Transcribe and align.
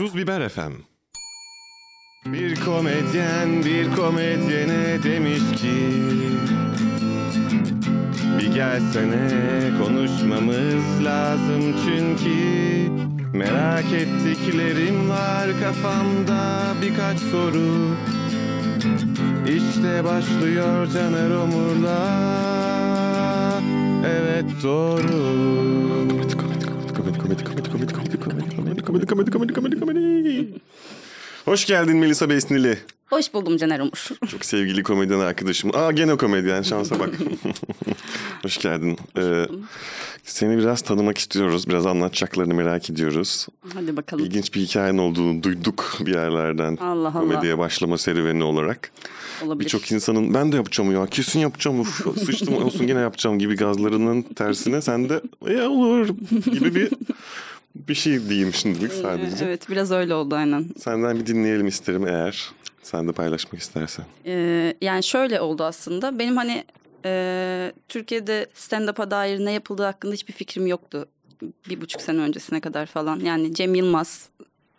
Tuz 0.00 0.16
Biber 0.16 0.48
FM. 0.48 0.72
Bir 2.26 2.60
komedyen 2.60 3.64
bir 3.64 3.96
komedyene 3.96 5.02
demiş 5.02 5.60
ki 5.60 5.76
Bir 8.38 8.54
gelsene 8.54 9.28
konuşmamız 9.84 11.04
lazım 11.04 11.76
çünkü 11.84 12.38
Merak 13.38 13.92
ettiklerim 13.92 15.08
var 15.08 15.48
kafamda 15.62 16.74
birkaç 16.82 17.18
soru. 17.18 17.96
İşte 19.46 20.04
başlıyor 20.04 20.86
Caner 20.86 21.30
Omur'la. 21.30 22.08
Evet 24.06 24.44
doğru. 24.62 25.10
Komedi 26.18 26.36
komedi 26.36 26.64
komedi 26.64 27.18
komedi 27.18 27.44
komedi 27.44 27.70
komedi 27.70 27.92
komedi 27.92 28.19
komedi 28.90 29.06
komedi 29.06 29.30
komedi 29.30 29.52
komedi 29.52 29.80
komedi 29.80 30.48
Hoş 31.44 31.66
geldin 31.66 31.96
Melisa 31.96 32.30
Besnili. 32.30 32.78
Hoş 33.10 33.34
buldum 33.34 33.56
Caner 33.56 33.80
Umur. 33.80 34.08
Çok 34.30 34.44
sevgili 34.44 34.82
komedyen 34.82 35.18
arkadaşım. 35.18 35.70
Aa 35.74 35.92
gene 35.92 36.16
komedyen 36.16 36.62
şansa 36.62 36.98
bak. 37.00 37.10
Hoş 38.42 38.58
geldin. 38.58 38.98
Ee, 39.18 39.46
seni 40.24 40.58
biraz 40.58 40.82
tanımak 40.82 41.18
istiyoruz. 41.18 41.68
Biraz 41.68 41.86
anlatacaklarını 41.86 42.54
merak 42.54 42.90
ediyoruz. 42.90 43.46
Hadi 43.74 43.96
bakalım. 43.96 44.24
İlginç 44.24 44.54
bir 44.54 44.60
hikayen 44.60 44.98
olduğunu 44.98 45.42
duyduk 45.42 45.96
bir 46.00 46.14
yerlerden. 46.14 46.76
Allah 46.76 47.08
Allah. 47.08 47.12
Komediye 47.12 47.58
başlama 47.58 47.98
serüveni 47.98 48.44
olarak. 48.44 48.92
Olabilir. 49.44 49.64
Birçok 49.64 49.92
insanın 49.92 50.34
ben 50.34 50.52
de 50.52 50.56
yapacağım 50.56 50.92
ya 50.92 51.06
kesin 51.06 51.40
yapacağım 51.40 51.80
uf, 51.80 52.18
sıçtım 52.24 52.54
olsun 52.54 52.86
gene 52.86 53.00
yapacağım 53.00 53.38
gibi 53.38 53.56
gazlarının 53.56 54.22
tersine 54.22 54.82
sen 54.82 55.08
de 55.08 55.20
ya 55.50 55.70
olur 55.70 56.08
gibi 56.52 56.74
bir 56.74 56.90
bir 57.74 57.94
şey 57.94 58.28
diyeyim 58.28 58.52
şimdilik 58.54 58.92
sadece. 58.92 59.44
Evet 59.44 59.70
biraz 59.70 59.90
öyle 59.90 60.14
oldu 60.14 60.34
aynen. 60.34 60.64
Senden 60.78 61.20
bir 61.20 61.26
dinleyelim 61.26 61.66
isterim 61.66 62.06
eğer 62.06 62.50
sen 62.82 63.08
de 63.08 63.12
paylaşmak 63.12 63.62
istersen. 63.62 64.04
Ee, 64.26 64.74
yani 64.80 65.02
şöyle 65.02 65.40
oldu 65.40 65.64
aslında. 65.64 66.18
Benim 66.18 66.36
hani 66.36 66.64
e, 67.04 67.72
Türkiye'de 67.88 68.46
stand-up'a 68.54 69.10
dair 69.10 69.44
ne 69.44 69.52
yapıldığı 69.52 69.82
hakkında 69.82 70.12
hiçbir 70.12 70.32
fikrim 70.32 70.66
yoktu. 70.66 71.06
Bir 71.68 71.80
buçuk 71.80 72.02
sene 72.02 72.20
öncesine 72.20 72.60
kadar 72.60 72.86
falan. 72.86 73.20
Yani 73.20 73.54
Cem 73.54 73.74
Yılmaz 73.74 74.28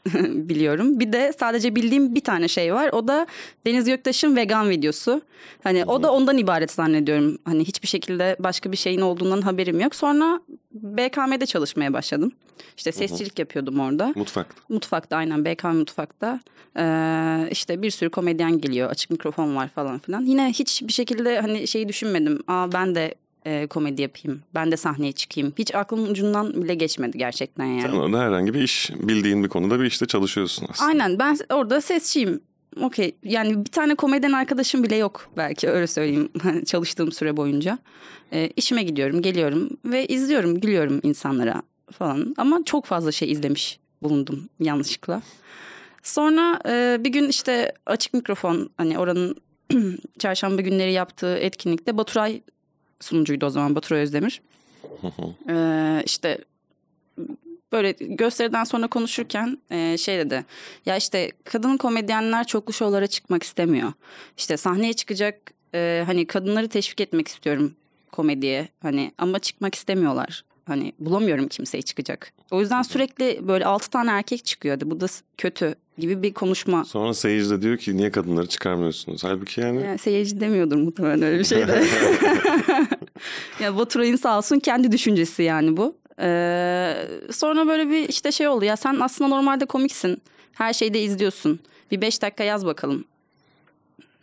biliyorum. 0.49 0.99
Bir 0.99 1.13
de 1.13 1.33
sadece 1.39 1.75
bildiğim 1.75 2.15
bir 2.15 2.21
tane 2.21 2.47
şey 2.47 2.73
var. 2.73 2.89
O 2.93 3.07
da 3.07 3.27
Deniz 3.65 3.85
Göktaş'ın 3.85 4.35
vegan 4.35 4.69
videosu. 4.69 5.21
Hani 5.63 5.85
o 5.85 6.03
da 6.03 6.13
ondan 6.13 6.37
ibaret 6.37 6.71
zannediyorum. 6.71 7.37
Hani 7.45 7.65
hiçbir 7.65 7.87
şekilde 7.87 8.35
başka 8.39 8.71
bir 8.71 8.77
şeyin 8.77 9.01
olduğundan 9.01 9.41
haberim 9.41 9.79
yok. 9.79 9.95
Sonra 9.95 10.41
BKM'de 10.73 11.45
çalışmaya 11.45 11.93
başladım. 11.93 12.31
İşte 12.77 12.91
sesçilik 12.91 13.39
yapıyordum 13.39 13.79
orada. 13.79 14.13
Mutfakta. 14.15 14.61
Mutfakta 14.69 15.15
aynen 15.15 15.45
BKM 15.45 15.67
mutfakta. 15.67 16.39
Ee, 16.77 17.47
işte 17.51 17.81
bir 17.81 17.91
sürü 17.91 18.09
komedyen 18.09 18.61
geliyor. 18.61 18.89
Açık 18.89 19.09
mikrofon 19.09 19.55
var 19.55 19.67
falan 19.67 19.99
filan. 19.99 20.21
Yine 20.21 20.49
hiçbir 20.49 20.93
şekilde 20.93 21.39
hani 21.41 21.67
şeyi 21.67 21.87
düşünmedim. 21.87 22.39
Aa 22.47 22.71
ben 22.71 22.95
de 22.95 23.15
e, 23.45 23.67
komedi 23.67 24.01
yapayım. 24.01 24.41
Ben 24.55 24.71
de 24.71 24.77
sahneye 24.77 25.11
çıkayım. 25.11 25.53
Hiç 25.57 25.75
aklımın 25.75 26.09
ucundan 26.09 26.63
bile 26.63 26.75
geçmedi 26.75 27.17
gerçekten 27.17 27.65
yani. 27.65 27.81
Sen 27.81 27.91
orada 27.91 28.19
herhangi 28.19 28.53
bir 28.53 28.61
iş, 28.61 28.91
bildiğin 28.95 29.43
bir 29.43 29.49
konuda 29.49 29.79
bir 29.79 29.85
işte 29.85 30.05
çalışıyorsun 30.05 30.67
aslında. 30.69 30.89
Aynen 30.89 31.19
ben 31.19 31.37
orada 31.49 31.81
sesçiyim. 31.81 32.41
Okey 32.81 33.15
yani 33.23 33.65
bir 33.65 33.71
tane 33.71 33.95
komedyen 33.95 34.31
arkadaşım 34.31 34.83
bile 34.83 34.95
yok 34.95 35.29
belki 35.37 35.69
öyle 35.69 35.87
söyleyeyim 35.87 36.29
çalıştığım 36.65 37.11
süre 37.11 37.37
boyunca. 37.37 37.77
Ee, 38.33 38.49
işime 38.55 38.83
gidiyorum 38.83 39.21
geliyorum 39.21 39.69
ve 39.85 40.05
izliyorum 40.05 40.61
gülüyorum 40.61 40.99
insanlara 41.03 41.61
falan. 41.91 42.35
Ama 42.37 42.61
çok 42.65 42.85
fazla 42.85 43.11
şey 43.11 43.31
izlemiş 43.31 43.79
bulundum 44.01 44.49
yanlışlıkla. 44.59 45.21
Sonra 46.03 46.59
e, 46.67 46.97
bir 47.03 47.09
gün 47.09 47.29
işte 47.29 47.73
açık 47.85 48.13
mikrofon 48.13 48.69
hani 48.77 48.99
oranın 48.99 49.35
çarşamba 50.19 50.61
günleri 50.61 50.91
yaptığı 50.91 51.37
etkinlikte 51.37 51.97
Baturay 51.97 52.41
sunucuydu 53.03 53.45
o 53.45 53.49
zaman 53.49 53.75
Baturay 53.75 54.01
Özdemir. 54.01 54.41
Ee, 55.49 56.03
işte 56.05 56.37
böyle 57.71 57.91
gösteriden 57.91 58.63
sonra 58.63 58.87
konuşurken 58.87 59.57
e, 59.71 59.97
şey 59.97 60.17
dedi. 60.17 60.45
Ya 60.85 60.97
işte 60.97 61.31
kadın 61.43 61.77
komedyenler 61.77 62.47
çoklu 62.47 62.73
şovlara 62.73 63.07
çıkmak 63.07 63.43
istemiyor. 63.43 63.93
İşte 64.37 64.57
sahneye 64.57 64.93
çıkacak 64.93 65.51
e, 65.75 66.03
hani 66.05 66.27
kadınları 66.27 66.67
teşvik 66.69 67.01
etmek 67.01 67.27
istiyorum 67.27 67.75
komediye 68.11 68.67
hani 68.81 69.11
ama 69.17 69.39
çıkmak 69.39 69.75
istemiyorlar. 69.75 70.43
Hani 70.65 70.93
bulamıyorum 70.99 71.47
kimseyi 71.47 71.83
çıkacak. 71.83 72.33
O 72.51 72.61
yüzden 72.61 72.81
sürekli 72.81 73.47
böyle 73.47 73.65
altı 73.65 73.89
tane 73.89 74.11
erkek 74.11 74.45
çıkıyor. 74.45 74.75
Hadi 74.75 74.91
bu 74.91 75.01
da 75.01 75.05
kötü 75.37 75.75
gibi 76.01 76.23
bir 76.23 76.33
konuşma. 76.33 76.85
Sonra 76.85 77.13
seyirci 77.13 77.49
de 77.49 77.61
diyor 77.61 77.77
ki 77.77 77.97
niye 77.97 78.11
kadınları 78.11 78.47
çıkarmıyorsunuz? 78.47 79.23
Halbuki 79.23 79.61
yani 79.61 79.81
Yani 79.81 79.97
seyirci 79.97 80.39
demiyordur 80.39 80.75
muhtemelen 80.77 81.21
öyle 81.21 81.39
bir 81.39 81.43
şey 81.43 81.67
de. 81.67 81.83
ya 83.59 83.77
Baturay'ın 83.77 84.15
sağ 84.15 84.37
olsun 84.37 84.59
kendi 84.59 84.91
düşüncesi 84.91 85.43
yani 85.43 85.77
bu. 85.77 85.95
Ee, 86.19 87.07
sonra 87.31 87.67
böyle 87.67 87.89
bir 87.89 88.09
işte 88.09 88.31
şey 88.31 88.47
oldu 88.47 88.65
ya 88.65 88.77
sen 88.77 88.97
aslında 88.99 89.29
normalde 89.29 89.65
komiksin. 89.65 90.21
Her 90.53 90.73
şeyi 90.73 90.93
de 90.93 91.01
izliyorsun. 91.01 91.59
Bir 91.91 92.01
beş 92.01 92.21
dakika 92.21 92.43
yaz 92.43 92.65
bakalım. 92.65 93.03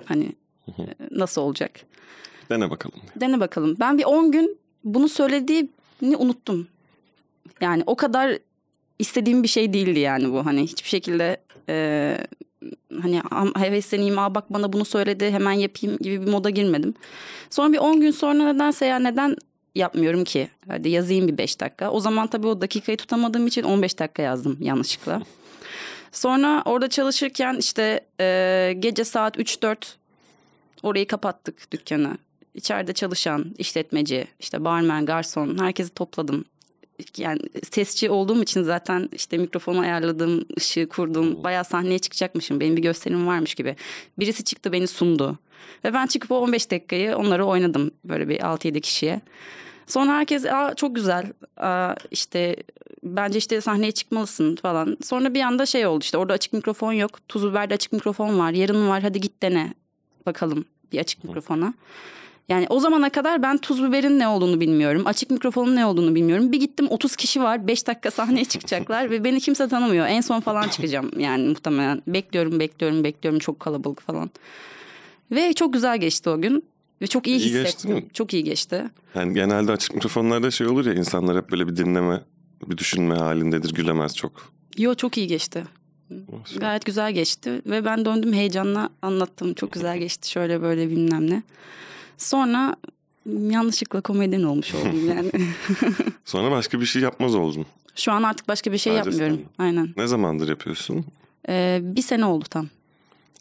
Hani 0.04 0.32
e, 0.68 0.82
nasıl 1.10 1.40
olacak? 1.42 1.70
dene 2.50 2.70
bakalım. 2.70 3.00
Dene 3.16 3.40
bakalım. 3.40 3.76
Ben 3.80 3.98
bir 3.98 4.04
10 4.04 4.32
gün 4.32 4.58
bunu 4.84 5.08
söylediğini 5.08 6.16
unuttum. 6.18 6.68
Yani 7.60 7.82
o 7.86 7.96
kadar 7.96 8.38
istediğim 8.98 9.42
bir 9.42 9.48
şey 9.48 9.72
değildi 9.72 9.98
yani 9.98 10.32
bu. 10.32 10.46
Hani 10.46 10.62
hiçbir 10.62 10.88
şekilde 10.88 11.36
e, 11.68 12.18
hani 13.02 13.22
hevesleneyim 13.56 14.18
aa 14.18 14.34
bak 14.34 14.52
bana 14.52 14.72
bunu 14.72 14.84
söyledi 14.84 15.30
hemen 15.30 15.52
yapayım 15.52 15.98
gibi 15.98 16.26
bir 16.26 16.30
moda 16.30 16.50
girmedim. 16.50 16.94
Sonra 17.50 17.72
bir 17.72 17.78
10 17.78 18.00
gün 18.00 18.10
sonra 18.10 18.52
nedense 18.52 18.86
ya 18.86 18.98
neden 18.98 19.36
yapmıyorum 19.74 20.24
ki? 20.24 20.48
Hadi 20.68 20.88
yazayım 20.88 21.28
bir 21.28 21.38
5 21.38 21.60
dakika. 21.60 21.90
O 21.90 22.00
zaman 22.00 22.26
tabii 22.26 22.46
o 22.46 22.60
dakikayı 22.60 22.98
tutamadığım 22.98 23.46
için 23.46 23.62
15 23.62 23.98
dakika 23.98 24.22
yazdım 24.22 24.58
yanlışlıkla. 24.60 25.22
Sonra 26.12 26.62
orada 26.64 26.88
çalışırken 26.88 27.56
işte 27.58 28.00
e, 28.20 28.74
gece 28.78 29.04
saat 29.04 29.36
3-4 29.36 29.76
orayı 30.82 31.06
kapattık 31.06 31.72
dükkanı. 31.72 32.18
İçeride 32.54 32.92
çalışan 32.92 33.54
işletmeci, 33.58 34.26
işte 34.40 34.64
barmen, 34.64 35.06
garson 35.06 35.58
herkesi 35.58 35.94
topladım. 35.94 36.44
Yani 37.16 37.40
sesçi 37.72 38.10
olduğum 38.10 38.42
için 38.42 38.62
zaten 38.62 39.08
işte 39.12 39.38
mikrofonu 39.38 39.80
ayarladım, 39.80 40.44
ışığı 40.58 40.88
kurdum. 40.88 41.44
Bayağı 41.44 41.64
sahneye 41.64 41.98
çıkacakmışım. 41.98 42.60
Benim 42.60 42.76
bir 42.76 42.82
gösterim 42.82 43.26
varmış 43.26 43.54
gibi. 43.54 43.76
Birisi 44.18 44.44
çıktı 44.44 44.72
beni 44.72 44.86
sundu. 44.86 45.38
Ve 45.84 45.94
ben 45.94 46.06
çıkıp 46.06 46.30
o 46.30 46.38
15 46.38 46.70
dakikayı 46.70 47.16
onları 47.16 47.44
oynadım 47.44 47.90
böyle 48.04 48.28
bir 48.28 48.38
6-7 48.38 48.80
kişiye. 48.80 49.20
Sonra 49.86 50.12
herkes 50.12 50.46
Aa, 50.46 50.74
çok 50.74 50.94
güzel 50.94 51.32
Aa, 51.56 51.94
işte 52.10 52.56
bence 53.02 53.38
işte 53.38 53.60
sahneye 53.60 53.92
çıkmalısın 53.92 54.56
falan. 54.56 54.96
Sonra 55.04 55.34
bir 55.34 55.40
anda 55.40 55.66
şey 55.66 55.86
oldu 55.86 56.00
işte 56.02 56.18
orada 56.18 56.32
açık 56.32 56.52
mikrofon 56.52 56.92
yok. 56.92 57.28
Tuz 57.28 57.50
biberde 57.50 57.74
açık 57.74 57.92
mikrofon 57.92 58.38
var. 58.38 58.50
Yarın 58.50 58.88
var 58.88 59.02
hadi 59.02 59.20
git 59.20 59.42
dene 59.42 59.74
bakalım 60.26 60.64
bir 60.92 60.98
açık 60.98 61.24
mikrofona. 61.24 61.74
Yani 62.48 62.66
o 62.68 62.80
zamana 62.80 63.10
kadar 63.10 63.42
ben 63.42 63.58
tuz 63.58 63.82
biberin 63.82 64.18
ne 64.18 64.28
olduğunu 64.28 64.60
bilmiyorum. 64.60 65.02
Açık 65.06 65.30
mikrofonun 65.30 65.76
ne 65.76 65.86
olduğunu 65.86 66.14
bilmiyorum. 66.14 66.52
Bir 66.52 66.60
gittim 66.60 66.86
30 66.90 67.16
kişi 67.16 67.42
var. 67.42 67.66
5 67.66 67.86
dakika 67.86 68.10
sahneye 68.10 68.44
çıkacaklar 68.44 69.10
ve 69.10 69.24
beni 69.24 69.40
kimse 69.40 69.68
tanımıyor. 69.68 70.06
En 70.06 70.20
son 70.20 70.40
falan 70.40 70.68
çıkacağım 70.68 71.10
yani 71.18 71.48
muhtemelen. 71.48 72.02
Bekliyorum, 72.06 72.60
bekliyorum, 72.60 73.04
bekliyorum. 73.04 73.38
Çok 73.38 73.60
kalabalık 73.60 74.00
falan. 74.00 74.30
Ve 75.30 75.52
çok 75.52 75.72
güzel 75.72 75.98
geçti 75.98 76.30
o 76.30 76.40
gün. 76.40 76.64
Ve 77.02 77.06
çok 77.06 77.26
iyi, 77.26 77.38
İyi 77.38 77.42
geçti 77.52 77.58
hissettim. 77.68 77.90
mi? 77.90 78.06
Çok 78.12 78.34
iyi 78.34 78.44
geçti. 78.44 78.84
Yani 79.14 79.34
genelde 79.34 79.72
açık 79.72 79.94
mikrofonlarda 79.94 80.50
şey 80.50 80.66
olur 80.66 80.86
ya 80.86 80.94
insanlar 80.94 81.36
hep 81.36 81.50
böyle 81.50 81.68
bir 81.68 81.76
dinleme, 81.76 82.20
bir 82.66 82.78
düşünme 82.78 83.14
halindedir 83.14 83.74
gülemez 83.74 84.16
çok. 84.16 84.52
Yo 84.78 84.94
çok 84.94 85.18
iyi 85.18 85.26
geçti. 85.26 85.64
Gayet 86.56 86.84
güzel 86.84 87.12
geçti 87.12 87.62
ve 87.66 87.84
ben 87.84 88.04
döndüm 88.04 88.32
heyecanla 88.32 88.90
anlattım. 89.02 89.54
Çok 89.54 89.72
güzel 89.72 89.98
geçti 89.98 90.30
şöyle 90.30 90.62
böyle 90.62 90.90
bilmem 90.90 91.30
ne. 91.30 91.42
Sonra 92.18 92.76
yanlışlıkla 93.26 94.00
komedyen 94.00 94.42
olmuş 94.42 94.74
oldum 94.74 95.08
yani. 95.16 95.30
Sonra 96.24 96.50
başka 96.50 96.80
bir 96.80 96.86
şey 96.86 97.02
yapmaz 97.02 97.34
oldun. 97.34 97.66
Şu 97.94 98.12
an 98.12 98.22
artık 98.22 98.48
başka 98.48 98.72
bir 98.72 98.78
şey 98.78 98.92
Sadece 98.92 99.10
yapmıyorum. 99.10 99.36
stand-up. 99.36 99.62
Aynen. 99.64 99.88
Ne 99.96 100.06
zamandır 100.06 100.48
yapıyorsun? 100.48 101.04
Ee, 101.48 101.78
bir 101.82 102.02
sene 102.02 102.24
oldu 102.24 102.44
tam. 102.50 102.68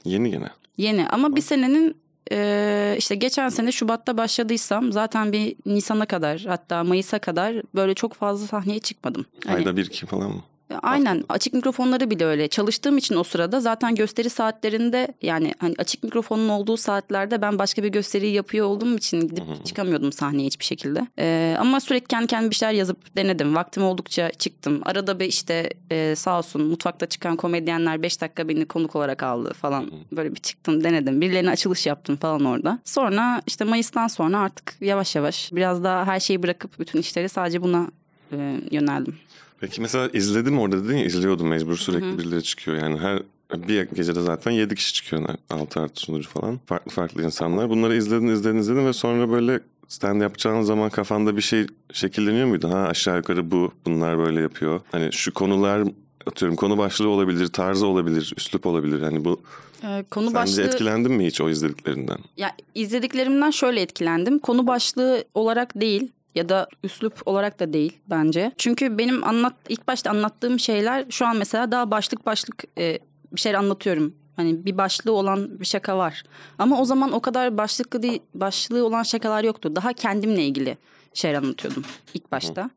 Yeni 0.06 0.32
gene. 0.32 0.50
Yeni 0.78 1.08
ama 1.10 1.36
bir 1.36 1.42
senenin 1.42 1.96
e, 2.32 2.96
işte 2.98 3.16
geçen 3.16 3.50
sene 3.50 3.72
Şubat'ta 3.72 4.18
başladıysam 4.18 4.92
zaten 4.92 5.32
bir 5.32 5.56
Nisan'a 5.66 6.06
kadar 6.06 6.42
hatta 6.48 6.84
Mayıs'a 6.84 7.20
kadar 7.20 7.56
böyle 7.76 7.94
çok 7.94 8.14
fazla 8.14 8.48
sahneye 8.48 8.80
çıkmadım. 8.80 9.26
Hani 9.46 9.56
Ayda 9.58 9.78
bir 9.78 9.86
iki 9.86 10.06
falan 10.06 10.32
mı? 10.32 10.42
Aynen 10.82 11.24
açık 11.30 11.54
mikrofonları 11.54 12.10
bile 12.10 12.26
öyle. 12.26 12.48
Çalıştığım 12.48 12.98
için 12.98 13.16
o 13.16 13.24
sırada 13.24 13.60
zaten 13.60 13.96
gösteri 13.96 14.30
saatlerinde 14.30 15.08
yani 15.22 15.54
hani 15.60 15.76
açık 15.78 16.04
mikrofonun 16.04 16.50
olduğu 16.50 16.78
saatlerde 16.78 17.42
ben 17.42 17.60
başka 17.60 17.84
bir 17.84 17.90
gösteriyi 17.90 18.34
yapıyor 18.34 18.68
olduğum 18.68 18.98
için 18.98 19.22
gidip 19.22 19.66
çıkamıyordum 19.66 20.12
sahneye 20.12 20.46
hiçbir 20.48 20.66
şekilde. 20.66 21.08
Ee, 21.20 21.56
ama 21.60 21.80
sürekli 21.80 22.08
kendi 22.08 22.28
kendime 22.28 22.50
bir 22.50 22.56
şeyler 22.56 22.74
yazıp 22.74 23.16
denedim. 23.16 23.56
Vaktim 23.56 23.84
oldukça 23.84 24.32
çıktım. 24.32 24.82
Arada 24.86 25.20
bir 25.20 25.26
işte 25.26 25.70
e, 25.92 26.16
sağ 26.16 26.38
olsun 26.38 26.62
mutfakta 26.62 27.06
çıkan 27.06 27.36
komedyenler 27.36 28.04
5 28.04 28.22
dakika 28.22 28.48
beni 28.48 28.66
konuk 28.66 28.96
olarak 28.96 29.24
aldı 29.24 29.54
falan. 29.54 29.92
Böyle 30.12 30.36
bir 30.36 30.40
çıktım 30.40 30.84
denedim. 30.84 31.22
Birilerine 31.22 31.50
açılış 31.50 31.86
yaptım 31.86 32.16
falan 32.16 32.46
orada. 32.46 32.80
Sonra 32.84 33.42
işte 33.48 33.66
Mayıs'tan 33.66 34.08
sonra 34.08 34.40
artık 34.40 34.76
yavaş 34.82 35.16
yavaş 35.16 35.50
biraz 35.54 35.84
daha 35.84 36.06
her 36.06 36.20
şeyi 36.20 36.44
bırakıp 36.44 36.80
bütün 36.80 37.00
işleri 37.00 37.30
sadece 37.30 37.62
buna 37.62 37.88
e, 38.32 38.60
yöneldim. 38.72 39.16
Peki 39.60 39.82
mesela 39.82 40.10
izledim 40.14 40.60
orada 40.60 40.84
dedin 40.86 40.98
ya 40.98 41.06
izliyordum 41.06 41.48
mecbur 41.48 41.76
sürekli 41.78 42.18
birileri 42.18 42.44
çıkıyor. 42.44 42.78
Yani 42.78 42.98
her 43.00 43.20
bir 43.68 43.82
gecede 43.84 44.22
zaten 44.22 44.52
7 44.52 44.76
kişi 44.76 44.94
çıkıyor. 44.94 45.30
6 45.50 45.80
artı 45.82 46.02
sunucu 46.02 46.30
falan. 46.30 46.60
Farklı 46.66 46.92
farklı 46.92 47.24
insanlar. 47.24 47.70
Bunları 47.70 47.96
izledin 47.98 48.28
izledin 48.28 48.58
izledin 48.58 48.86
ve 48.86 48.94
sonra 48.94 49.32
böyle 49.32 49.60
stand 49.88 50.22
yapacağın 50.22 50.62
zaman 50.62 50.90
kafanda 50.90 51.38
bir 51.38 51.42
şey 51.42 51.66
şekilleniyor 51.94 52.48
muydu? 52.48 52.70
Ha 52.70 52.78
aşağı 52.80 53.18
yukarı 53.18 53.52
bu 53.52 53.72
bunlar 53.86 54.18
böyle 54.18 54.42
yapıyor. 54.42 54.82
Hani 54.92 55.14
şu 55.14 55.34
konular 55.34 55.84
atıyorum 56.28 56.56
konu 56.56 56.78
başlığı 56.78 57.08
olabilir, 57.10 57.48
tarzı 57.48 57.88
olabilir, 57.88 58.34
üslup 58.38 58.66
olabilir. 58.66 59.02
Hani 59.02 59.26
bu 59.26 59.42
Ee, 59.84 60.06
konu 60.12 60.26
sence 60.26 60.36
başlığı 60.36 60.62
etkilendin 60.64 61.12
mi 61.12 61.26
hiç 61.26 61.42
o 61.42 61.50
izlediklerinden? 61.50 62.18
ya 62.38 62.52
izlediklerimden 62.76 63.52
şöyle 63.52 63.82
etkilendim. 63.82 64.40
Konu 64.40 64.68
başlığı 64.68 65.24
olarak 65.34 65.82
değil 65.82 66.12
ya 66.38 66.50
da 66.50 66.68
üslup 66.84 67.14
olarak 67.26 67.60
da 67.60 67.74
değil 67.74 67.98
bence. 68.10 68.52
Çünkü 68.58 68.98
benim 68.98 69.24
anlat 69.24 69.54
ilk 69.70 69.88
başta 69.88 70.10
anlattığım 70.10 70.60
şeyler 70.60 71.06
şu 71.10 71.26
an 71.26 71.38
mesela 71.38 71.72
daha 71.72 71.92
başlık 71.92 72.26
başlık 72.26 72.64
e, 72.78 73.00
bir 73.32 73.40
şeyler 73.40 73.58
anlatıyorum. 73.60 74.14
Hani 74.36 74.66
bir 74.66 74.78
başlığı 74.78 75.12
olan 75.12 75.60
bir 75.60 75.66
şaka 75.66 75.98
var. 75.98 76.24
Ama 76.60 76.82
o 76.82 76.86
zaman 76.86 77.12
o 77.12 77.20
kadar 77.20 77.58
başlıklı 77.58 78.02
değil, 78.02 78.22
başlığı 78.34 78.86
olan 78.86 79.04
şakalar 79.04 79.44
yoktu. 79.44 79.76
Daha 79.76 79.94
kendimle 79.94 80.44
ilgili 80.44 80.78
şeyler 81.14 81.38
anlatıyordum 81.38 81.84
ilk 82.14 82.32
başta. 82.32 82.70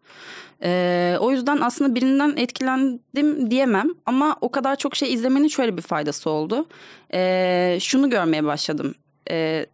Ee, 0.62 1.16
o 1.20 1.30
yüzden 1.30 1.58
aslında 1.60 1.94
birinden 1.94 2.34
etkilendim 2.36 3.50
diyemem 3.50 3.88
ama 4.06 4.36
o 4.40 4.50
kadar 4.50 4.76
çok 4.76 4.96
şey 4.96 5.14
izlemenin 5.14 5.48
şöyle 5.48 5.76
bir 5.76 5.82
faydası 5.82 6.30
oldu. 6.30 6.66
Ee, 7.14 7.78
şunu 7.80 8.10
görmeye 8.10 8.44
başladım. 8.44 8.94
Ee, 9.30 9.66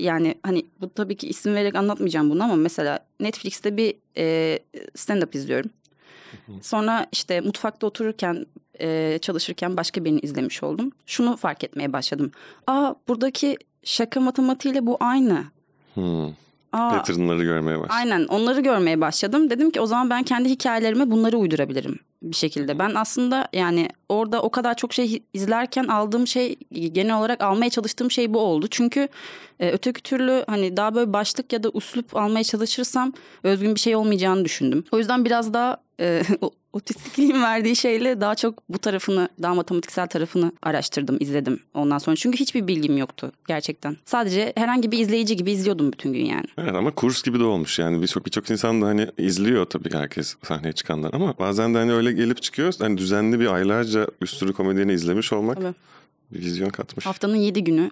yani 0.00 0.34
hani 0.42 0.66
bu 0.80 0.90
tabii 0.90 1.16
ki 1.16 1.28
isim 1.28 1.54
vererek 1.54 1.74
anlatmayacağım 1.74 2.30
bunu 2.30 2.44
ama 2.44 2.56
mesela 2.56 2.98
Netflix'te 3.20 3.76
bir 3.76 3.94
e, 4.16 4.58
stand-up 4.96 5.36
izliyorum. 5.36 5.70
Sonra 6.60 7.06
işte 7.12 7.40
mutfakta 7.40 7.86
otururken 7.86 8.46
e, 8.80 9.18
çalışırken 9.22 9.76
başka 9.76 10.04
birini 10.04 10.20
izlemiş 10.20 10.62
oldum. 10.62 10.92
Şunu 11.06 11.36
fark 11.36 11.64
etmeye 11.64 11.92
başladım. 11.92 12.30
Aa 12.66 12.94
buradaki 13.08 13.56
şaka 13.84 14.20
matematiğiyle 14.20 14.86
bu 14.86 14.96
aynı. 15.00 15.44
Hmm. 15.94 16.26
Aa, 16.72 16.90
Pattern'ları 16.90 17.44
görmeye 17.44 17.78
başladım. 17.78 17.96
Aynen 17.96 18.24
onları 18.24 18.60
görmeye 18.60 19.00
başladım. 19.00 19.50
Dedim 19.50 19.70
ki 19.70 19.80
o 19.80 19.86
zaman 19.86 20.10
ben 20.10 20.22
kendi 20.22 20.48
hikayelerime 20.48 21.10
bunları 21.10 21.38
uydurabilirim 21.38 21.98
bir 22.22 22.36
şekilde. 22.36 22.78
Ben 22.78 22.94
aslında 22.94 23.48
yani 23.52 23.88
orada 24.08 24.42
o 24.42 24.50
kadar 24.50 24.74
çok 24.74 24.92
şey 24.92 25.22
izlerken 25.32 25.84
aldığım 25.84 26.26
şey 26.26 26.56
genel 26.92 27.18
olarak 27.18 27.42
almaya 27.42 27.70
çalıştığım 27.70 28.10
şey 28.10 28.34
bu 28.34 28.38
oldu. 28.38 28.66
Çünkü 28.70 29.08
e, 29.60 29.70
öteki 29.70 30.02
türlü 30.02 30.44
hani 30.46 30.76
daha 30.76 30.94
böyle 30.94 31.12
başlık 31.12 31.52
ya 31.52 31.62
da 31.62 31.70
uslup 31.72 32.16
almaya 32.16 32.44
çalışırsam 32.44 33.12
özgün 33.42 33.74
bir 33.74 33.80
şey 33.80 33.96
olmayacağını 33.96 34.44
düşündüm. 34.44 34.84
O 34.92 34.98
yüzden 34.98 35.24
biraz 35.24 35.54
daha 35.54 35.76
e, 36.00 36.22
otistikliğin 36.72 37.42
verdiği 37.42 37.76
şeyle 37.76 38.20
daha 38.20 38.34
çok 38.34 38.62
bu 38.68 38.78
tarafını 38.78 39.28
daha 39.42 39.54
matematiksel 39.54 40.06
tarafını 40.06 40.52
araştırdım 40.62 41.16
izledim 41.20 41.60
ondan 41.74 41.98
sonra. 41.98 42.16
Çünkü 42.16 42.38
hiçbir 42.38 42.66
bilgim 42.66 42.96
yoktu 42.96 43.32
gerçekten. 43.48 43.96
Sadece 44.04 44.52
herhangi 44.56 44.92
bir 44.92 44.98
izleyici 44.98 45.36
gibi 45.36 45.50
izliyordum 45.50 45.92
bütün 45.92 46.12
gün 46.12 46.24
yani. 46.24 46.44
Evet 46.58 46.74
ama 46.74 46.90
kurs 46.94 47.22
gibi 47.22 47.38
de 47.38 47.44
olmuş 47.44 47.78
yani 47.78 48.02
birçok 48.02 48.26
birçok 48.26 48.50
insan 48.50 48.82
da 48.82 48.86
hani 48.86 49.08
izliyor 49.18 49.64
tabii 49.64 49.92
herkes 49.92 50.36
sahneye 50.42 50.72
çıkanlar 50.72 51.14
ama 51.14 51.34
bazen 51.38 51.74
de 51.74 51.78
hani 51.78 51.92
öyle 51.92 52.12
gelip 52.12 52.42
çıkıyor 52.42 52.74
hani 52.78 52.98
düzenli 52.98 53.40
bir 53.40 53.46
aylarca 53.54 54.06
bir 54.22 54.26
sürü 54.26 54.52
komedyeni 54.52 54.92
izlemiş 54.92 55.32
olmak 55.32 55.56
Tabii. 55.56 55.74
bir 56.32 56.40
vizyon 56.40 56.70
katmış. 56.70 57.06
Haftanın 57.06 57.36
yedi 57.36 57.64
günü 57.64 57.90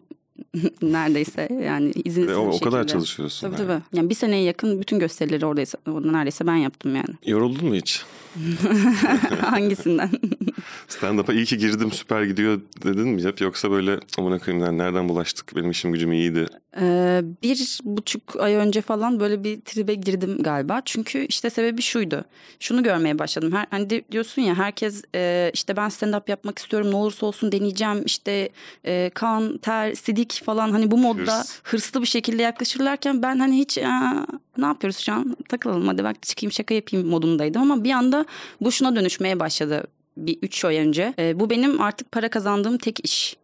neredeyse 0.82 1.48
yani 1.64 1.92
izinsiz 2.04 2.36
o, 2.36 2.52
bir 2.52 2.56
o 2.56 2.60
kadar 2.60 2.86
çalışıyorsun. 2.86 3.50
Tabii 3.50 3.60
yani. 3.60 3.68
tabii. 3.68 3.98
Yani 3.98 4.10
bir 4.10 4.14
seneye 4.14 4.42
yakın 4.42 4.80
bütün 4.80 4.98
gösterileri 4.98 5.46
oradaysa, 5.46 5.78
orada 5.88 6.12
neredeyse 6.12 6.46
ben 6.46 6.56
yaptım 6.56 6.96
yani. 6.96 7.14
Yoruldun 7.26 7.68
mu 7.68 7.74
hiç? 7.74 8.02
Hangisinden? 9.40 10.10
Stand-up'a 10.88 11.32
iyi 11.32 11.44
ki 11.44 11.58
girdim 11.58 11.92
süper 11.92 12.22
gidiyor 12.22 12.60
dedin 12.84 13.08
mi 13.08 13.24
hep 13.24 13.40
yoksa 13.40 13.70
böyle 13.70 14.00
amına 14.18 14.38
koyayım 14.38 14.78
nereden 14.78 15.08
bulaştık 15.08 15.56
benim 15.56 15.70
işim 15.70 15.92
gücüm 15.92 16.12
iyiydi. 16.12 16.46
Ee, 16.80 17.22
bir 17.42 17.78
buçuk 17.84 18.36
ay 18.40 18.54
önce 18.54 18.80
falan 18.80 19.20
böyle 19.20 19.44
bir 19.44 19.60
tribe 19.60 19.94
girdim 19.94 20.38
galiba. 20.42 20.82
Çünkü 20.84 21.26
işte 21.28 21.50
sebebi 21.50 21.82
şuydu. 21.82 22.24
Şunu 22.60 22.82
görmeye 22.82 23.18
başladım. 23.18 23.52
Her, 23.52 23.66
hani 23.70 23.90
di- 23.90 24.04
diyorsun 24.12 24.42
ya 24.42 24.54
herkes 24.54 25.02
e, 25.14 25.50
işte 25.54 25.76
ben 25.76 25.88
stand 25.88 26.14
up 26.14 26.28
yapmak 26.28 26.58
istiyorum 26.58 26.90
ne 26.90 26.96
olursa 26.96 27.26
olsun 27.26 27.52
deneyeceğim. 27.52 28.02
İşte 28.06 28.48
e, 28.86 29.10
kan, 29.14 29.58
ter, 29.58 29.94
sidik 29.94 30.42
falan 30.44 30.70
hani 30.70 30.90
bu 30.90 30.98
modda 30.98 31.38
Hırs. 31.38 31.60
hırslı 31.62 32.00
bir 32.02 32.06
şekilde 32.06 32.42
yaklaşırlarken 32.42 33.22
ben 33.22 33.38
hani 33.38 33.58
hiç 33.58 33.78
"Aa, 33.78 34.26
ne 34.58 34.66
yapıyoruz 34.66 34.98
şu 34.98 35.12
an 35.12 35.36
takılalım 35.48 35.86
hadi 35.86 36.04
bak 36.04 36.22
çıkayım 36.22 36.52
şaka 36.52 36.74
yapayım 36.74 37.08
modundaydım. 37.08 37.62
Ama 37.62 37.84
bir 37.84 37.90
anda 37.90 38.19
bu 38.60 38.72
şuna 38.72 38.96
dönüşmeye 38.96 39.40
başladı 39.40 39.84
bir 40.16 40.38
üç 40.42 40.64
ay 40.64 40.76
önce. 40.76 41.14
E, 41.18 41.40
bu 41.40 41.50
benim 41.50 41.80
artık 41.80 42.12
para 42.12 42.28
kazandığım 42.28 42.78
tek 42.78 43.04
iş. 43.04 43.36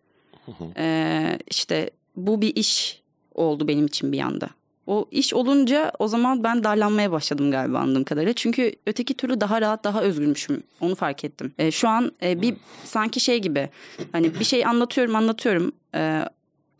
Ee, 0.76 1.38
işte 1.50 1.90
bu 2.16 2.40
bir 2.40 2.56
iş 2.56 3.02
oldu 3.34 3.68
benim 3.68 3.86
için 3.86 4.12
bir 4.12 4.20
anda. 4.20 4.48
O 4.86 5.08
iş 5.10 5.34
olunca 5.34 5.92
o 5.98 6.08
zaman 6.08 6.44
ben 6.44 6.64
darlanmaya 6.64 7.12
başladım 7.12 7.50
galiba 7.50 7.78
anladığım 7.78 8.04
kadarıyla. 8.04 8.32
Çünkü 8.32 8.72
öteki 8.86 9.14
türlü 9.14 9.40
daha 9.40 9.60
rahat, 9.60 9.84
daha 9.84 10.02
özgürmüşüm. 10.02 10.62
Onu 10.80 10.94
fark 10.94 11.24
ettim. 11.24 11.52
Ee, 11.58 11.70
şu 11.70 11.88
an 11.88 12.12
e, 12.22 12.42
bir 12.42 12.54
sanki 12.84 13.20
şey 13.20 13.38
gibi 13.38 13.68
hani 14.12 14.40
bir 14.40 14.44
şey 14.44 14.66
anlatıyorum, 14.66 15.16
anlatıyorum. 15.16 15.72
Ee, 15.94 16.24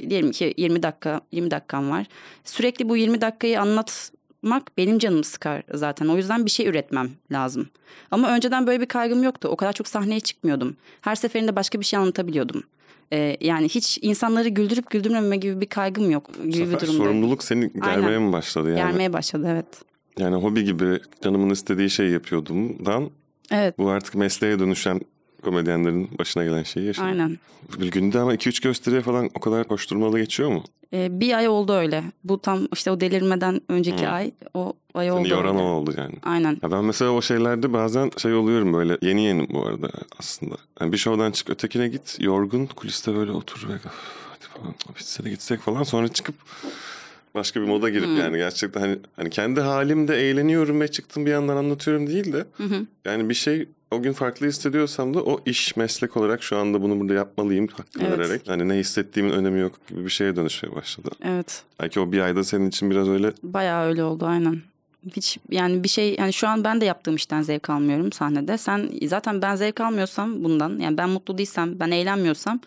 diyelim 0.09 0.31
ki 0.31 0.55
20 0.57 0.83
dakika, 0.83 1.21
20 1.33 1.51
dakikam 1.51 1.91
var. 1.91 2.07
Sürekli 2.45 2.89
bu 2.89 2.97
20 2.97 3.21
dakikayı 3.21 3.61
anlatmak 4.47 4.77
benim 4.79 4.99
canımı 4.99 5.25
sıkar 5.25 5.63
zaten. 5.75 6.07
O 6.09 6.17
yüzden 6.17 6.45
bir 6.45 6.51
şey 6.51 6.67
üretmem 6.67 7.11
lazım. 7.33 7.69
Ama 8.11 8.35
önceden 8.35 8.67
böyle 8.67 8.81
bir 8.81 8.87
kaygım 8.87 9.23
yoktu. 9.23 9.49
O 9.49 9.57
kadar 9.57 9.73
çok 9.73 9.89
sahneye 9.89 10.21
çıkmıyordum. 10.21 10.77
Her 11.01 11.15
seferinde 11.15 11.57
başka 11.57 11.81
bir 11.81 11.85
şey 11.85 11.99
anlatabiliyordum. 11.99 12.63
Ee, 13.13 13.37
yani 13.41 13.69
hiç 13.69 13.99
insanları 14.03 14.49
güldürüp 14.49 14.91
güldürmeme 14.91 15.37
gibi 15.37 15.61
bir 15.61 15.67
kaygım 15.67 16.11
yok 16.11 16.31
Bu 16.39 16.43
gibi 16.43 16.63
bir 16.63 16.65
sefer 16.65 16.81
durumda. 16.81 17.05
sorumluluk 17.05 17.45
seni 17.45 17.73
germeye 17.73 18.07
Aynen. 18.09 18.23
mi 18.23 18.33
başladı 18.33 18.69
yani? 18.69 18.77
Gelmeye 18.79 19.13
başladı 19.13 19.47
evet. 19.51 19.67
Yani 20.19 20.37
hobi 20.37 20.65
gibi 20.65 21.01
canımın 21.25 21.51
istediği 21.51 21.91
şey 21.91 22.09
yapıyordumdan 22.09 23.11
Evet 23.51 23.79
bu 23.79 23.89
artık 23.91 24.15
mesleğe 24.15 24.59
dönüşen 24.59 25.01
komedyenlerin 25.51 26.11
başına 26.19 26.45
gelen 26.45 26.63
şeyi 26.63 26.87
yaşadım. 26.87 27.09
aynen. 27.09 27.39
Günde 27.79 28.19
ama 28.19 28.35
2-3 28.35 28.63
gösteriye 28.63 29.03
falan 29.03 29.31
o 29.35 29.41
kadar 29.41 29.69
koşturmalı 29.69 30.19
geçiyor 30.21 30.51
mu? 30.51 30.65
Ee, 30.93 31.21
bir 31.21 31.33
ay 31.39 31.49
oldu 31.49 31.73
öyle. 31.73 32.05
Bu 32.25 32.43
tam 32.43 32.69
işte 32.73 32.91
o 32.91 33.01
delirmeden 33.01 33.61
önceki 33.69 34.07
Hı. 34.07 34.11
ay 34.11 34.31
o 34.55 34.73
ay 34.95 35.07
Seni 35.07 35.19
oldu. 35.19 35.29
yoran 35.29 35.57
o 35.57 35.63
oldu 35.63 35.95
yani. 35.99 36.15
Aynen. 36.23 36.59
Ya 36.63 36.71
ben 36.71 36.85
mesela 36.85 37.11
o 37.11 37.23
şeylerde 37.23 37.73
bazen 37.73 38.11
şey 38.17 38.35
oluyorum 38.35 38.73
böyle 38.73 38.99
yeni 39.03 39.23
yeni 39.25 39.49
bu 39.51 39.67
arada 39.67 39.91
aslında. 40.19 40.55
Yani 40.81 40.93
bir 40.93 40.99
şovdan 40.99 41.33
çık 41.33 41.51
ötekine 41.51 41.89
git 41.89 42.17
yorgun 42.21 42.67
kuliste 42.67 43.15
böyle 43.17 43.33
otur 43.33 43.69
ve 43.69 43.75
"Öf, 43.75 43.85
hadi 44.31 44.45
falan 44.61 44.75
bitse 44.99 45.25
de 45.25 45.31
gitsek 45.31 45.61
falan 45.61 45.83
sonra 45.83 46.09
çıkıp 46.09 46.35
başka 47.37 47.61
bir 47.61 47.67
moda 47.67 47.89
girip 47.89 48.19
yani 48.19 48.37
gerçekten 48.37 48.81
hani, 48.81 48.99
hani 49.17 49.31
kendi 49.31 49.61
halimde 49.61 50.17
eğleniyorum 50.17 50.81
ve 50.81 50.89
çıktım 50.89 51.27
bir 51.27 51.31
yandan 51.31 51.57
anlatıyorum 51.57 52.07
değil 52.07 52.33
de 52.33 52.45
hı. 52.57 52.87
yani 53.05 53.29
bir 53.29 53.35
şey 53.35 53.69
o 53.91 54.03
gün 54.03 54.13
farklı 54.13 54.47
hissediyorsam 54.47 55.15
da 55.15 55.25
o 55.25 55.41
iş 55.47 55.77
meslek 55.77 56.17
olarak 56.17 56.43
şu 56.43 56.57
anda 56.57 56.83
bunu 56.83 57.01
burada 57.01 57.15
yapmalıyım 57.15 57.67
hakkını 57.67 58.05
Evet. 58.09 58.19
vererek. 58.19 58.43
Hani 58.49 58.69
ne 58.69 58.75
hissettiğimin 58.75 59.33
önemi 59.33 59.61
yok 59.61 59.89
gibi 59.89 60.05
bir 60.05 60.11
şeye 60.11 60.37
dönüşmeye 60.37 60.75
başladı. 60.75 61.11
Evet. 61.25 61.63
Belki 61.81 62.01
o 62.01 62.13
bir 62.13 62.21
ayda 62.21 62.45
senin 62.45 62.69
için 62.69 62.91
biraz 62.91 63.09
öyle 63.09 63.33
Bayağı 63.43 63.87
öyle 63.87 64.05
oldu 64.05 64.27
aynen. 64.27 64.63
Hiç 65.17 65.39
yani 65.51 65.85
bir 65.85 65.89
şey 65.89 66.17
yani 66.19 66.33
şu 66.33 66.49
an 66.49 66.65
ben 66.65 66.81
de 66.81 66.85
yaptığım 66.85 67.17
işten 67.17 67.43
zevk 67.43 67.71
almıyorum 67.71 68.13
sahnede. 68.13 68.59
Sen 68.59 68.91
zaten 69.07 69.43
ben 69.43 69.57
zevk 69.57 69.81
almıyorsam 69.81 70.45
bundan 70.45 70.79
yani 70.79 70.99
ben 70.99 71.11
mutlu 71.11 71.39
değilsem 71.39 71.81
ben 71.81 71.91
eğlenmiyorsam 71.91 72.61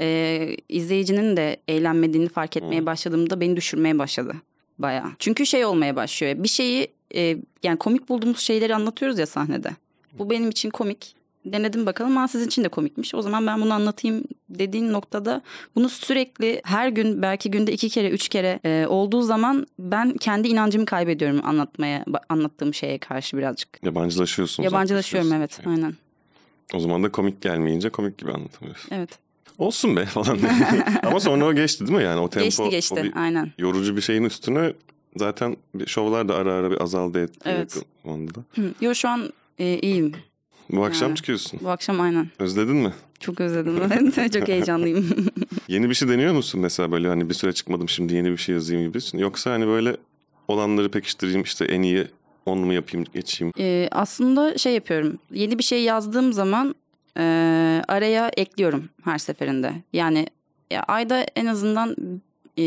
e, 0.00 0.56
izleyicinin 0.68 1.36
de 1.36 1.56
eğlenmediğini 1.68 2.28
fark 2.28 2.56
etmeye 2.56 2.86
başladığımda 2.86 3.40
beni 3.40 3.56
düşürmeye 3.56 3.98
başladı 3.98 4.34
bayağı. 4.78 5.08
Çünkü 5.18 5.46
şey 5.46 5.64
olmaya 5.64 5.96
başlıyor 5.96 6.34
bir 6.42 6.48
şeyi 6.48 6.88
e, 7.14 7.36
yani 7.62 7.78
komik 7.78 8.08
bulduğumuz 8.08 8.38
şeyleri 8.38 8.74
anlatıyoruz 8.74 9.18
ya 9.18 9.26
sahnede. 9.26 9.70
Bu 10.18 10.30
benim 10.30 10.50
için 10.50 10.70
komik. 10.70 11.19
Denedim 11.44 11.86
bakalım 11.86 12.18
ama 12.18 12.28
sizin 12.28 12.46
için 12.46 12.64
de 12.64 12.68
komikmiş. 12.68 13.14
O 13.14 13.22
zaman 13.22 13.46
ben 13.46 13.60
bunu 13.60 13.74
anlatayım 13.74 14.24
dediğin 14.48 14.92
noktada 14.92 15.42
bunu 15.74 15.88
sürekli 15.88 16.60
her 16.64 16.88
gün 16.88 17.22
belki 17.22 17.50
günde 17.50 17.72
iki 17.72 17.88
kere 17.88 18.10
üç 18.10 18.28
kere 18.28 18.60
e, 18.64 18.86
olduğu 18.86 19.22
zaman 19.22 19.66
ben 19.78 20.16
kendi 20.16 20.48
inancımı 20.48 20.86
kaybediyorum 20.86 21.40
anlatmaya 21.44 22.04
anlattığım 22.28 22.74
şeye 22.74 22.98
karşı 22.98 23.36
birazcık. 23.36 23.68
yabancılaşıyorsun. 23.84 24.62
Yabancılaşıyorum 24.62 25.32
evet 25.32 25.50
uzaklaşıyorsun. 25.50 25.82
aynen. 25.82 25.96
O 26.74 26.80
zaman 26.80 27.02
da 27.02 27.12
komik 27.12 27.42
gelmeyince 27.42 27.90
komik 27.90 28.18
gibi 28.18 28.32
anlatamıyorsun. 28.32 28.88
Evet. 28.94 29.10
Olsun 29.58 29.96
be 29.96 30.04
falan. 30.04 30.38
Ama 31.02 31.20
sonra 31.20 31.44
o 31.44 31.54
geçti 31.54 31.86
değil 31.86 31.98
mi? 31.98 32.04
Yani 32.04 32.20
o 32.20 32.30
tempo, 32.30 32.44
geçti 32.44 32.62
o 32.62 32.70
geçti. 32.70 33.02
bir 33.02 33.16
Aynen. 33.16 33.52
yorucu 33.58 33.96
bir 33.96 34.00
şeyin 34.00 34.24
üstüne 34.24 34.72
zaten 35.16 35.56
şovlar 35.86 36.28
da 36.28 36.34
ara 36.34 36.52
ara 36.52 36.70
bir 36.70 36.82
azaldı 36.82 37.22
etti. 37.22 37.40
Evet. 37.44 37.82
zamanda 38.04 38.34
da. 38.34 38.40
Hı. 38.54 38.74
Yo 38.80 38.94
şu 38.94 39.08
an 39.08 39.32
e, 39.58 39.78
iyiyim. 39.78 40.12
Bu 40.72 40.84
akşam 40.84 41.08
Ha. 41.10 41.14
çıkıyorsun. 41.16 41.60
Bu 41.62 41.70
akşam 41.70 42.00
aynen. 42.00 42.28
Özledin 42.38 42.76
mi? 42.76 42.92
Çok 43.20 43.40
özledim. 43.40 43.78
Evet, 44.18 44.32
Çok 44.32 44.48
heyecanlıyım. 44.48 45.16
Yeni 45.68 45.88
bir 45.88 45.94
şey 45.94 46.08
deniyor 46.08 46.34
musun 46.34 46.60
mesela 46.60 46.92
böyle 46.92 47.08
hani 47.08 47.28
bir 47.28 47.34
süre 47.34 47.52
çıkmadım 47.52 47.88
şimdi 47.88 48.14
yeni 48.14 48.30
bir 48.32 48.36
şey 48.36 48.54
yazayım 48.54 48.88
gibisin. 48.88 49.18
Yoksa 49.18 49.50
hani 49.52 49.66
böyle 49.66 49.96
olanları 50.48 50.90
pekiştireyim 50.90 51.42
işte 51.42 51.64
en 51.64 51.82
iyi 51.82 52.06
onu 52.46 52.66
mu 52.66 52.72
yapayım 52.72 53.06
geçeyim. 53.14 53.52
Ee, 53.58 53.88
aslında 53.92 54.58
şey 54.58 54.74
yapıyorum. 54.74 55.18
Yeni 55.32 55.58
bir 55.58 55.62
şey 55.64 55.82
yazdığım 55.82 56.32
zaman 56.32 56.74
e, 57.18 57.22
araya 57.88 58.30
ekliyorum 58.36 58.88
her 59.04 59.18
seferinde. 59.18 59.72
Yani 59.92 60.26
ya, 60.70 60.82
ayda 60.82 61.26
en 61.36 61.46
azından 61.46 61.96
e, 62.58 62.64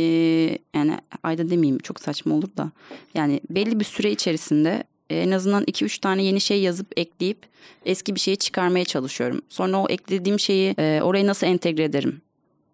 yani 0.76 0.98
ayda 1.24 1.50
demeyeyim 1.50 1.80
çok 1.80 2.00
saçma 2.00 2.36
olur 2.36 2.50
da. 2.58 2.72
Yani 3.14 3.42
belli 3.50 3.80
bir 3.80 3.86
süre 3.86 4.12
içerisinde 4.12 4.84
en 5.10 5.32
azından 5.32 5.64
2-3 5.64 6.00
tane 6.02 6.24
yeni 6.24 6.42
şey 6.42 6.62
yazıp 6.62 6.88
ekleyip 6.98 7.38
eski 7.86 8.16
bir 8.16 8.20
şeyi 8.20 8.38
çıkarmaya 8.38 8.86
çalışıyorum. 8.86 9.42
Sonra 9.50 9.78
o 9.78 9.88
eklediğim 9.90 10.40
şeyi 10.40 10.76
e, 10.80 11.00
oraya 11.04 11.28
nasıl 11.28 11.48
entegre 11.48 11.84
ederim? 11.84 12.22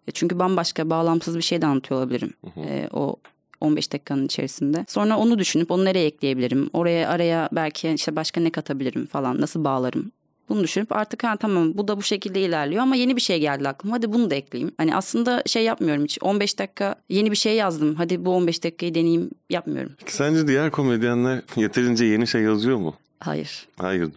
E, 0.08 0.10
Çünkü 0.10 0.38
bambaşka 0.38 0.90
bağlamsız 0.90 1.36
bir 1.36 1.42
şey 1.42 1.62
de 1.62 1.66
anlatıyor 1.66 2.00
olabilirim. 2.00 2.32
E, 2.56 2.88
o 2.92 3.16
15 3.60 3.92
dakikanın 3.92 4.26
içerisinde. 4.26 4.84
Sonra 4.88 5.18
onu 5.18 5.38
düşünüp 5.38 5.70
onu 5.70 5.84
nereye 5.84 6.06
ekleyebilirim? 6.06 6.70
Oraya 6.72 7.08
araya 7.08 7.48
belki 7.52 7.88
işte 7.90 8.16
başka 8.16 8.40
ne 8.40 8.50
katabilirim 8.50 9.06
falan 9.06 9.40
nasıl 9.40 9.64
bağlarım? 9.64 10.12
Bunu 10.50 10.62
düşünüp 10.62 10.92
artık 10.92 11.24
ha 11.24 11.36
tamam 11.36 11.78
bu 11.78 11.88
da 11.88 11.96
bu 11.96 12.02
şekilde 12.02 12.40
ilerliyor 12.40 12.82
ama 12.82 12.96
yeni 12.96 13.16
bir 13.16 13.20
şey 13.20 13.40
geldi 13.40 13.68
aklıma. 13.68 13.96
Hadi 13.96 14.12
bunu 14.12 14.30
da 14.30 14.34
ekleyeyim. 14.34 14.74
Hani 14.76 14.96
aslında 14.96 15.42
şey 15.46 15.64
yapmıyorum 15.64 16.04
hiç. 16.04 16.18
15 16.22 16.58
dakika 16.58 16.94
yeni 17.08 17.30
bir 17.30 17.36
şey 17.36 17.54
yazdım. 17.56 17.94
Hadi 17.94 18.24
bu 18.24 18.30
15 18.34 18.64
dakikayı 18.64 18.94
deneyeyim 18.94 19.30
yapmıyorum. 19.50 19.92
Sence 20.06 20.48
diğer 20.48 20.70
komedyenler 20.70 21.42
yeterince 21.56 22.04
yeni 22.04 22.26
şey 22.26 22.42
yazıyor 22.42 22.76
mu? 22.76 22.94
Hayır. 23.20 23.66
Hayır. 23.78 24.08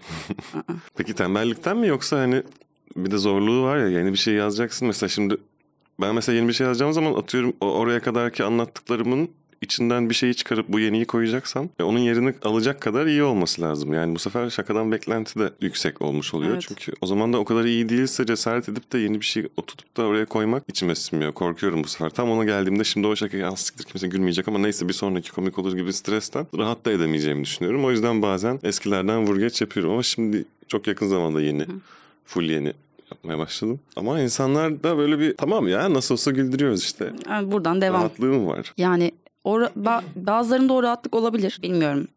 Peki 0.98 1.14
tembellikten 1.14 1.78
mi 1.78 1.88
yoksa 1.88 2.20
hani 2.20 2.44
bir 2.96 3.12
de 3.12 3.18
zorluğu 3.18 3.64
var 3.64 3.78
ya 3.78 3.88
yeni 3.88 4.12
bir 4.12 4.18
şey 4.18 4.34
yazacaksın. 4.34 4.88
Mesela 4.88 5.10
şimdi 5.10 5.38
ben 6.02 6.16
mesela 6.16 6.36
yeni 6.36 6.48
bir 6.48 6.54
şey 6.54 6.68
yazacağım 6.68 6.94
zaman 6.94 7.14
atıyorum 7.14 7.54
oraya 7.62 8.00
kadarki 8.00 8.44
anlattıklarımın 8.44 9.30
içinden 9.64 10.10
bir 10.10 10.16
şeyi 10.16 10.36
çıkarıp 10.36 10.68
bu 10.70 10.80
yeniyi 10.80 11.06
koyacaksam 11.06 11.70
e, 11.80 11.84
onun 11.84 12.00
yerini 12.00 12.34
alacak 12.44 12.82
kadar 12.82 13.06
iyi 13.06 13.24
olması 13.24 13.62
lazım. 13.62 13.94
Yani 13.94 14.16
bu 14.16 14.20
sefer 14.20 14.50
şakadan 14.50 14.92
beklenti 14.92 15.40
de 15.40 15.50
yüksek 15.62 16.02
olmuş 16.02 16.34
oluyor. 16.34 16.54
Evet. 16.54 16.66
Çünkü 16.68 16.92
o 17.02 17.06
zaman 17.06 17.34
da 17.34 17.38
o 17.38 17.46
kadar 17.46 17.66
iyi 17.66 17.90
değilse 17.90 18.26
cesaret 18.26 18.70
edip 18.70 18.94
de 18.94 18.98
yeni 18.98 19.20
bir 19.20 19.26
şey 19.26 19.48
oturtup 19.58 19.98
da 19.98 20.04
oraya 20.04 20.26
koymak 20.26 20.64
içime 20.68 20.96
sinmiyor. 20.96 21.32
Korkuyorum 21.32 21.84
bu 21.84 21.88
sefer. 21.88 22.10
Tam 22.10 22.32
ona 22.32 22.44
geldiğimde 22.44 22.84
şimdi 22.84 23.08
o 23.08 23.16
şakayı 23.16 23.48
az 23.48 23.60
siktir 23.60 23.84
kimse 23.84 24.08
gülmeyecek 24.08 24.48
ama 24.48 24.60
neyse 24.60 24.88
bir 24.88 24.94
sonraki 24.94 25.32
komik 25.32 25.60
olur 25.60 25.78
gibi 25.78 25.94
stresten 25.94 26.48
rahat 26.58 26.86
da 26.86 26.92
edemeyeceğimi 26.92 27.44
düşünüyorum. 27.44 27.86
O 27.86 27.92
yüzden 27.92 28.22
bazen 28.22 28.60
eskilerden 28.64 29.28
vur 29.28 29.40
geç 29.40 29.62
yapıyorum 29.62 29.92
ama 29.92 30.04
şimdi 30.04 30.46
çok 30.68 30.88
yakın 30.88 31.08
zamanda 31.08 31.42
yeni, 31.42 31.66
full 32.26 32.44
yeni 32.44 32.74
yapmaya 33.12 33.38
başladım. 33.38 33.80
Ama 33.96 34.20
insanlar 34.20 34.84
da 34.84 34.98
böyle 34.98 35.20
bir 35.20 35.38
tamam 35.38 35.68
ya 35.68 35.94
nasıl 35.94 36.16
olsa 36.16 36.32
güldürüyoruz 36.32 36.84
işte. 36.84 37.14
Yani 37.30 37.52
buradan 37.52 37.82
devam. 37.82 38.02
Rahatlığım 38.02 38.48
var. 38.48 38.74
Yani 38.78 39.12
o, 39.44 39.60
ba- 39.60 40.02
bazılarında 40.16 40.74
o 40.74 40.84
rahatlık 40.84 41.16
olabilir. 41.16 41.60
Bilmiyorum. 41.64 42.08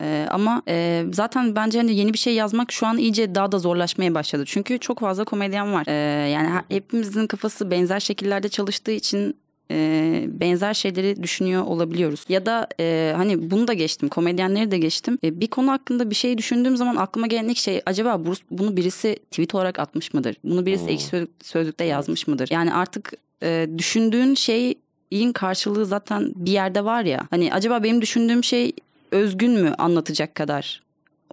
Ee, 0.00 0.26
ama 0.30 0.62
e, 0.68 1.04
zaten 1.12 1.56
bence 1.56 1.78
hani 1.78 1.94
yeni 1.94 2.12
bir 2.12 2.18
şey 2.18 2.34
yazmak 2.34 2.72
şu 2.72 2.86
an 2.86 2.98
iyice 2.98 3.34
daha 3.34 3.52
da 3.52 3.58
zorlaşmaya 3.58 4.14
başladı. 4.14 4.44
Çünkü 4.46 4.78
çok 4.78 5.00
fazla 5.00 5.24
komedyen 5.24 5.72
var. 5.72 5.84
Ee, 5.88 6.28
yani 6.30 6.48
he- 6.48 6.74
hepimizin 6.76 7.26
kafası 7.26 7.70
benzer 7.70 8.00
şekillerde 8.00 8.48
çalıştığı 8.48 8.90
için 8.90 9.36
e, 9.70 10.24
benzer 10.28 10.74
şeyleri 10.74 11.22
düşünüyor 11.22 11.62
olabiliyoruz. 11.66 12.24
Ya 12.28 12.46
da 12.46 12.68
e, 12.80 13.12
hani 13.16 13.50
bunu 13.50 13.68
da 13.68 13.72
geçtim, 13.72 14.08
komedyenleri 14.08 14.70
de 14.70 14.78
geçtim. 14.78 15.18
E, 15.24 15.40
bir 15.40 15.46
konu 15.46 15.70
hakkında 15.70 16.10
bir 16.10 16.14
şey 16.14 16.38
düşündüğüm 16.38 16.76
zaman 16.76 16.96
aklıma 16.96 17.26
gelen 17.26 17.48
ilk 17.48 17.58
şey 17.58 17.82
acaba 17.86 18.24
bu, 18.26 18.32
bunu 18.50 18.76
birisi 18.76 19.16
tweet 19.30 19.54
olarak 19.54 19.78
atmış 19.78 20.14
mıdır? 20.14 20.36
Bunu 20.44 20.66
birisi 20.66 20.86
ekşi 20.90 21.06
Sözlük- 21.06 21.30
sözlükte 21.44 21.84
yazmış 21.84 22.26
mıdır? 22.26 22.48
Yani 22.52 22.74
artık 22.74 23.12
e, 23.42 23.68
düşündüğün 23.78 24.34
şeyin 25.12 25.32
karşılığı 25.32 25.86
zaten 25.86 26.32
bir 26.36 26.52
yerde 26.52 26.84
var 26.84 27.04
ya. 27.04 27.20
Hani 27.30 27.54
acaba 27.54 27.82
benim 27.82 28.02
düşündüğüm 28.02 28.44
şey 28.44 28.72
özgün 29.10 29.52
mü 29.60 29.74
anlatacak 29.78 30.34
kadar? 30.34 30.82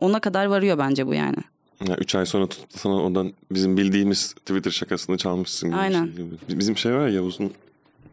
Ona 0.02 0.20
kadar 0.20 0.46
varıyor 0.46 0.78
bence 0.78 1.08
bu 1.08 1.14
yani. 1.14 1.38
Ya 1.88 1.96
üç 1.96 2.16
ay 2.16 2.26
sonra 2.26 2.48
tutup 2.48 2.70
sana 2.72 2.94
ondan 2.94 3.34
bizim 3.52 3.78
bildiğimiz 3.78 4.34
Twitter 4.34 4.72
şakasını 4.72 5.18
çalmışsın 5.18 5.70
gibi. 5.70 5.80
Aynen. 5.80 6.08
bir 6.08 6.16
şey 6.16 6.26
gibi. 6.26 6.60
Bizim 6.60 6.78
şey 6.78 6.94
var 6.94 7.08
ya 7.08 7.14
Yavuz'un 7.14 7.52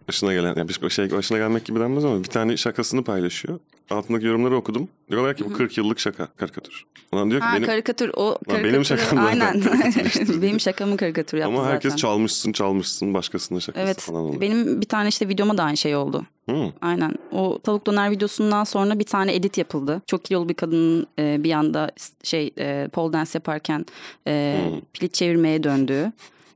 başına 0.09 0.33
gelen, 0.33 0.55
yani 0.57 0.69
bir 0.69 0.91
şey 0.91 1.11
başına 1.11 1.39
gelmek 1.39 1.65
gibi 1.65 1.81
denmez 1.81 2.05
ama 2.05 2.19
bir 2.19 2.29
tane 2.29 2.57
şakasını 2.57 3.05
paylaşıyor. 3.05 3.59
Altındaki 3.91 4.27
yorumları 4.27 4.57
okudum. 4.57 4.89
Diyorlar 5.11 5.37
ki 5.37 5.45
bu 5.45 5.53
40 5.53 5.79
yıllık 5.79 5.99
şaka, 6.01 6.27
karikatür. 6.27 6.85
Ulan 7.13 7.31
diyor 7.31 7.41
ki 7.41 7.47
Ha 7.47 7.57
benim 7.57 7.67
karikatür 7.67 8.11
o 8.17 8.39
karikatürü. 8.49 8.73
benim 8.73 8.85
şakam 8.85 9.27
Aynen. 9.27 9.63
benim 10.43 10.61
şakamı 10.61 10.97
karikatür 10.97 11.39
yaptı 11.39 11.55
ama 11.59 11.67
herkes 11.69 11.91
zaten. 11.91 11.97
çalmışsın 12.01 12.53
çalmışsın 12.53 13.15
başkasının 13.15 13.59
şakası 13.59 13.85
Evet. 13.87 14.01
falan 14.01 14.21
oluyor. 14.23 14.41
Benim 14.41 14.81
bir 14.81 14.87
tane 14.87 15.09
işte 15.09 15.29
videoma 15.29 15.59
da 15.59 15.63
aynı 15.63 15.77
şey 15.77 15.97
oldu. 15.97 16.23
Hı. 16.51 16.73
Aynen. 16.81 17.15
O 17.33 17.59
tavuk 17.63 17.87
döner 17.87 18.11
videosundan 18.11 18.65
sonra 18.65 18.99
bir 18.99 19.05
tane 19.05 19.35
edit 19.35 19.59
yapıldı. 19.59 20.03
Çok 20.07 20.25
kilolu 20.25 20.49
bir 20.49 20.55
kadının 20.55 21.07
e, 21.19 21.45
bir 21.45 21.53
anda 21.53 21.91
şey 22.23 22.51
e, 22.59 22.89
pole 22.93 23.13
dance 23.13 23.31
yaparken 23.35 23.87
e, 24.27 24.61
Hmm. 24.73 24.81
pilit 24.93 25.15
çevirmeye 25.15 25.63
döndüğü 25.63 26.13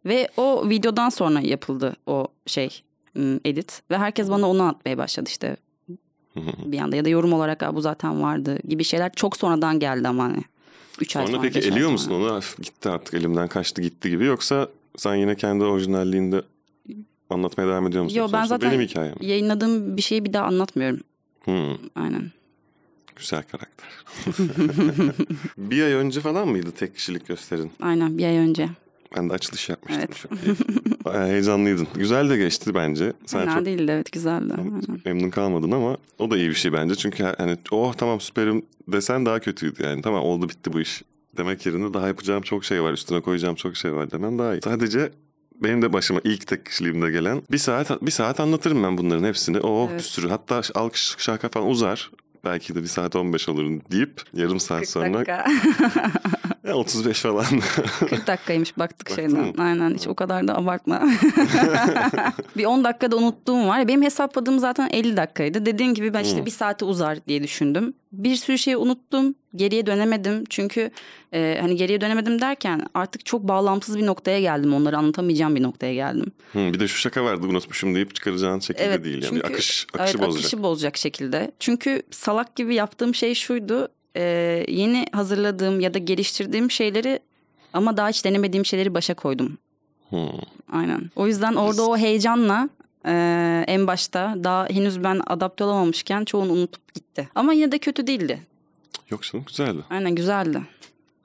ve 0.07 0.29
o 0.37 0.69
videodan 0.69 1.09
sonra 1.09 1.41
yapıldı 1.41 1.97
o 2.07 2.27
şey 2.47 2.83
edit 3.45 3.83
ve 3.91 3.99
herkes 3.99 4.31
bana 4.31 4.51
onu 4.51 4.63
atmaya 4.63 4.99
başladı 4.99 5.29
işte 5.31 5.57
bir 6.65 6.79
anda 6.79 6.97
ya 6.97 7.05
da 7.05 7.09
yorum 7.09 7.33
olarak 7.33 7.63
"Aa, 7.63 7.75
bu 7.75 7.81
zaten 7.81 8.23
vardı 8.23 8.59
gibi 8.69 8.85
şeyler 8.85 9.13
çok 9.13 9.37
sonradan 9.37 9.79
geldi 9.79 10.09
ama 10.09 10.25
hani. 10.25 10.43
Üç 11.01 11.17
ay 11.17 11.27
Sonra 11.27 11.37
sonra. 11.37 11.43
peki 11.49 11.59
ay 11.59 11.65
eliyor 11.69 11.81
sonra. 11.81 11.93
musun 11.93 12.11
onu? 12.13 12.37
Öf, 12.37 12.57
gitti 12.63 12.89
artık 12.89 13.15
elimden 13.15 13.49
kaçtı 13.49 13.83
gitti 13.83 14.11
gibi 14.11 14.25
yoksa 14.25 14.69
sen 14.97 15.15
yine 15.15 15.35
kendi 15.37 15.65
orijinalliğinde 15.65 16.43
anlatmaya 17.31 17.69
devam 17.69 17.87
ediyor 17.87 18.05
musun? 18.05 18.19
Yo, 18.19 18.29
ben 18.33 18.45
zaten- 18.45 18.71
Benim 18.71 18.81
hikayem. 18.81 19.15
Yayınladığım 19.21 19.97
bir 19.97 20.03
şeyi 20.03 20.25
bir 20.25 20.33
daha 20.33 20.45
anlatmıyorum. 20.47 21.01
Hı. 21.45 21.77
Aynen. 21.95 22.31
Güzel 23.17 23.43
karakter. 23.43 23.89
bir 25.59 25.83
ay 25.83 25.93
önce 25.93 26.21
falan 26.21 26.49
mıydı 26.49 26.71
tek 26.73 26.95
kişilik 26.97 27.27
gösterin? 27.29 27.71
Aynen 27.81 28.19
bir 28.19 28.25
ay 28.25 28.37
önce. 28.37 28.69
Ben 29.17 29.31
de 29.31 29.35
açılış 29.35 29.69
yapmıştım. 29.69 30.05
Evet. 30.07 30.17
Çok 30.23 30.33
iyi. 30.33 30.57
Bayağı 31.05 31.27
heyecanlıydın. 31.29 31.89
Güzel 31.95 32.31
de 32.31 32.37
geçti 32.37 32.75
bence. 32.75 33.13
Sen 33.27 33.41
Fena 33.41 33.55
çok 33.55 33.67
değildi 33.67 33.93
evet 33.95 34.13
güzeldi. 34.13 34.55
Aynen. 34.59 34.83
memnun 35.05 35.31
kalmadın 35.31 35.71
ama 35.71 35.97
o 36.19 36.31
da 36.31 36.37
iyi 36.37 36.49
bir 36.49 36.55
şey 36.55 36.73
bence. 36.73 36.95
Çünkü 36.95 37.25
hani 37.39 37.57
oh 37.71 37.95
tamam 37.95 38.21
süperim 38.21 38.63
desen 38.89 39.27
daha 39.27 39.41
kötüydü 39.41 39.83
yani. 39.83 40.03
Tamam 40.03 40.23
oldu 40.25 40.49
bitti 40.49 40.73
bu 40.73 40.81
iş. 40.81 41.03
Demek 41.37 41.67
yerine 41.67 41.95
daha 41.95 42.07
yapacağım 42.09 42.43
çok 42.43 42.65
şey 42.65 42.83
var. 42.83 42.93
Üstüne 42.93 43.21
koyacağım 43.21 43.55
çok 43.55 43.77
şey 43.77 43.95
var 43.95 44.11
demen 44.11 44.39
daha 44.39 44.55
iyi. 44.55 44.61
Sadece 44.65 45.11
benim 45.63 45.83
de 45.83 45.93
başıma 45.93 46.21
ilk 46.25 46.47
tek 46.47 46.67
kişiliğimde 46.67 47.11
gelen 47.11 47.43
bir 47.53 47.59
saat 47.59 48.03
bir 48.03 48.11
saat 48.11 48.41
anlatırım 48.41 48.83
ben 48.83 48.99
bunların 48.99 49.25
hepsini. 49.25 49.61
Oh 49.61 49.89
Evet. 49.91 49.99
bir 49.99 50.05
sürü 50.05 50.29
hatta 50.29 50.61
alkış 50.75 51.15
şaka 51.19 51.49
falan 51.49 51.69
uzar. 51.69 52.11
Belki 52.45 52.75
de 52.75 52.83
bir 52.83 52.87
saat 52.89 53.17
15 53.17 53.49
olur 53.49 53.81
deyip 53.93 54.23
yarım 54.35 54.61
saat 54.61 54.81
40 54.81 54.89
sonra. 54.89 55.25
ya 56.65 56.75
35 56.75 57.21
falan 57.21 57.45
40 58.01 58.27
dakikaymış 58.27 58.79
baktık 58.79 59.11
Baktın 59.11 59.15
şeyden. 59.29 59.47
mı? 59.47 59.53
Aynen 59.59 59.95
hiç 59.95 60.07
o 60.09 60.15
kadar 60.15 60.49
da 60.49 60.57
abartma. 60.59 61.03
bir 62.57 62.65
10 62.65 62.85
dakikada 62.85 63.17
unuttuğum 63.17 63.69
var. 63.69 63.89
Benim 63.89 64.03
hesapladığım 64.03 64.59
zaten 64.59 64.89
50 64.93 65.17
dakikaydı. 65.17 65.67
Dediğin 65.67 65.95
gibi 65.95 66.15
ben 66.15 66.25
işte 66.25 66.39
Hmm. 66.39 66.47
bir 66.47 66.51
saate 66.51 66.85
uzar 66.85 67.19
diye 67.27 67.43
düşündüm. 67.43 67.95
Bir 68.13 68.37
sürü 68.37 68.59
şeyi 68.59 68.77
unuttum. 68.77 69.35
Geriye 69.57 69.87
dönemedim. 69.87 70.45
Çünkü 70.51 70.91
e, 71.33 71.59
hani 71.61 71.77
geriye 71.77 72.01
dönemedim 72.01 72.41
derken 72.41 72.87
artık 72.95 73.27
çok 73.27 73.43
bağlamsız 73.49 73.99
bir 73.99 74.07
noktaya 74.07 74.41
geldim. 74.41 74.75
Onları 74.75 74.97
anlatamayacağım 74.99 75.55
bir 75.57 75.63
noktaya 75.63 75.95
geldim. 75.95 76.33
Hı, 76.53 76.59
bir 76.59 76.81
de 76.81 76.89
şu 76.89 76.99
şaka 76.99 77.25
vardı 77.25 77.47
unutmuşum 77.47 77.95
deyip 77.95 78.15
çıkaracağın 78.15 78.59
şekilde 78.61 78.85
Evet, 78.85 79.05
değil. 79.05 79.15
Yani 79.23 79.29
çünkü- 79.29 79.47
akış, 79.47 79.87
akışı 79.95 80.11
evet, 80.19 80.27
bozacak. 80.29 80.41
akışı 80.45 80.63
bozacak 80.63 80.97
şekilde. 80.97 81.51
Çünkü 81.61 82.03
salak 82.11 82.57
gibi 82.57 82.75
yaptığım 82.75 83.15
şey 83.15 83.35
şuydu. 83.35 83.89
E, 84.17 84.23
yeni 84.69 85.07
hazırladığım 85.13 85.81
ya 85.81 85.95
da 85.95 85.99
geliştirdiğim 85.99 86.71
şeyleri 86.71 87.21
ama 87.73 87.97
daha 87.97 88.09
hiç 88.09 88.25
denemediğim 88.25 88.65
şeyleri 88.67 88.95
başa 88.95 89.15
koydum. 89.15 89.59
Hı. 90.11 90.17
Aynen. 90.73 91.11
O 91.17 91.27
yüzden 91.27 91.55
orada 91.55 91.83
o 91.87 91.97
heyecanla 91.97 92.69
e, 93.07 93.65
en 93.69 93.87
başta 93.87 94.35
daha 94.45 94.67
henüz 94.69 95.05
ben 95.05 95.21
adapte 95.27 95.65
olamamışken 95.65 96.25
çoğunu 96.25 96.53
unutup 96.53 96.95
gitti. 96.95 97.29
Ama 97.35 97.53
yine 97.53 97.73
de 97.73 97.79
kötü 97.79 98.07
değildi. 98.07 98.41
Yok 99.11 99.23
canım 99.23 99.45
güzeldi. 99.49 99.79
Aynen 99.91 100.15
güzeldi. 100.15 100.61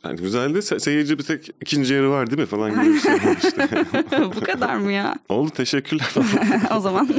Yani 0.04 0.20
güzeldi. 0.22 0.58
Se- 0.58 0.80
seyirci 0.80 1.18
bir 1.20 1.24
tek 1.24 1.50
ikinci 1.62 1.94
yarı 1.94 2.12
var 2.12 2.28
değil 2.30 2.40
mi 2.40 2.46
falan 2.46 2.72
gibi 2.84 2.94
bir 2.94 3.00
şey 3.00 3.14
olmuştu. 3.14 4.32
Bu 4.36 4.40
kadar 4.46 4.76
mı 4.76 4.92
ya? 4.92 5.16
Oldu 5.30 5.50
teşekkürler. 5.50 6.08
o 6.76 6.80
zaman 6.80 7.10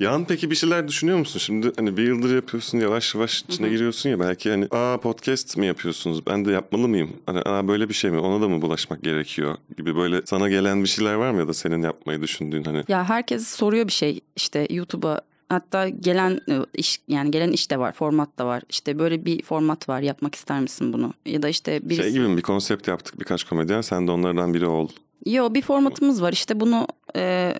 Yan 0.00 0.24
peki 0.24 0.50
bir 0.50 0.54
şeyler 0.54 0.88
düşünüyor 0.88 1.18
musun? 1.18 1.38
Şimdi 1.38 1.72
hani 1.76 1.96
bir 1.96 2.02
yıldır 2.02 2.34
yapıyorsun 2.34 2.78
yavaş 2.78 3.14
yavaş 3.14 3.42
içine 3.42 3.68
giriyorsun 3.68 4.10
ya 4.10 4.20
belki 4.20 4.50
hani 4.50 4.66
aa 4.70 4.96
podcast 5.00 5.56
mi 5.56 5.66
yapıyorsunuz? 5.66 6.26
Ben 6.26 6.44
de 6.44 6.52
yapmalı 6.52 6.88
mıyım? 6.88 7.10
Hani 7.26 7.38
aa 7.38 7.68
böyle 7.68 7.88
bir 7.88 7.94
şey 7.94 8.10
mi? 8.10 8.18
Ona 8.18 8.42
da 8.42 8.48
mı 8.48 8.62
bulaşmak 8.62 9.02
gerekiyor? 9.02 9.56
Gibi 9.76 9.96
böyle 9.96 10.22
sana 10.24 10.48
gelen 10.48 10.82
bir 10.82 10.88
şeyler 10.88 11.14
var 11.14 11.30
mı 11.30 11.38
ya 11.40 11.48
da 11.48 11.54
senin 11.54 11.82
yapmayı 11.82 12.22
düşündüğün 12.22 12.64
hani? 12.64 12.84
Ya 12.88 13.08
herkes 13.08 13.48
soruyor 13.48 13.86
bir 13.86 13.92
şey 13.92 14.20
işte 14.36 14.66
YouTube'a 14.70 15.20
hatta 15.48 15.88
gelen 15.88 16.40
e, 16.50 16.58
iş 16.74 17.00
yani 17.08 17.30
gelen 17.30 17.52
iş 17.52 17.70
de 17.70 17.78
var 17.78 17.92
format 17.92 18.38
da 18.38 18.46
var 18.46 18.62
işte 18.70 18.98
böyle 18.98 19.24
bir 19.24 19.42
format 19.42 19.88
var 19.88 20.00
yapmak 20.00 20.34
ister 20.34 20.60
misin 20.60 20.92
bunu 20.92 21.14
ya 21.26 21.42
da 21.42 21.48
işte 21.48 21.80
birisi 21.82 22.02
Şey 22.02 22.12
gibi 22.12 22.36
bir 22.36 22.42
konsept 22.42 22.88
yaptık 22.88 23.20
birkaç 23.20 23.44
komedyen 23.44 23.80
sen 23.80 24.06
de 24.06 24.10
onlardan 24.10 24.54
biri 24.54 24.66
ol. 24.66 24.88
Yo 25.26 25.54
bir 25.54 25.62
formatımız 25.62 26.22
var 26.22 26.32
işte 26.32 26.60
bunu 26.60 26.86
e, 27.16 27.54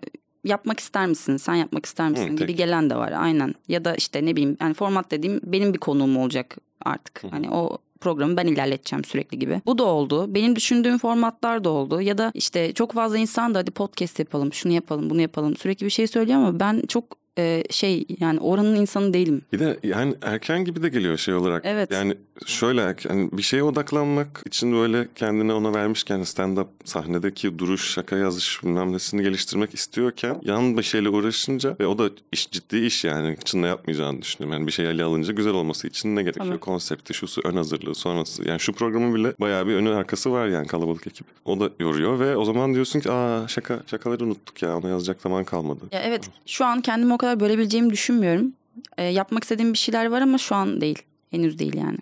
yapmak 0.45 0.81
ister 0.81 1.07
misin 1.07 1.37
sen 1.37 1.55
yapmak 1.55 1.87
ister 1.87 2.09
misin 2.09 2.37
gibi 2.37 2.47
tek. 2.47 2.59
gelen 2.59 2.91
de 2.91 2.97
var 2.97 3.13
aynen 3.17 3.55
ya 3.69 3.85
da 3.85 3.95
işte 3.95 4.27
ne 4.27 4.37
bileyim 4.37 4.57
yani 4.61 4.75
format 4.75 5.11
dediğim 5.11 5.41
benim 5.45 5.75
bir 5.75 5.79
konuğum 5.79 6.17
olacak 6.17 6.57
artık 6.85 7.25
hani 7.31 7.51
o 7.51 7.79
programı 8.01 8.37
ben 8.37 8.47
ilerleteceğim 8.47 9.05
sürekli 9.05 9.39
gibi. 9.39 9.61
Bu 9.67 9.79
da 9.79 9.85
oldu. 9.85 10.35
Benim 10.35 10.57
düşündüğüm 10.57 10.99
formatlar 10.99 11.65
da 11.65 11.71
oldu. 11.71 12.01
Ya 12.01 12.19
da 12.19 12.31
işte 12.35 12.73
çok 12.73 12.93
fazla 12.93 13.19
insan 13.19 13.55
da 13.55 13.59
hadi 13.59 13.71
podcast 13.71 14.19
yapalım, 14.19 14.53
şunu 14.53 14.73
yapalım, 14.73 15.11
bunu 15.11 15.21
yapalım. 15.21 15.57
Sürekli 15.57 15.85
bir 15.85 15.91
şey 15.91 16.07
söylüyor 16.07 16.39
ama 16.39 16.61
ben 16.61 16.83
çok 16.89 17.05
e, 17.39 17.63
şey 17.71 18.07
yani 18.21 18.41
oranın 18.41 18.77
insanı 18.77 19.15
değilim. 19.15 19.43
Bir 19.53 19.59
de 19.59 19.79
yani 19.83 20.15
erken 20.23 20.65
gibi 20.65 20.83
de 20.83 20.89
geliyor 20.89 21.17
şey 21.17 21.35
olarak. 21.35 21.63
Evet. 21.67 21.91
Yani 21.91 22.15
şöyle 22.47 22.95
hani 23.09 23.29
bir 23.33 23.43
şeye 23.43 23.63
odaklanmak 23.63 24.43
için 24.47 24.73
böyle 24.73 25.09
kendine 25.15 25.53
ona 25.53 25.75
vermişken 25.75 26.21
stand-up 26.21 26.67
sahnedeki 26.85 27.59
duruş, 27.59 27.93
şaka 27.93 28.17
yazış 28.17 28.63
bilmem 28.63 28.93
nesini 28.93 29.23
geliştirmek 29.23 29.75
istiyorken 29.75 30.41
yan 30.43 30.79
bir 30.79 30.83
şeyle 30.83 31.09
uğraşınca 31.09 31.77
ve 31.81 31.87
o 31.87 31.99
da 31.99 32.11
iş 32.33 32.51
ciddi 32.51 32.77
iş 32.77 33.05
yani 33.05 33.37
içinde 33.43 33.67
yapmayacağını 33.67 34.23
düşünüyorum. 34.23 34.59
Yani 34.59 34.67
bir 34.67 34.73
şey 34.73 34.91
ele 34.91 35.05
alınca 35.05 35.33
güzel 35.33 35.53
olması 35.53 35.89
için 35.89 36.17
ne 36.17 36.23
gerekiyor? 36.23 36.47
Tabii. 36.47 36.59
Konsepti, 36.59 37.15
şusu, 37.15 37.41
ön 37.45 37.57
hazırlığı, 37.57 37.95
sonrası. 37.95 38.49
Yani 38.49 38.61
şu 38.61 38.73
programın 38.73 39.15
bile 39.15 39.35
bayağı 39.41 39.67
bir 39.67 39.75
önü 39.75 39.91
arkası 39.95 40.33
var 40.33 40.47
yani 40.47 40.67
kalabalık 40.67 41.07
ekip. 41.07 41.27
O 41.45 41.61
da 41.61 41.71
yoruyor 41.81 42.21
ve 42.21 42.37
o 42.37 42.45
zaman 42.45 42.75
diyorsun 42.75 43.01
ki 43.01 43.11
aa 43.11 43.49
şaka 43.49 43.81
şakaları 43.87 44.25
unuttuk 44.25 44.63
ya 44.63 44.77
ona 44.77 44.89
yazacak 44.89 45.21
zaman 45.21 45.45
kalmadı. 45.45 45.85
Ya 45.93 46.01
evet 46.01 46.31
şu 46.47 46.65
an 46.65 46.81
kendimi 46.81 47.15
o 47.15 47.19
kadar 47.19 47.28
bölebileceğimi 47.41 47.91
düşünmüyorum. 47.91 48.53
E, 48.99 49.05
yapmak 49.05 49.43
istediğim 49.43 49.73
bir 49.73 49.79
şeyler 49.79 50.07
var 50.07 50.21
ama 50.21 50.39
şu 50.39 50.55
an 50.55 50.81
değil. 50.81 51.03
Henüz 51.31 51.59
değil 51.59 51.77
yani. 51.77 51.99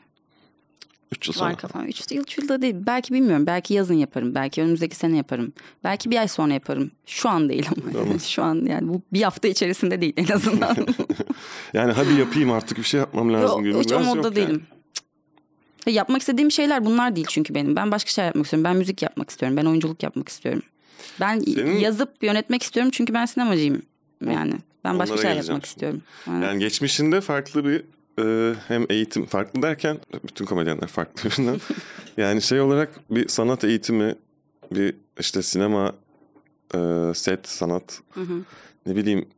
3 1.13 1.29
yıl 1.29 1.35
sonra. 1.35 1.51
Var 1.51 1.57
kafam. 1.57 1.87
Üç 1.87 2.13
yıl, 2.13 2.23
üç 2.23 2.39
yılda 2.39 2.63
değil. 2.63 2.75
Belki 2.79 3.15
bilmiyorum. 3.15 3.47
Belki 3.47 3.75
yazın 3.75 3.95
yaparım. 3.95 4.35
Belki 4.35 4.63
önümüzdeki 4.63 4.97
sene 4.97 5.17
yaparım. 5.17 5.53
Belki 5.85 6.11
bir 6.11 6.17
ay 6.17 6.29
sonra 6.29 6.53
yaparım. 6.53 6.91
Şu 7.07 7.29
an 7.29 7.49
değil 7.49 7.67
ama. 7.77 7.93
Tamam. 7.93 8.21
Şu 8.27 8.43
an 8.43 8.67
yani 8.67 8.89
bu 8.89 9.03
bir 9.13 9.23
hafta 9.23 9.49
içerisinde 9.49 10.01
değil 10.01 10.13
en 10.17 10.29
azından. 10.35 10.77
Yani 11.73 11.93
hadi 11.93 12.13
yapayım 12.13 12.53
artık 12.53 12.79
bir 12.79 12.83
şey 12.83 13.01
yapmam 13.01 13.33
lazım 13.33 13.65
gibi. 13.65 13.79
Hiç 13.79 13.93
o 13.93 14.01
modda 14.01 14.27
yani. 14.27 14.37
değilim. 14.37 14.63
Ya 15.87 15.93
Yapmak 15.93 16.21
istediğim 16.21 16.51
şeyler 16.51 16.85
bunlar 16.85 17.17
değil 17.17 17.27
çünkü 17.31 17.55
benim. 17.55 17.77
Ben 17.77 17.91
başka 17.91 18.11
şeyler 18.11 18.27
yapmak 18.27 18.45
istiyorum. 18.45 18.65
Ben 18.65 18.77
müzik 18.77 19.03
yapmak 19.03 19.31
istiyorum. 19.31 19.57
Ben 19.57 19.65
oyunculuk 19.65 20.03
yapmak 20.03 20.29
istiyorum. 20.29 20.63
Ben 21.21 21.41
Senin- 21.41 21.79
yazıp 21.79 22.23
yönetmek 22.23 22.63
istiyorum 22.63 22.91
çünkü 22.95 23.15
ben 23.15 23.27
sinemacıyım. 23.27 23.83
Yani 24.31 24.55
ben 24.87 24.99
başka 24.99 25.15
Onlara 25.15 25.23
şeyler 25.23 25.35
geleceğim 25.35 25.55
yapmak 25.57 25.67
şimdi. 25.67 25.75
istiyorum. 25.75 26.03
Aynen. 26.29 26.43
Yani 26.47 26.59
geçmişinde 26.59 27.21
farklı 27.21 27.65
bir 27.65 27.83
e, 28.25 28.55
hem 28.69 28.87
eğitim 28.91 29.27
farklı 29.27 29.63
derken 29.63 29.99
bütün 30.29 30.45
komedyenler 30.45 30.87
farklı 30.87 31.31
birbirinden. 31.31 31.61
yani 32.17 32.43
şey 32.43 32.61
olarak 32.61 32.91
bir 33.11 33.29
sanat 33.29 33.65
eğitimi, 33.65 34.15
bir 34.75 34.95
işte 35.21 35.43
sinema, 35.43 35.93
e, 36.75 36.79
set 37.15 37.49
sanat, 37.49 38.01
Hı 38.11 38.21
hı. 38.21 38.41
ne 38.87 38.97
bileyim 38.97 39.29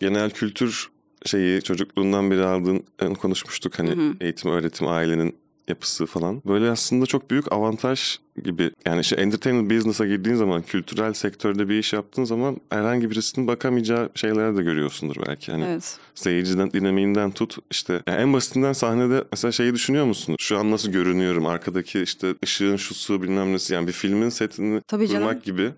genel 0.00 0.30
kültür 0.30 0.88
şeyi 1.26 1.62
çocukluğundan 1.62 2.30
beri 2.30 2.44
aldığın 2.44 2.84
konuşmuştuk 3.14 3.78
hani 3.78 3.90
Hı 3.90 3.94
hı. 3.94 4.12
eğitim, 4.20 4.50
öğretim, 4.50 4.88
ailenin 4.88 5.36
yapısı 5.68 6.06
falan. 6.06 6.42
Böyle 6.46 6.70
aslında 6.70 7.06
çok 7.06 7.30
büyük 7.30 7.52
avantaj 7.52 8.18
gibi. 8.44 8.70
Yani 8.86 9.00
işte 9.00 9.16
entertainment 9.16 9.70
business'a 9.70 10.06
girdiğin 10.06 10.36
zaman, 10.36 10.62
kültürel 10.62 11.12
sektörde 11.12 11.68
bir 11.68 11.78
iş 11.78 11.92
yaptığın 11.92 12.24
zaman 12.24 12.56
herhangi 12.70 13.10
birisinin 13.10 13.46
bakamayacağı 13.46 14.10
şeyler 14.14 14.56
de 14.56 14.62
görüyorsundur 14.62 15.16
belki. 15.26 15.52
Hani 15.52 15.64
Evet. 15.64 15.98
seyirciden 16.14 16.72
dinamiğinden 16.72 17.30
tut 17.30 17.56
işte 17.70 18.02
yani 18.06 18.20
en 18.20 18.32
basitinden 18.32 18.72
sahnede 18.72 19.24
mesela 19.32 19.52
şeyi 19.52 19.74
düşünüyor 19.74 20.04
musun? 20.04 20.36
Şu 20.38 20.58
an 20.58 20.70
nasıl 20.70 20.90
görünüyorum? 20.90 21.46
Arkadaki 21.46 22.02
işte 22.02 22.34
ışığın 22.44 22.76
şusu 22.76 23.22
bilmem 23.22 23.52
nesi 23.52 23.74
yani 23.74 23.86
bir 23.86 23.92
filmin 23.92 24.28
setini 24.28 24.80
Tabii 24.80 25.08
canım. 25.08 25.22
kurmak 25.22 25.44
gibi. 25.44 25.70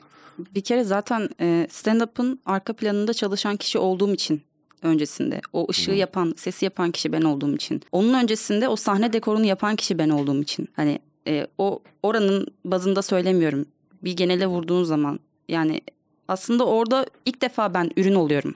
Bir 0.55 0.61
kere 0.61 0.85
zaten 0.85 1.29
stand-up'ın 1.71 2.41
arka 2.47 2.73
planında 2.73 3.15
çalışan 3.15 3.57
kişi 3.57 3.79
olduğum 3.79 4.15
için 4.15 4.43
öncesinde. 4.83 5.41
O 5.53 5.67
ışığı 5.71 5.91
yapan, 5.93 6.35
sesi 6.37 6.65
yapan 6.65 6.91
kişi 6.91 7.13
ben 7.13 7.23
olduğum 7.23 7.55
için. 7.55 7.83
Onun 7.93 8.15
öncesinde 8.15 8.69
o 8.69 8.77
sahne 8.77 9.13
dekorunu 9.13 9.45
yapan 9.45 9.77
kişi 9.77 9.99
ben 9.99 10.09
olduğum 10.11 10.43
için. 10.43 10.69
Hani 10.77 10.99
e, 11.29 11.47
o 11.59 11.83
oranın 12.03 12.47
bazında 12.65 13.03
söylemiyorum. 13.03 13.67
Bir 14.05 14.13
genele 14.13 14.47
vurduğun 14.47 14.85
zaman 14.85 15.21
yani 15.49 15.81
aslında 16.29 16.67
orada 16.67 17.07
ilk 17.27 17.43
defa 17.43 17.75
ben 17.75 17.91
ürün 17.97 18.15
oluyorum. 18.15 18.55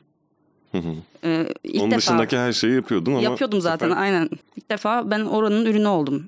Hı 0.73 0.79
hı. 0.79 0.95
E, 1.25 1.47
ilk 1.65 1.83
Onun 1.83 1.91
defa 1.91 1.99
dışındaki 1.99 2.39
her 2.39 2.53
şeyi 2.53 2.75
yapıyordun 2.75 3.13
ama 3.13 3.23
yapıyordum 3.23 3.61
zaten 3.61 3.89
sefer- 3.89 4.03
aynen. 4.03 4.31
İlk 4.57 4.71
defa 4.71 5.11
ben 5.11 5.21
oranın 5.21 5.67
ürünü 5.67 5.87
oldum 5.89 6.25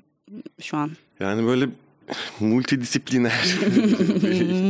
şu 0.61 0.77
an. 0.77 0.91
Yani 1.19 1.47
böyle 1.47 1.69
multidisipliner 2.39 3.57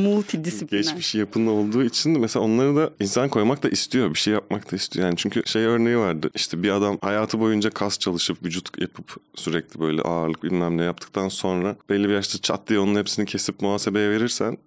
Multidisipliner. 0.03 0.83
geçmiş 0.83 1.15
yapının 1.15 1.47
olduğu 1.47 1.83
için 1.83 2.19
mesela 2.19 2.45
onları 2.45 2.75
da 2.75 2.89
insan 2.99 3.29
koymak 3.29 3.63
da 3.63 3.69
istiyor. 3.69 4.13
Bir 4.13 4.19
şey 4.19 4.33
yapmak 4.33 4.71
da 4.71 4.75
istiyor. 4.75 5.05
Yani 5.05 5.17
çünkü 5.17 5.41
şey 5.45 5.63
örneği 5.63 5.97
vardı. 5.97 6.29
İşte 6.35 6.63
bir 6.63 6.69
adam 6.69 6.97
hayatı 7.01 7.39
boyunca 7.39 7.69
kas 7.69 7.99
çalışıp 7.99 8.43
vücut 8.45 8.81
yapıp 8.81 9.15
sürekli 9.35 9.79
böyle 9.79 10.01
ağırlık 10.01 10.43
bilmem 10.43 10.77
ne 10.77 10.83
yaptıktan 10.83 11.29
sonra 11.29 11.75
belli 11.89 12.09
bir 12.09 12.13
yaşta 12.13 12.37
çat 12.41 12.69
diye 12.69 12.79
onun 12.79 12.95
hepsini 12.95 13.25
kesip 13.25 13.61
muhasebeye 13.61 14.09
verirsen 14.09 14.57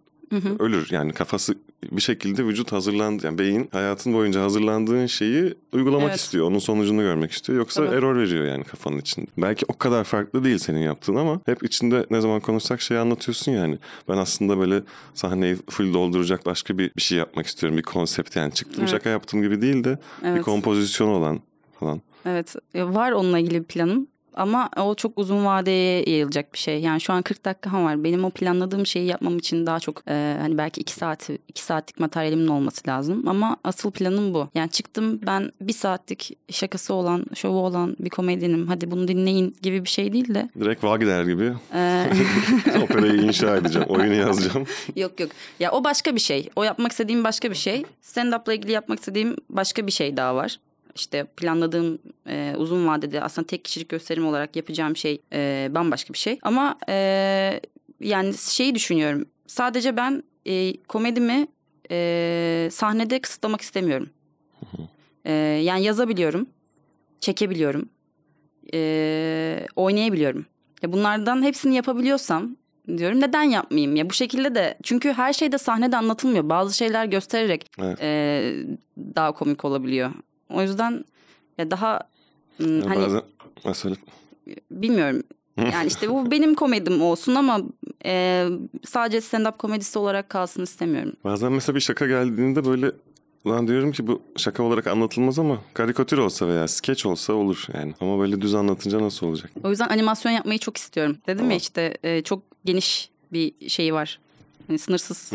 ölür. 0.59 0.89
Yani 0.91 1.13
kafası 1.13 1.55
bir 1.93 2.01
şekilde 2.01 2.45
vücut 2.47 2.73
hazırlandı. 2.73 3.27
Yani 3.27 3.39
beyin 3.39 3.69
hayatın 3.73 4.15
boyunca 4.15 4.43
hazırlandığın 4.43 5.07
şeyi 5.07 5.55
uygulamak 5.73 6.09
Evet. 6.09 6.21
istiyor. 6.21 6.47
Onun 6.47 6.59
sonucunu 6.59 7.01
görmek 7.01 7.31
istiyor. 7.33 7.59
Yoksa 7.59 7.87
Tabii. 7.87 7.97
error 7.97 8.17
veriyor 8.17 8.45
yani 8.45 8.65
kafanın 8.65 8.99
içinde. 8.99 9.27
Belki 9.39 9.67
o 9.69 9.79
kadar 9.79 10.05
farklı 10.05 10.45
değil 10.45 10.59
senin 10.59 10.81
yaptığın 10.81 11.17
ama 11.17 11.41
hep 11.47 11.65
içinde 11.65 12.07
ne 12.11 12.21
zaman 12.21 12.41
konuşsak 12.41 12.81
şeyi 12.81 13.01
anlatıyorsun 13.01 13.53
yani. 13.53 13.79
Ben 14.09 14.17
aslında 14.17 14.59
böyle 14.59 14.83
sahneyi 15.15 15.57
full 15.71 15.95
dolduracak 15.95 16.47
başka 16.47 16.79
bir, 16.79 16.91
bir 16.97 17.03
şey 17.03 17.19
yapmak 17.19 17.47
istiyorum. 17.47 17.79
Bir 17.79 17.83
konsept 17.83 18.37
yani 18.37 18.53
çıktım 18.53 18.77
Evet. 18.81 18.91
şaka 18.91 19.11
yaptığım 19.11 19.43
gibi 19.43 19.61
değil 19.63 19.85
de 19.85 19.99
bir 20.23 20.29
Evet. 20.29 20.43
kompozisyon 20.43 21.09
olan 21.09 21.41
falan. 21.81 22.01
Evet 22.27 22.57
var 22.75 23.13
onunla 23.13 23.39
ilgili 23.39 23.59
bir 23.59 23.65
planım 23.65 24.07
ama 24.35 24.69
o 24.77 24.95
çok 24.95 25.19
uzun 25.19 25.45
vadeye 25.45 26.05
yayılacak 26.07 26.53
bir 26.53 26.59
şey. 26.59 26.81
Yani 26.81 27.01
şu 27.01 27.13
an 27.13 27.23
40 27.23 27.45
dakikam 27.45 27.85
var. 27.85 28.05
Benim 28.05 28.25
o 28.25 28.31
planladığım 28.31 28.87
şeyi 28.87 29.07
yapmam 29.07 29.39
için 29.39 29.67
daha 29.67 29.81
çok 29.81 30.03
e, 30.09 30.37
hani 30.41 30.59
belki 30.59 30.81
2 30.81 30.93
saat 30.93 31.31
2 31.49 31.63
saatlik 31.63 32.01
materyalimin 32.01 32.49
olması 32.49 32.89
lazım 32.89 33.29
ama 33.29 33.57
asıl 33.65 33.91
planım 33.91 34.35
bu. 34.35 34.49
Yani 34.55 34.71
çıktım 34.71 35.21
ben 35.27 35.53
bir 35.61 35.73
saatlik 35.73 36.39
şakası 36.51 36.95
olan, 36.95 37.25
şovu 37.35 37.59
olan 37.59 37.97
bir 38.01 38.11
komedyenim. 38.11 38.69
Hadi 38.69 38.91
bunu 38.91 39.09
dinleyin 39.09 39.57
gibi 39.63 39.85
bir 39.85 39.89
şey 39.89 40.13
değil 40.13 40.35
de 40.35 40.49
Direkt 40.61 40.81
Wagner 40.81 41.25
gibi 41.25 41.53
e, 41.75 42.07
operayı 42.83 43.23
inşa 43.23 43.57
edeceğim. 43.57 43.89
Oyunu 43.89 44.15
yazacağım. 44.15 44.67
yok 44.97 45.21
yok. 45.21 45.31
Ya 45.61 45.73
o 45.73 45.85
başka 45.85 46.15
bir 46.15 46.21
şey. 46.21 46.49
O 46.57 46.63
yapmak 46.63 46.93
istediğim 46.93 47.25
başka 47.25 47.51
bir 47.51 47.57
şey. 47.57 47.85
Stand-up'la 48.03 48.55
ilgili 48.55 48.73
yapmak 48.73 48.99
istediğim 48.99 49.37
başka 49.51 49.87
bir 49.87 49.93
şey 49.93 50.17
daha 50.17 50.37
var. 50.37 50.59
İşte 51.01 51.25
planladığım 51.25 51.99
e, 52.27 52.55
uzun 52.57 52.87
vadede 52.87 53.23
aslında 53.23 53.47
tek 53.47 53.65
kişilik 53.65 53.89
gösterim 53.89 54.27
olarak 54.27 54.57
yapacağım 54.57 54.97
şey 54.97 55.21
e, 55.33 55.69
bambaşka 55.71 56.13
bir 56.15 56.19
şey. 56.19 56.39
Ama 56.43 56.79
e, 56.89 57.61
yani 58.01 58.35
şeyi 58.35 58.75
düşünüyorum. 58.75 59.25
Sadece 59.47 59.97
ben 59.97 60.23
e, 60.47 60.77
komedimi 60.77 61.47
e, 61.91 62.69
sahnede 62.73 63.21
kısıtlamak 63.21 63.61
istemiyorum. 63.61 64.11
E, 65.25 65.33
yani 65.43 65.85
yazabiliyorum, 65.85 66.47
çekebiliyorum, 67.21 67.89
e, 68.75 69.67
oynayabiliyorum. 69.77 70.47
Ya 70.83 70.93
bunlardan 70.93 71.43
hepsini 71.43 71.75
yapabiliyorsam 71.75 72.57
diyorum 72.99 73.21
neden 73.21 73.43
yapmayayım 73.43 73.97
ya 73.97 74.11
bu 74.11 74.15
şekilde 74.15 74.55
de 74.55 74.79
çünkü 74.83 75.13
her 75.13 75.33
şey 75.33 75.53
de 75.53 75.59
sahnede 75.59 75.97
anlatılmıyor 75.97 76.49
bazı 76.49 76.77
şeyler 76.77 77.05
göstererek 77.05 77.67
Evet. 77.79 77.99
e, 78.03 78.53
daha 78.99 79.33
komik 79.33 79.65
olabiliyor 79.65 80.11
o 80.55 80.63
yüzden 80.63 81.05
ya 81.59 81.71
daha 81.71 82.01
hani 82.59 82.97
bazen 82.97 83.23
mesela 83.65 83.97
bilmiyorum 84.71 85.23
yani 85.57 85.87
işte 85.87 86.11
bu 86.11 86.31
benim 86.31 86.55
komedim 86.55 87.03
olsun 87.03 87.35
ama 87.35 87.61
e, 88.05 88.47
sadece 88.85 89.19
stand-up 89.19 89.57
komedisi 89.57 89.99
olarak 89.99 90.29
kalsın 90.29 90.63
istemiyorum. 90.63 91.13
Bazen 91.25 91.53
mesela 91.53 91.77
bir 91.77 91.81
şaka 91.81 92.07
geldiğinde 92.07 92.65
böyle 92.65 92.93
Ulan 93.45 93.69
diyorum 93.69 93.93
ki 93.93 94.07
bu 94.07 94.23
şaka 94.37 94.63
olarak 94.63 94.87
anlatılmaz 94.87 95.39
ama 95.39 95.59
karikatür 95.75 96.19
olsa 96.19 96.49
veya 96.49 96.69
skeç 96.69 97.07
olsa 97.07 97.33
olur 97.33 97.67
yani. 97.75 97.95
Ama 98.01 98.19
böyle 98.19 98.41
düz 98.41 98.55
anlatınca 98.55 99.03
nasıl 99.03 99.27
olacak? 99.27 99.51
O 99.65 99.71
yüzden 99.71 99.89
animasyon 99.89 100.33
yapmayı 100.33 100.59
çok 100.59 100.77
istiyorum. 100.77 101.19
Dedim 101.27 101.39
Tamam. 101.39 101.51
ya 101.51 101.57
işte 101.57 101.97
e, 102.03 102.23
çok 102.23 102.43
geniş 102.65 103.11
bir 103.33 103.69
şey 103.69 103.95
var. 103.95 104.21
Hani 104.67 104.79
sınırsız. 104.79 105.33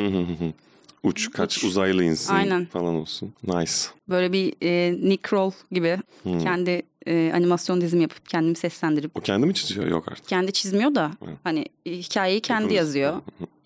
Uç 1.05 1.31
kaç 1.31 1.63
uzaylı 1.63 2.03
insin 2.03 2.33
Aynen. 2.33 2.65
falan 2.65 2.95
olsun. 2.95 3.33
Nice. 3.43 3.71
Böyle 4.09 4.33
bir 4.33 4.53
e, 4.61 4.93
Nick 5.09 5.21
Kroll 5.29 5.51
gibi 5.71 5.97
Hmm. 6.23 6.39
kendi 6.39 6.81
e, 7.07 7.31
animasyon 7.35 7.81
dizimi 7.81 8.01
yapıp 8.01 8.29
kendimi 8.29 8.55
seslendirip 8.55 9.11
O 9.17 9.19
kendi 9.21 9.45
mi 9.47 9.53
çiziyor? 9.53 9.87
Yok 9.87 10.07
artık. 10.11 10.27
kendi 10.27 10.51
çizmiyor 10.53 10.95
da 10.95 11.11
Evet. 11.27 11.37
hani 11.43 11.65
e, 11.85 11.91
hikayeyi 11.91 12.39
kendi 12.41 12.63
Hepimiz- 12.63 12.77
yazıyor. 12.77 13.21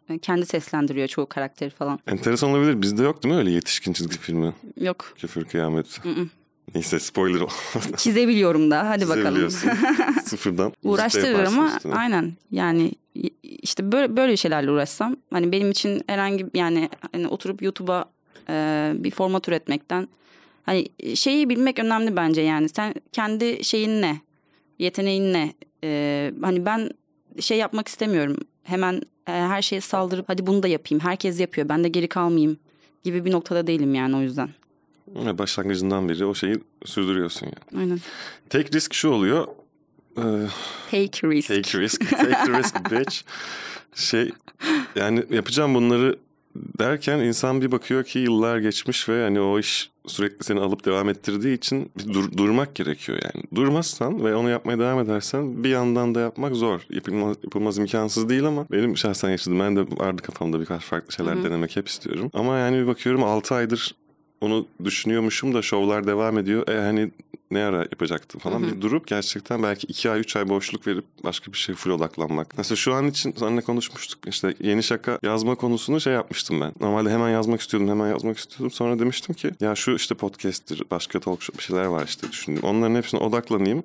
E, 0.10 0.18
Kendi 0.20 0.46
seslendiriyor 0.46 1.08
çoğu 1.08 1.26
karakteri 1.26 1.70
falan. 1.70 2.00
Enteresan 2.08 2.50
olabilir. 2.50 2.82
Bizde 2.82 3.04
yok 3.04 3.24
değil 3.24 3.34
mi 3.36 3.40
öyle 3.40 3.52
yetişkin 3.52 3.94
çizgi 3.94 4.18
filmi? 4.18 4.54
Yok. 4.82 5.14
Küfür, 5.18 5.46
kıyamet. 5.46 6.00
Neyse 6.76 7.00
spoiler 7.00 7.40
ol. 7.42 7.50
Çizebiliyorum 7.98 8.72
da 8.72 8.90
hadi 8.90 9.10
bakalım. 9.10 9.50
Sıfırdan. 10.26 10.74
Uğraştırır 10.84 11.44
ama 11.44 11.68
üstüne. 11.76 11.96
aynen 11.96 12.34
yani 12.52 12.92
işte 13.62 13.92
böyle 13.92 14.18
böyle 14.18 14.38
şeylerle 14.38 14.72
uğraşsam 14.72 15.16
hani 15.32 15.52
benim 15.52 15.72
için 15.72 16.04
herhangi 16.08 16.46
yani 16.54 16.90
hani 17.12 17.28
oturup 17.28 17.62
YouTube'a 17.62 18.06
e, 18.50 18.92
bir 18.96 19.12
format 19.12 19.48
üretmekten 19.48 20.08
hani 20.64 20.88
şeyi 21.16 21.50
bilmek 21.50 21.80
önemli 21.80 22.16
bence 22.16 22.42
yani 22.42 22.70
sen 22.70 22.94
kendi 23.12 23.64
şeyin 23.64 24.02
ne 24.02 24.22
yeteneğin 24.80 25.34
ne 25.34 25.54
E, 25.84 26.32
hani 26.42 26.66
ben 26.66 26.90
şey 27.40 27.58
yapmak 27.58 27.88
istemiyorum 27.88 28.38
hemen 28.64 28.96
e, 29.28 29.32
her 29.32 29.62
şeye 29.62 29.82
saldırıp 29.82 30.30
hadi 30.30 30.48
bunu 30.48 30.64
da 30.64 30.68
yapayım 30.68 31.04
herkes 31.04 31.40
yapıyor 31.40 31.70
ben 31.70 31.84
de 31.84 31.90
geri 31.90 32.08
kalmayayım 32.08 32.58
gibi 33.04 33.26
bir 33.26 33.32
noktada 33.32 33.68
değilim 33.68 33.96
yani 33.96 34.16
o 34.16 34.22
yüzden. 34.22 34.50
Başlangıcından 35.16 36.10
beri 36.10 36.26
o 36.26 36.34
şeyi 36.34 36.56
sürdürüyorsun 36.86 37.46
yani. 37.46 37.82
Aynen. 37.84 38.00
Tek 38.50 38.76
risk 38.76 38.94
şu 38.94 39.10
oluyor. 39.10 39.48
Take 40.92 41.28
risk. 41.28 41.48
Take 41.48 41.80
risk. 41.80 42.10
Take 42.10 42.46
the 42.46 42.60
risk 42.60 42.92
bitch. 42.92 43.22
Şey 43.96 44.32
yani 44.96 45.24
yapacağım 45.30 45.76
bunları 45.76 46.16
derken 46.56 47.20
insan 47.20 47.62
bir 47.62 47.72
bakıyor 47.72 48.04
ki 48.04 48.20
yıllar 48.20 48.58
geçmiş 48.58 49.10
ve 49.10 49.24
hani 49.24 49.40
o 49.42 49.60
iş 49.60 49.90
sürekli 50.08 50.44
seni 50.44 50.60
alıp 50.60 50.86
devam 50.86 51.10
ettirdiği 51.10 51.58
için 51.58 51.92
bir 51.98 52.14
dur- 52.14 52.38
durmak 52.38 52.76
gerekiyor 52.76 53.20
yani. 53.24 53.44
Durmazsan 53.56 54.26
ve 54.26 54.36
onu 54.36 54.50
yapmaya 54.50 54.80
devam 54.80 55.00
edersen 55.00 55.64
bir 55.64 55.70
yandan 55.70 56.16
da 56.16 56.20
yapmak 56.20 56.56
zor. 56.56 56.82
Yapılmaz, 56.90 57.38
yapılmaz 57.44 57.78
imkansız 57.78 58.30
değil 58.30 58.46
ama 58.46 58.66
benim 58.72 58.98
şahsen 58.98 59.30
yaşadım. 59.30 59.60
Ben 59.60 59.76
de 59.76 59.82
vardı 59.82 60.22
kafamda 60.22 60.60
birkaç 60.60 60.82
farklı 60.82 61.12
şeyler 61.14 61.36
Hı 61.36 61.40
hı. 61.40 61.44
denemek 61.44 61.76
hep 61.76 61.88
istiyorum. 61.88 62.32
Ama 62.34 62.58
yani 62.58 62.78
bir 62.82 62.88
bakıyorum 62.88 63.24
6 63.24 63.56
aydır 63.56 63.96
onu 64.42 64.68
düşünüyormuşum 64.84 65.54
da 65.54 65.62
şovlar 65.62 66.08
devam 66.08 66.38
ediyor. 66.38 66.68
E 66.68 66.82
hani 66.82 67.12
ne 67.52 67.64
ara 67.64 67.78
yapacaktım 67.78 68.40
falan. 68.40 68.62
Hı 68.62 68.66
hı. 68.66 68.76
Bir 68.76 68.82
durup 68.82 69.08
gerçekten 69.08 69.64
belki 69.64 69.88
iki 69.88 70.10
ay 70.10 70.20
üç 70.20 70.36
ay 70.36 70.50
boşluk 70.50 70.88
verip 70.88 71.06
başka 71.24 71.52
bir 71.52 71.58
şey 71.58 71.76
full 71.76 71.92
odaklanmak. 71.92 72.58
Mesela 72.58 72.76
şu 72.76 72.94
an 72.94 73.08
için 73.08 73.34
seninle 73.40 73.62
konuşmuştuk. 73.62 74.20
İşte 74.28 74.54
yeni 74.60 74.84
şaka 74.84 75.20
yazma 75.24 75.56
konusunu 75.56 76.02
şey 76.02 76.14
yapmıştım 76.14 76.62
ben. 76.62 76.74
Normalde 76.80 77.10
hemen 77.10 77.30
yazmak 77.30 77.62
istiyordum 77.62 77.90
hemen 77.90 78.08
yazmak 78.08 78.38
istiyordum. 78.38 78.72
Sonra 78.72 79.00
demiştim 79.00 79.36
ki 79.36 79.52
ya 79.60 79.76
şu 79.76 79.92
işte 79.92 80.16
podcast'tir 80.16 80.84
başka 80.92 81.20
talk 81.20 81.42
show 81.42 81.58
bir 81.58 81.64
şeyler 81.64 81.86
var 81.86 82.06
işte 82.08 82.32
düşündüm. 82.32 82.64
Onların 82.64 82.96
hepsine 82.96 83.20
odaklanayım. 83.20 83.84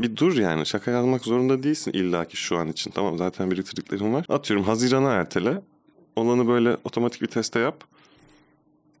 Bir 0.00 0.16
dur 0.16 0.38
yani 0.38 0.66
şaka 0.66 0.90
yazmak 0.90 1.24
zorunda 1.24 1.62
değilsin 1.62 1.92
illaki 1.92 2.36
şu 2.36 2.56
an 2.56 2.68
için. 2.68 2.90
Tamam 2.90 3.18
zaten 3.18 3.50
biriktirdiklerim 3.50 4.14
var. 4.14 4.26
Atıyorum 4.28 4.66
Haziran'a 4.66 5.12
ertele. 5.12 5.60
Olanı 6.16 6.48
böyle 6.48 6.76
otomatik 6.84 7.22
bir 7.22 7.26
teste 7.26 7.58
yap. 7.58 7.84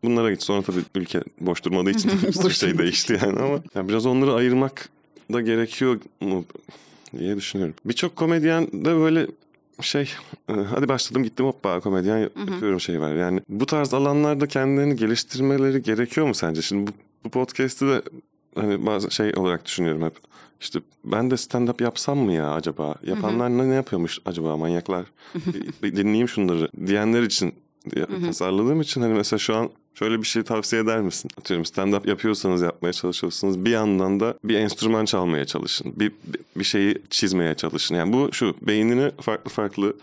Bunlara 0.06 0.30
git. 0.30 0.42
Sonra 0.42 0.62
tabii 0.62 0.80
ülke 0.94 1.20
boş 1.40 1.64
durmadığı 1.64 1.90
için 1.90 2.10
bir 2.26 2.32
sürü 2.32 2.54
şey 2.54 2.78
değişti 2.78 3.18
yani 3.22 3.38
ama 3.40 3.58
yani 3.74 3.88
biraz 3.88 4.06
onları 4.06 4.32
ayırmak 4.32 4.88
da 5.32 5.40
gerekiyor 5.40 6.00
mu 6.20 6.44
diye 7.18 7.36
düşünüyorum. 7.36 7.74
Birçok 7.84 8.16
komedyen 8.16 8.66
de 8.66 8.96
böyle 8.96 9.26
şey 9.80 10.10
e, 10.48 10.52
hadi 10.52 10.88
başladım 10.88 11.22
gittim 11.22 11.46
hoppa 11.46 11.80
komedyen 11.80 12.18
yapıyorum 12.18 12.80
şey 12.80 13.00
var. 13.00 13.14
Yani 13.14 13.40
bu 13.48 13.66
tarz 13.66 13.94
alanlarda 13.94 14.46
kendilerini 14.46 14.96
geliştirmeleri 14.96 15.82
gerekiyor 15.82 16.26
mu 16.26 16.34
sence? 16.34 16.62
Şimdi 16.62 16.90
bu, 16.90 16.94
bu 17.24 17.30
podcast'ı 17.30 17.88
da 17.88 18.02
hani 18.54 18.86
bazı 18.86 19.10
şey 19.10 19.32
olarak 19.36 19.66
düşünüyorum 19.66 20.02
hep. 20.02 20.14
İşte 20.60 20.80
ben 21.04 21.30
de 21.30 21.34
stand-up 21.34 21.82
yapsam 21.82 22.18
mı 22.18 22.32
ya 22.32 22.50
acaba? 22.50 22.94
Yapanlar 23.02 23.50
ne, 23.50 23.70
ne 23.70 23.74
yapıyormuş 23.74 24.18
acaba 24.24 24.56
manyaklar? 24.56 25.06
dinleyeyim 25.82 26.28
şunları 26.28 26.68
diyenler 26.86 27.22
için 27.22 27.54
tasarladığım 28.26 28.80
için 28.80 29.00
hani 29.00 29.14
mesela 29.14 29.38
şu 29.38 29.56
an 29.56 29.70
şöyle 29.98 30.18
bir 30.22 30.26
şey 30.26 30.42
tavsiye 30.42 30.82
eder 30.82 31.00
misin? 31.00 31.30
Atıyorum 31.38 31.64
stand-up 31.64 32.08
yapıyorsanız 32.08 32.62
yapmaya 32.62 32.92
çalışıyorsunuz. 32.92 33.64
Bir 33.64 33.70
yandan 33.70 34.20
da 34.20 34.34
bir 34.44 34.54
enstrüman 34.54 35.04
çalmaya 35.04 35.44
çalışın. 35.44 35.92
Bir, 35.96 36.12
bir- 36.24 36.40
bir 36.56 36.64
şeyi 36.64 36.98
çizmeye 37.10 37.54
çalışın. 37.54 37.94
Yani 37.94 38.12
bu 38.12 38.32
şu 38.32 38.54
beynini 38.62 39.10
farklı 39.20 39.50
farklı 39.50 39.96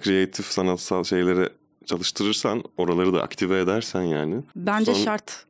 kreatif 0.00 0.46
sanatsal 0.46 1.04
şeylere 1.04 1.48
çalıştırırsan 1.86 2.64
oraları 2.76 3.12
da 3.14 3.22
aktive 3.22 3.60
edersen 3.60 4.02
yani. 4.02 4.36
Bence 4.56 4.94
Son- 4.94 5.04
şart. 5.04 5.44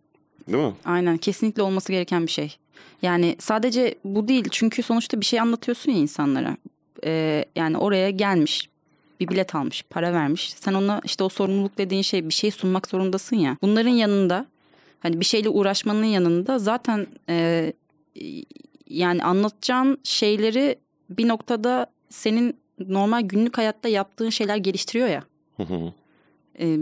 Değil 0.48 0.64
mi? 0.64 0.72
Aynen 0.85 1.16
kesinlikle 1.18 1.62
olması 1.62 1.92
gereken 1.92 2.26
bir 2.26 2.30
şey. 2.32 2.56
Yani 3.02 3.37
sadece 3.38 3.94
bu 4.04 4.28
değil 4.28 4.44
çünkü 4.50 4.82
sonuçta 4.82 5.20
bir 5.20 5.26
şey 5.26 5.40
anlatıyorsun 5.40 5.92
ya 5.92 5.98
insanlara. 5.98 6.56
Ee, 7.04 7.44
yani 7.56 7.78
oraya 7.78 8.11
gelmiş 8.11 8.68
bir 9.20 9.29
bilet 9.29 9.55
almış 9.55 9.83
para 9.90 10.12
vermiş. 10.12 10.52
Sen 10.52 10.74
ona 10.74 11.00
işte 11.05 11.24
o 11.24 11.29
sorumluluk 11.29 11.79
dediğin 11.79 12.02
şey 12.02 12.29
bir 12.29 12.35
şey 12.35 12.50
sunmak 12.50 12.87
zorundasın 12.87 13.37
ya. 13.37 13.57
Bunların 13.62 13.90
yanında 13.90 14.46
hani 15.00 15.20
bir 15.20 15.24
şeyle 15.24 15.48
uğraşmanın 15.48 16.05
yanında 16.05 16.59
zaten 16.59 17.07
e, 17.29 17.72
yani 18.88 19.24
anlatacağın 19.24 19.98
şeyleri 20.02 20.79
bir 21.11 21.29
noktada 21.29 21.87
senin 22.09 22.57
normal 22.79 23.22
günlük 23.22 23.59
hayatta 23.59 23.88
yaptığın 23.88 24.31
şeyler 24.31 24.57
geliştiriyor 24.57 25.09
ya. 25.09 25.24
Ee, 26.61 26.79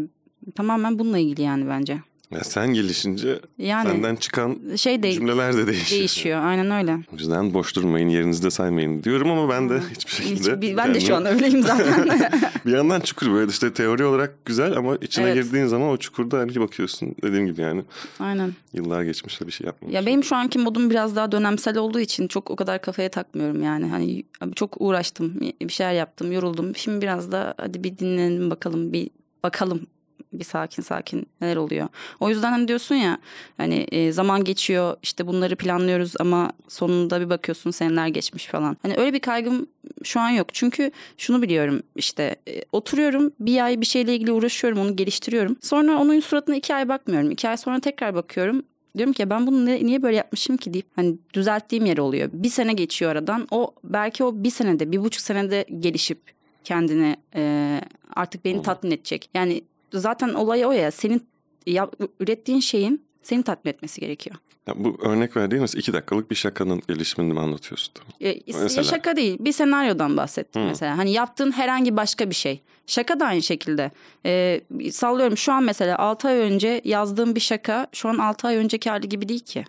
tamamen 0.54 0.98
bununla 0.98 1.18
ilgili 1.18 1.42
yani 1.42 1.68
bence. 1.68 1.98
Ya 2.34 2.44
sen 2.44 2.74
gelişince 2.74 3.40
Yani 3.58 3.88
senden 3.90 4.16
çıkan 4.16 4.58
şey 4.76 5.02
de 5.02 5.12
cümleler 5.12 5.56
de 5.56 5.66
değişiyor. 5.66 5.98
değişiyor. 5.98 6.44
Aynen 6.44 6.70
öyle. 6.70 6.92
O 7.12 7.16
yüzden 7.18 7.54
boş 7.54 7.76
durmayın, 7.76 8.08
yerinizde 8.08 8.50
saymayın 8.50 9.02
diyorum 9.02 9.30
ama 9.30 9.48
ben 9.48 9.68
de 9.70 9.80
hiçbir 9.94 10.12
şekilde... 10.12 10.66
Hiç- 10.68 10.76
ben 10.76 10.94
de 10.94 11.00
şu 11.00 11.16
an 11.16 11.26
öyleyim 11.26 11.62
zaten. 11.62 12.08
Bir 12.66 12.72
yandan 12.72 13.00
çukur 13.00 13.32
böyle 13.32 13.50
işte 13.50 13.72
teori 13.72 14.04
olarak 14.04 14.44
güzel 14.44 14.76
ama 14.76 14.96
içine 14.96 15.24
Evet. 15.24 15.34
girdiğin 15.44 15.66
zaman 15.66 15.88
o 15.88 15.96
çukurda 15.96 16.38
hani 16.38 16.60
bakıyorsun 16.60 17.14
dediğim 17.22 17.46
gibi 17.46 17.60
yani 17.60 17.82
Aynen. 18.20 18.52
yıllar 18.72 19.02
geçmiş 19.02 19.40
de 19.40 19.46
bir 19.46 19.52
şey 19.52 19.66
yapmamış. 19.66 19.94
Ya 19.94 20.06
benim 20.06 20.24
şu 20.24 20.36
anki 20.36 20.58
modum 20.58 20.90
biraz 20.90 21.16
daha 21.16 21.32
dönemsel 21.32 21.76
olduğu 21.78 22.00
için 22.00 22.28
çok 22.28 22.50
o 22.50 22.56
kadar 22.56 22.80
kafaya 22.82 23.08
takmıyorum 23.08 23.62
yani. 23.62 23.86
Hani 23.86 24.22
çok 24.56 24.76
uğraştım, 24.80 25.40
bir 25.62 25.72
şeyler 25.72 25.92
yaptım, 25.92 26.32
yoruldum. 26.32 26.76
Şimdi 26.76 27.02
biraz 27.02 27.32
da 27.32 27.54
hadi 27.58 27.84
bir 27.84 27.98
dinlenelim 27.98 28.50
bakalım, 28.50 28.92
bir 28.92 29.10
bakalım 29.42 29.86
bir 30.32 30.44
sakin 30.44 30.82
sakin 30.82 31.26
neler 31.40 31.56
oluyor. 31.56 31.88
O 32.20 32.28
yüzden 32.28 32.50
hani 32.52 32.68
diyorsun 32.68 32.94
ya 32.94 33.18
hani 33.56 33.74
e, 33.74 34.12
zaman 34.12 34.44
geçiyor 34.44 34.96
işte 35.02 35.26
bunları 35.26 35.56
planlıyoruz 35.56 36.14
ama 36.20 36.52
sonunda 36.68 37.20
bir 37.20 37.30
bakıyorsun 37.30 37.70
seneler 37.70 38.08
geçmiş 38.08 38.46
falan. 38.46 38.76
Hani 38.82 38.94
öyle 38.96 39.12
bir 39.12 39.20
kaygım 39.20 39.66
şu 40.04 40.20
an 40.20 40.28
yok. 40.28 40.54
Çünkü 40.54 40.90
şunu 41.18 41.42
biliyorum 41.42 41.82
işte 41.96 42.36
e, 42.48 42.62
oturuyorum 42.72 43.32
bir 43.40 43.64
ay 43.64 43.80
bir 43.80 43.86
şeyle 43.86 44.14
ilgili 44.14 44.32
uğraşıyorum 44.32 44.78
onu 44.78 44.96
geliştiriyorum. 44.96 45.56
Sonra 45.60 45.98
onun 45.98 46.20
suratına 46.20 46.56
iki 46.56 46.74
ay 46.74 46.88
bakmıyorum. 46.88 47.30
İki 47.30 47.48
ay 47.48 47.56
sonra 47.56 47.80
tekrar 47.80 48.14
bakıyorum. 48.14 48.62
Diyorum 48.96 49.12
ki 49.12 49.30
ben 49.30 49.46
bunu 49.46 49.66
ne- 49.66 49.86
niye 49.86 50.02
böyle 50.02 50.16
yapmışım 50.16 50.56
ki 50.56 50.74
deyip 50.74 50.86
hani 50.96 51.14
düzelttiğim 51.34 51.86
yer 51.86 51.98
oluyor. 51.98 52.30
Bir 52.32 52.48
sene 52.48 52.72
geçiyor 52.72 53.10
aradan. 53.10 53.48
O 53.50 53.74
belki 53.84 54.24
o 54.24 54.32
bir 54.44 54.50
senede 54.50 54.92
bir 54.92 54.98
buçuk 54.98 55.22
senede 55.22 55.64
gelişip 55.80 56.18
kendini 56.64 57.16
e, 57.34 57.80
artık 58.16 58.44
beni 58.44 58.62
tatmin 58.62 58.90
edecek. 58.90 59.30
Yani 59.34 59.62
zaten 59.98 60.34
olay 60.34 60.66
o 60.66 60.72
ya 60.72 60.90
senin 60.90 61.26
yap- 61.66 61.94
ürettiğin 62.20 62.60
şeyin 62.60 63.04
seni 63.22 63.42
tatmin 63.42 63.72
etmesi 63.72 64.00
gerekiyor. 64.00 64.36
Ya 64.66 64.74
bu 64.76 64.96
örnek 65.02 65.36
verdiğin 65.36 65.62
mesela 65.62 65.80
iki 65.80 65.92
dakikalık 65.92 66.30
bir 66.30 66.36
şakanın 66.36 66.82
gelişimini 66.88 67.32
mi 67.32 67.40
anlatıyorsun? 67.40 67.94
Ya, 68.20 68.32
ya 68.32 68.38
Mesela. 68.46 68.82
şaka 68.84 69.16
değil 69.16 69.36
bir 69.40 69.52
senaryodan 69.52 70.16
bahsettim 70.16 70.62
Hı. 70.62 70.66
mesela. 70.66 70.98
Hani 70.98 71.12
yaptığın 71.12 71.52
herhangi 71.52 71.96
başka 71.96 72.30
bir 72.30 72.34
şey. 72.34 72.60
Şaka 72.86 73.20
da 73.20 73.26
aynı 73.26 73.42
şekilde. 73.42 73.90
Ee, 74.26 74.60
sallıyorum 74.92 75.36
şu 75.36 75.52
an 75.52 75.62
mesela 75.62 75.98
6 75.98 76.28
ay 76.28 76.36
önce 76.38 76.80
yazdığım 76.84 77.34
bir 77.34 77.40
şaka 77.40 77.86
şu 77.92 78.08
an 78.08 78.18
6 78.18 78.48
ay 78.48 78.56
önceki 78.56 78.90
hali 78.90 79.08
gibi 79.08 79.28
değil 79.28 79.40
ki. 79.44 79.64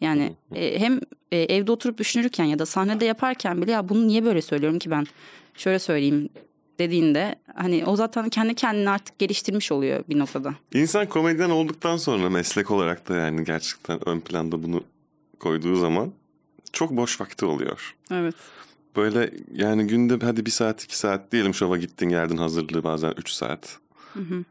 Yani 0.00 0.32
e, 0.54 0.80
hem 0.80 1.00
e, 1.32 1.38
evde 1.38 1.72
oturup 1.72 1.98
düşünürken 1.98 2.44
ya 2.44 2.58
da 2.58 2.66
sahnede 2.66 3.04
yaparken 3.04 3.62
bile 3.62 3.70
ya 3.72 3.88
bunu 3.88 4.08
niye 4.08 4.24
böyle 4.24 4.42
söylüyorum 4.42 4.78
ki 4.78 4.90
ben 4.90 5.06
şöyle 5.54 5.78
söyleyeyim 5.78 6.28
dediğinde 6.80 7.34
hani 7.54 7.84
o 7.86 7.96
zaten 7.96 8.28
kendi 8.28 8.54
kendini 8.54 8.90
artık 8.90 9.18
geliştirmiş 9.18 9.72
oluyor 9.72 10.04
bir 10.08 10.18
noktada. 10.18 10.54
İnsan 10.74 11.08
komedyen 11.08 11.50
olduktan 11.50 11.96
sonra 11.96 12.30
meslek 12.30 12.70
olarak 12.70 13.08
da 13.08 13.16
yani 13.16 13.44
gerçekten 13.44 14.08
ön 14.08 14.20
planda 14.20 14.62
bunu 14.62 14.84
koyduğu 15.40 15.76
zaman 15.76 16.12
çok 16.72 16.90
boş 16.90 17.20
vakti 17.20 17.44
oluyor. 17.44 17.94
Evet. 18.10 18.34
Böyle 18.96 19.30
yani 19.54 19.86
günde 19.86 20.26
hadi 20.26 20.46
bir 20.46 20.50
saat 20.50 20.84
iki 20.84 20.98
saat 20.98 21.32
diyelim 21.32 21.54
şova 21.54 21.76
gittin 21.76 22.08
geldin 22.08 22.36
hazırlığı 22.36 22.84
bazen 22.84 23.14
üç 23.16 23.30
saat. 23.30 23.78
Hı 24.14 24.20
hı. 24.20 24.44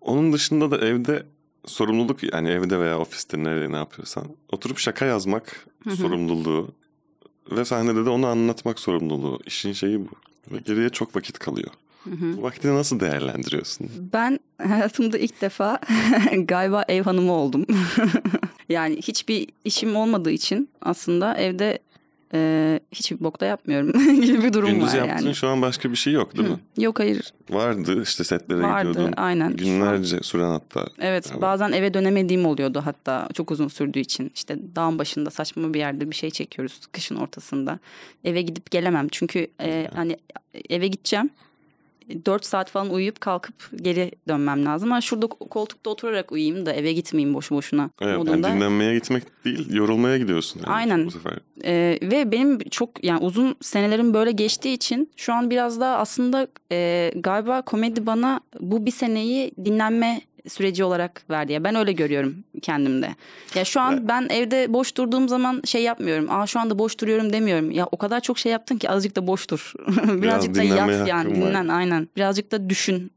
Onun 0.00 0.32
dışında 0.32 0.70
da 0.70 0.86
evde 0.86 1.26
sorumluluk 1.66 2.32
yani 2.32 2.48
evde 2.48 2.78
veya 2.78 2.98
ofiste 2.98 3.44
nereye 3.44 3.72
ne 3.72 3.76
yapıyorsan 3.76 4.24
oturup 4.52 4.78
şaka 4.78 5.04
yazmak 5.04 5.66
Hı 5.84 5.90
hı. 5.90 5.96
sorumluluğu 5.96 6.68
ve 7.50 7.64
sahnede 7.64 8.04
de 8.04 8.10
onu 8.10 8.26
anlatmak 8.26 8.78
sorumluluğu. 8.78 9.40
İşin 9.46 9.72
şeyi 9.72 10.00
bu. 10.00 10.10
Ve 10.52 10.58
geriye 10.58 10.88
çok 10.88 11.16
vakit 11.16 11.38
kalıyor. 11.38 11.70
Bu 12.06 12.42
vaktini 12.42 12.74
nasıl 12.74 13.00
değerlendiriyorsun? 13.00 13.90
Ben 14.12 14.40
hayatımda 14.62 15.18
ilk 15.18 15.40
defa 15.40 15.80
galiba 16.38 16.84
ev 16.88 17.02
hanımı 17.02 17.32
oldum. 17.32 17.66
yani 18.68 18.96
hiçbir 18.96 19.48
işim 19.64 19.96
olmadığı 19.96 20.30
için 20.30 20.68
aslında 20.80 21.36
evde 21.36 21.78
e, 22.34 22.80
hiçbir 22.92 23.20
bokta 23.24 23.46
yapmıyorum 23.46 23.92
gibi 24.20 24.42
bir 24.42 24.52
durum 24.52 24.70
Gündüz 24.70 24.94
var 24.94 24.98
yaptığın 24.98 25.24
yani. 25.26 25.34
şu 25.34 25.48
an 25.48 25.62
başka 25.62 25.90
bir 25.90 25.96
şey 25.96 26.12
yok 26.12 26.36
değil 26.38 26.48
mi? 26.48 26.56
Yok 26.78 26.98
hayır 26.98 27.32
Vardı 27.50 28.02
işte 28.02 28.24
setlere 28.24 28.62
vardı 28.62 28.88
gidiyordun. 28.88 29.14
aynen. 29.16 29.48
Şu 29.48 29.52
an- 29.52 29.56
Günlerce 29.56 30.18
süren 30.22 30.50
hatta. 30.50 30.86
Evet 30.98 31.24
Tamam. 31.24 31.42
bazen 31.42 31.72
eve 31.72 31.94
dönemediğim 31.94 32.46
oluyordu 32.46 32.82
hatta 32.84 33.28
çok 33.34 33.50
uzun 33.50 33.68
sürdüğü 33.68 33.98
için. 34.00 34.32
İşte 34.34 34.58
dağın 34.76 34.98
başında 34.98 35.30
saçma 35.30 35.74
bir 35.74 35.78
yerde 35.78 36.10
bir 36.10 36.16
şey 36.16 36.30
çekiyoruz 36.30 36.80
kışın 36.92 37.16
ortasında. 37.16 37.78
Eve 38.24 38.42
gidip 38.42 38.70
gelemem 38.70 39.08
çünkü 39.12 39.46
e, 39.60 39.88
hani 39.94 40.16
eve 40.70 40.86
gideceğim. 40.86 41.30
4 42.26 42.44
saat 42.44 42.70
falan 42.70 42.90
uyuyup 42.90 43.20
kalkıp 43.20 43.54
geri 43.82 44.10
dönmem 44.28 44.64
lazım. 44.64 44.92
Ama 44.92 45.00
şurada 45.00 45.26
koltukta 45.26 45.90
oturarak 45.90 46.32
uyuyayım 46.32 46.66
da 46.66 46.72
eve 46.72 46.92
gitmeyeyim 46.92 47.34
boşu 47.34 47.54
boşuna 47.54 47.90
Evet, 48.00 48.28
yani 48.28 48.44
dinlenmeye 48.44 48.94
gitmek 48.94 49.44
değil, 49.44 49.74
yorulmaya 49.74 50.18
gidiyorsun. 50.18 50.60
Yani 50.66 50.74
Aynen. 50.74 51.06
Bu 51.06 51.10
sefer. 51.10 51.38
Ee, 51.64 51.98
ve 52.02 52.32
benim 52.32 52.58
çok 52.58 53.04
yani 53.04 53.20
uzun 53.20 53.56
senelerim 53.60 54.14
böyle 54.14 54.32
geçtiği 54.32 54.74
için 54.74 55.10
şu 55.16 55.32
an 55.32 55.50
biraz 55.50 55.80
daha 55.80 55.96
aslında 55.96 56.48
e, 56.72 57.10
galiba 57.16 57.62
komedi 57.62 58.06
bana 58.06 58.40
bu 58.60 58.86
bir 58.86 58.90
seneyi 58.90 59.52
dinlenme 59.64 60.20
süreci 60.48 60.84
olarak 60.84 61.30
verdi. 61.30 61.52
Ya 61.52 61.64
ben 61.64 61.74
öyle 61.74 61.92
görüyorum 61.92 62.44
kendimde. 62.62 63.14
Ya 63.54 63.64
şu 63.64 63.80
an 63.80 64.08
ben 64.08 64.26
evde 64.30 64.72
boş 64.72 64.96
durduğum 64.96 65.28
zaman 65.28 65.62
şey 65.64 65.82
yapmıyorum. 65.82 66.30
Aa 66.30 66.46
şu 66.46 66.60
anda 66.60 66.78
boş 66.78 67.00
duruyorum 67.00 67.32
demiyorum. 67.32 67.70
Ya 67.70 67.86
o 67.92 67.96
kadar 67.96 68.20
çok 68.20 68.38
şey 68.38 68.52
yaptın 68.52 68.78
ki 68.78 68.90
azıcık 68.90 69.16
da 69.16 69.26
boş 69.26 69.50
dur. 69.50 69.72
Birazcık 70.22 70.54
da 70.54 70.62
dinlenmeye 70.62 70.98
yat 70.98 71.08
yani 71.08 71.30
var. 71.30 71.36
dinlen 71.36 71.68
aynen. 71.68 72.08
Birazcık 72.16 72.52
da 72.52 72.70
düşün. 72.70 73.10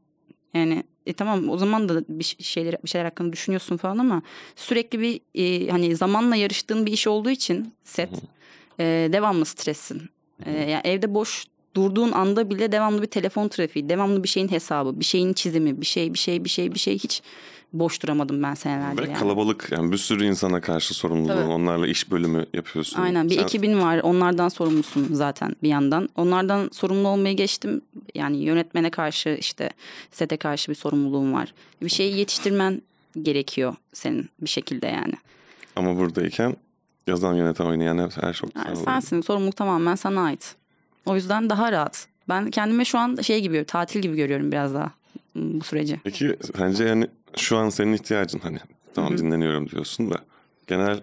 Yani 0.54 0.84
e 1.06 1.12
tamam 1.12 1.48
o 1.48 1.56
zaman 1.56 1.88
da 1.88 2.04
bir 2.08 2.36
şeyler 2.38 2.76
bir 2.84 2.88
şeyler 2.88 3.04
hakkında 3.04 3.32
düşünüyorsun 3.32 3.76
falan 3.76 3.98
ama 3.98 4.22
sürekli 4.56 5.00
bir 5.00 5.20
e, 5.34 5.70
hani 5.70 5.96
zamanla 5.96 6.36
yarıştığın 6.36 6.86
bir 6.86 6.92
iş 6.92 7.06
olduğu 7.06 7.30
için 7.30 7.74
set 7.84 8.10
e, 8.80 8.84
devamlı 9.12 9.44
stressin. 9.44 10.02
E, 10.46 10.50
yani 10.52 10.80
evde 10.84 11.14
boş 11.14 11.44
durduğun 11.78 12.12
anda 12.12 12.50
bile 12.50 12.72
devamlı 12.72 13.02
bir 13.02 13.06
telefon 13.06 13.48
trafiği, 13.48 13.88
devamlı 13.88 14.22
bir 14.22 14.28
şeyin 14.28 14.48
hesabı, 14.48 15.00
bir 15.00 15.04
şeyin 15.04 15.32
çizimi, 15.32 15.80
bir 15.80 15.86
şey 15.86 16.14
bir 16.14 16.18
şey 16.18 16.44
bir 16.44 16.48
şey 16.48 16.74
bir 16.74 16.78
şey 16.78 16.98
hiç 16.98 17.22
boş 17.72 18.02
duramadım 18.02 18.42
ben 18.42 18.54
senelerce 18.54 19.02
Ve 19.02 19.06
yani. 19.06 19.18
kalabalık 19.18 19.68
yani 19.72 19.92
bir 19.92 19.96
sürü 19.96 20.24
insana 20.24 20.60
karşı 20.60 20.94
sorumluluğun. 20.94 21.48
Onlarla 21.48 21.86
iş 21.86 22.10
bölümü 22.10 22.46
yapıyorsun. 22.54 23.00
Aynen 23.00 23.30
bir 23.30 23.34
Sen- 23.34 23.42
ekibin 23.42 23.80
var 23.80 23.98
onlardan 23.98 24.48
sorumlusun 24.48 25.08
zaten 25.12 25.56
bir 25.62 25.68
yandan. 25.68 26.08
Onlardan 26.16 26.70
sorumlu 26.72 27.08
olmayı 27.08 27.36
geçtim. 27.36 27.80
Yani 28.14 28.36
yönetmene 28.36 28.90
karşı 28.90 29.36
işte 29.40 29.70
sete 30.10 30.36
karşı 30.36 30.70
bir 30.70 30.76
sorumluluğun 30.76 31.32
var. 31.32 31.54
Bir 31.82 31.88
şeyi 31.88 32.16
yetiştirmen 32.18 32.82
gerekiyor 33.22 33.74
senin 33.92 34.28
bir 34.40 34.48
şekilde 34.48 34.86
yani. 34.86 35.14
Ama 35.76 35.96
buradayken 35.96 36.56
yazan 37.06 37.34
yöneten 37.34 37.64
oynayan 37.64 38.10
her, 38.20 38.32
çok 38.32 38.56
Yani 38.56 38.76
sensin 38.76 39.20
sorumluluk 39.20 39.56
tamamen 39.56 39.94
sana 39.94 40.24
ait. 40.24 40.54
O 41.06 41.14
yüzden 41.14 41.50
daha 41.50 41.72
rahat. 41.72 42.08
Ben 42.28 42.50
kendime 42.50 42.84
şu 42.84 42.98
an 42.98 43.16
şey 43.16 43.40
gibi 43.40 43.64
tatil 43.64 44.00
gibi 44.00 44.16
görüyorum 44.16 44.52
biraz 44.52 44.74
daha 44.74 44.92
bu 45.34 45.64
süreci. 45.64 46.00
Peki 46.04 46.36
sence 46.56 46.84
yani 46.84 47.06
şu 47.36 47.56
an 47.56 47.68
senin 47.68 47.92
ihtiyacın 47.92 48.38
hani 48.38 48.58
tamam 48.94 49.18
dinleniyorum 49.18 49.68
diyorsun 49.68 50.10
da 50.10 50.18
genel 50.66 51.00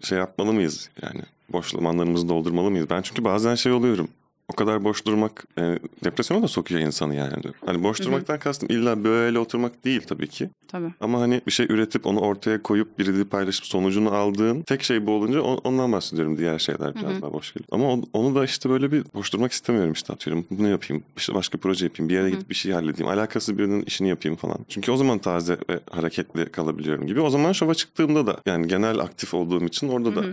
şey 0.00 0.18
yapmalı 0.18 0.52
mıyız 0.52 0.90
yani 1.02 1.20
boş 1.48 1.70
zamanlarımızı 1.70 2.28
doldurmalı 2.28 2.70
mıyız? 2.70 2.90
Ben 2.90 3.02
çünkü 3.02 3.24
bazen 3.24 3.54
şey 3.54 3.72
oluyorum. 3.72 4.08
O 4.52 4.56
kadar 4.56 4.84
boş 4.84 5.06
durmak 5.06 5.44
yani 5.56 5.78
depresyona 6.04 6.42
da 6.42 6.48
sokuyor 6.48 6.80
insanı 6.80 7.14
yani. 7.14 7.32
Hani 7.66 7.82
boş 7.82 8.02
durmaktan 8.02 8.38
kastım 8.38 8.68
illa 8.70 9.04
böyle 9.04 9.38
oturmak 9.38 9.84
değil 9.84 10.02
tabii 10.06 10.28
ki. 10.28 10.50
Tabii. 10.68 10.92
Ama 11.00 11.20
hani 11.20 11.40
bir 11.46 11.52
şey 11.52 11.66
üretip 11.70 12.06
onu 12.06 12.20
ortaya 12.20 12.62
koyup 12.62 12.98
biriyle 12.98 13.24
paylaşıp 13.24 13.66
sonucunu 13.66 14.10
aldığın 14.14 14.62
tek 14.62 14.82
şey 14.82 15.06
bu 15.06 15.10
olunca 15.12 15.40
on- 15.42 15.60
ondan 15.64 15.92
bahsediyorum. 15.92 16.38
Diğer 16.38 16.58
şeyler 16.58 16.94
biraz 16.94 17.22
daha 17.22 17.32
boş 17.32 17.52
geliyor. 17.54 17.68
Ama 17.72 17.92
on- 17.92 18.04
onu 18.12 18.34
da 18.34 18.44
işte 18.44 18.70
böyle 18.70 18.92
bir 18.92 19.04
boş 19.14 19.32
durmak 19.32 19.52
istemiyorum 19.52 19.92
işte 19.92 20.12
atıyorum. 20.12 20.46
Bunu 20.50 20.68
yapayım, 20.68 21.02
işte 21.16 21.34
başka 21.34 21.58
proje 21.58 21.86
yapayım, 21.86 22.08
bir 22.08 22.14
yere 22.14 22.30
gidip 22.30 22.50
bir 22.50 22.54
şey 22.54 22.72
halledeyim. 22.72 23.12
Alakasız 23.12 23.58
birinin 23.58 23.82
işini 23.82 24.08
yapayım 24.08 24.36
falan. 24.36 24.58
Çünkü 24.68 24.92
o 24.92 24.96
zaman 24.96 25.18
taze 25.18 25.58
ve 25.70 25.80
hareketli 25.90 26.46
kalabiliyorum 26.52 27.06
gibi. 27.06 27.20
O 27.20 27.30
zaman 27.30 27.52
şova 27.52 27.74
çıktığımda 27.74 28.26
da 28.26 28.40
yani 28.46 28.68
genel 28.68 28.98
aktif 28.98 29.34
olduğum 29.34 29.64
için 29.64 29.88
orada 29.88 30.16
da 30.16 30.24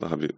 daha 0.00 0.20
bir 0.20 0.30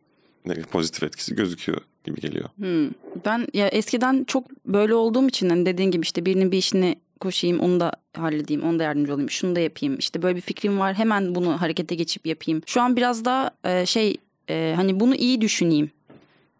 pozitif 0.70 1.02
etkisi 1.02 1.36
gözüküyor 1.36 1.80
gibi 2.04 2.20
geliyor. 2.20 2.48
Hmm. 2.56 2.90
Ben 3.24 3.46
ya 3.54 3.68
eskiden 3.68 4.24
çok 4.24 4.66
böyle 4.66 4.94
olduğum 4.94 5.28
için 5.28 5.50
hani 5.50 5.66
dediğin 5.66 5.90
gibi 5.90 6.02
işte 6.02 6.26
birinin 6.26 6.52
bir 6.52 6.58
işini 6.58 6.96
koşayım 7.20 7.60
onu 7.60 7.80
da 7.80 7.92
halledeyim 8.16 8.62
onu 8.62 8.78
da 8.78 8.82
yardımcı 8.82 9.14
olayım 9.14 9.30
şunu 9.30 9.56
da 9.56 9.60
yapayım 9.60 9.98
işte 9.98 10.22
böyle 10.22 10.36
bir 10.36 10.40
fikrim 10.40 10.78
var 10.78 10.94
hemen 10.94 11.34
bunu 11.34 11.60
harekete 11.60 11.94
geçip 11.94 12.26
yapayım. 12.26 12.62
Şu 12.66 12.80
an 12.80 12.96
biraz 12.96 13.24
daha 13.24 13.50
e, 13.64 13.86
şey 13.86 14.16
e, 14.50 14.72
hani 14.76 15.00
bunu 15.00 15.14
iyi 15.14 15.40
düşüneyim 15.40 15.90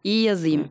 iyi 0.05 0.23
yazayım 0.23 0.69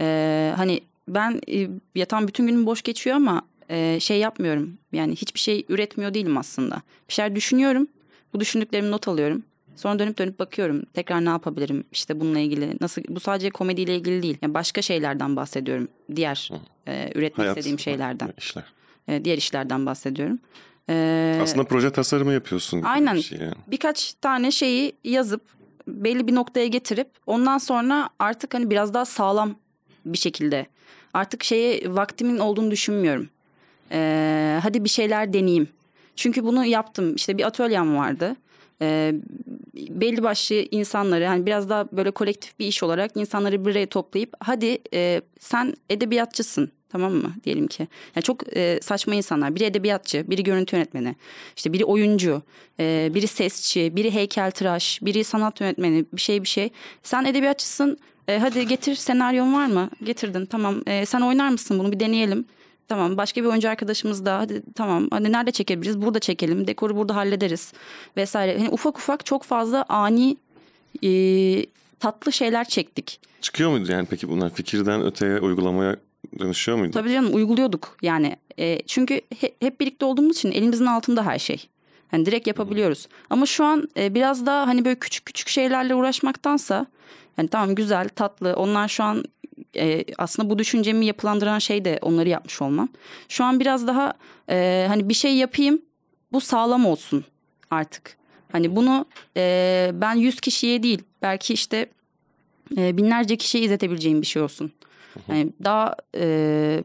E, 0.00 0.52
hani 0.56 0.80
ben 1.08 1.40
e, 1.52 1.68
yatan 1.94 2.28
bütün 2.28 2.46
günüm 2.46 2.66
boş 2.66 2.82
geçiyor 2.82 3.16
ama 3.16 3.42
e, 3.68 4.00
şey 4.00 4.18
yapmıyorum 4.18 4.78
yani 4.92 5.16
hiçbir 5.16 5.40
şey 5.40 5.64
üretmiyor 5.68 6.14
değilim 6.14 6.38
aslında 6.38 6.82
bir 7.08 7.14
şeyler 7.14 7.36
düşünüyorum 7.36 7.88
bu 8.34 8.40
düşündüklerimi 8.40 8.90
not 8.90 9.08
alıyorum. 9.08 9.42
Sonra 9.80 9.98
dönüp 9.98 10.18
dönüp 10.18 10.38
bakıyorum. 10.38 10.82
Tekrar 10.94 11.24
ne 11.24 11.28
yapabilirim? 11.28 11.84
İşte 11.92 12.20
bununla 12.20 12.38
ilgili 12.38 12.76
nasıl 12.80 13.02
bu 13.08 13.20
sadece 13.20 13.50
komediyle 13.50 13.96
ilgili 13.96 14.22
değil. 14.22 14.38
Yani 14.42 14.54
başka 14.54 14.82
şeylerden 14.82 15.36
bahsediyorum. 15.36 15.88
Diğer 16.16 16.50
e, 16.88 17.10
üretmek 17.14 17.38
Hayat 17.38 17.56
istediğim 17.58 17.78
şeylerden. 17.78 18.32
işler. 18.38 18.64
E, 19.08 19.24
diğer 19.24 19.38
işlerden 19.38 19.86
bahsediyorum. 19.86 20.38
E, 20.90 21.38
Aslında 21.42 21.64
proje 21.64 21.92
tasarımı 21.92 22.32
yapıyorsun 22.32 22.82
Aynen. 22.82 23.16
bir 23.16 23.22
şey 23.22 23.38
yani. 23.38 23.54
birkaç 23.66 24.14
tane 24.14 24.50
şeyi 24.50 24.92
yazıp 25.04 25.42
belli 25.88 26.26
bir 26.26 26.34
noktaya 26.34 26.66
getirip 26.66 27.08
ondan 27.26 27.58
sonra 27.58 28.08
artık 28.18 28.54
hani 28.54 28.70
biraz 28.70 28.94
daha 28.94 29.04
sağlam 29.04 29.54
bir 30.06 30.18
şekilde 30.18 30.66
artık 31.14 31.44
şeye 31.44 31.94
vaktimin 31.94 32.38
olduğunu 32.38 32.70
düşünmüyorum. 32.70 33.28
Ee, 33.92 34.58
hadi 34.62 34.84
bir 34.84 34.88
şeyler 34.88 35.32
deneyeyim. 35.32 35.68
Çünkü 36.16 36.44
bunu 36.44 36.64
yaptım. 36.64 37.14
İşte 37.14 37.38
bir 37.38 37.46
atölyem 37.46 37.96
vardı. 37.96 38.36
Ee, 38.82 39.14
belli 39.74 40.22
başlı 40.22 40.54
insanları 40.70 41.26
hani 41.26 41.46
biraz 41.46 41.68
daha 41.68 41.88
böyle 41.92 42.10
kolektif 42.10 42.58
bir 42.58 42.66
iş 42.66 42.82
olarak 42.82 43.16
insanları 43.16 43.64
bir 43.66 43.70
araya 43.70 43.86
toplayıp 43.86 44.32
hadi 44.40 44.78
e, 44.94 45.20
sen 45.40 45.74
edebiyatçısın 45.90 46.72
tamam 46.88 47.12
mı 47.12 47.34
diyelim 47.44 47.66
ki. 47.66 47.88
Yani 48.16 48.24
çok 48.24 48.56
e, 48.56 48.78
saçma 48.82 49.14
insanlar. 49.14 49.54
Biri 49.54 49.64
edebiyatçı, 49.64 50.30
biri 50.30 50.42
görüntü 50.42 50.76
yönetmeni, 50.76 51.16
işte 51.56 51.72
biri 51.72 51.84
oyuncu, 51.84 52.42
e, 52.80 53.10
biri 53.14 53.26
sesçi, 53.26 53.96
biri 53.96 54.14
heykeltıraş, 54.14 54.98
biri 55.02 55.24
sanat 55.24 55.60
yönetmeni, 55.60 56.04
bir 56.12 56.20
şey 56.20 56.42
bir 56.42 56.48
şey. 56.48 56.70
Sen 57.02 57.24
edebiyatçısın. 57.24 57.98
e, 58.28 58.38
hadi 58.38 58.66
getir 58.66 58.94
senaryon 58.94 59.54
var 59.54 59.66
mı? 59.66 59.90
Getirdin 60.04 60.46
tamam. 60.46 60.82
E, 60.86 61.06
sen 61.06 61.20
oynar 61.20 61.48
mısın 61.48 61.78
bunu 61.78 61.92
bir 61.92 62.00
deneyelim. 62.00 62.44
Tamam 62.90 63.16
başka 63.16 63.40
bir 63.42 63.46
oyuncu 63.46 63.68
arkadaşımız 63.70 64.24
da 64.26 64.38
hadi 64.38 64.62
tamam 64.74 65.08
hadi 65.10 65.32
nerede 65.32 65.50
çekebiliriz 65.50 66.02
burada 66.02 66.18
çekelim 66.18 66.66
dekoru 66.66 66.96
burada 66.96 67.16
hallederiz 67.16 67.72
vesaire. 68.16 68.52
Yani 68.52 68.68
ufak 68.68 68.98
ufak 68.98 69.26
çok 69.26 69.42
fazla 69.44 69.84
ani 69.88 70.36
e, 71.04 71.10
tatlı 72.00 72.32
şeyler 72.32 72.64
çektik. 72.68 73.20
Çıkıyor 73.40 73.70
muydu 73.70 73.92
yani 73.92 74.06
peki 74.10 74.28
bunlar 74.28 74.50
fikirden 74.54 75.02
öteye 75.04 75.38
uygulamaya 75.40 75.96
dönüşüyor 76.38 76.78
muydu? 76.78 76.92
Tabii 76.92 77.12
canım 77.12 77.34
uyguluyorduk 77.34 77.96
yani. 78.02 78.36
E, 78.58 78.82
çünkü 78.86 79.20
he- 79.40 79.54
hep 79.60 79.80
birlikte 79.80 80.04
olduğumuz 80.04 80.36
için 80.36 80.52
elimizin 80.52 80.86
altında 80.86 81.26
her 81.26 81.38
şey. 81.38 81.68
Hani 82.10 82.26
direkt 82.26 82.46
yapabiliyoruz. 82.46 83.08
Ama 83.30 83.46
şu 83.46 83.64
an 83.64 83.88
e, 83.96 84.14
biraz 84.14 84.46
daha 84.46 84.66
hani 84.66 84.84
böyle 84.84 84.98
küçük 84.98 85.26
küçük 85.26 85.48
şeylerle 85.48 85.94
uğraşmaktansa 85.94 86.86
yani 87.38 87.48
tamam 87.48 87.74
güzel 87.74 88.08
tatlı 88.08 88.54
onlar 88.56 88.88
şu 88.88 89.04
an 89.04 89.24
e, 89.76 90.04
aslında 90.18 90.50
bu 90.50 90.58
düşüncemi 90.58 91.06
yapılandıran 91.06 91.58
şey 91.58 91.84
de 91.84 91.98
onları 92.02 92.28
yapmış 92.28 92.62
olmam. 92.62 92.88
Şu 93.28 93.44
an 93.44 93.60
biraz 93.60 93.86
daha 93.86 94.12
e, 94.50 94.86
hani 94.88 95.08
bir 95.08 95.14
şey 95.14 95.36
yapayım 95.36 95.82
bu 96.32 96.40
sağlam 96.40 96.86
olsun 96.86 97.24
artık. 97.70 98.16
Hani 98.52 98.76
bunu 98.76 99.06
e, 99.36 99.90
ben 99.94 100.14
100 100.14 100.40
kişiye 100.40 100.82
değil 100.82 101.02
belki 101.22 101.54
işte 101.54 101.86
e, 102.76 102.96
binlerce 102.96 103.36
kişiye 103.36 103.64
izletebileceğim 103.64 104.20
bir 104.22 104.26
şey 104.26 104.42
olsun. 104.42 104.72
Yani 105.28 105.48
daha 105.64 105.96
e, 106.16 106.84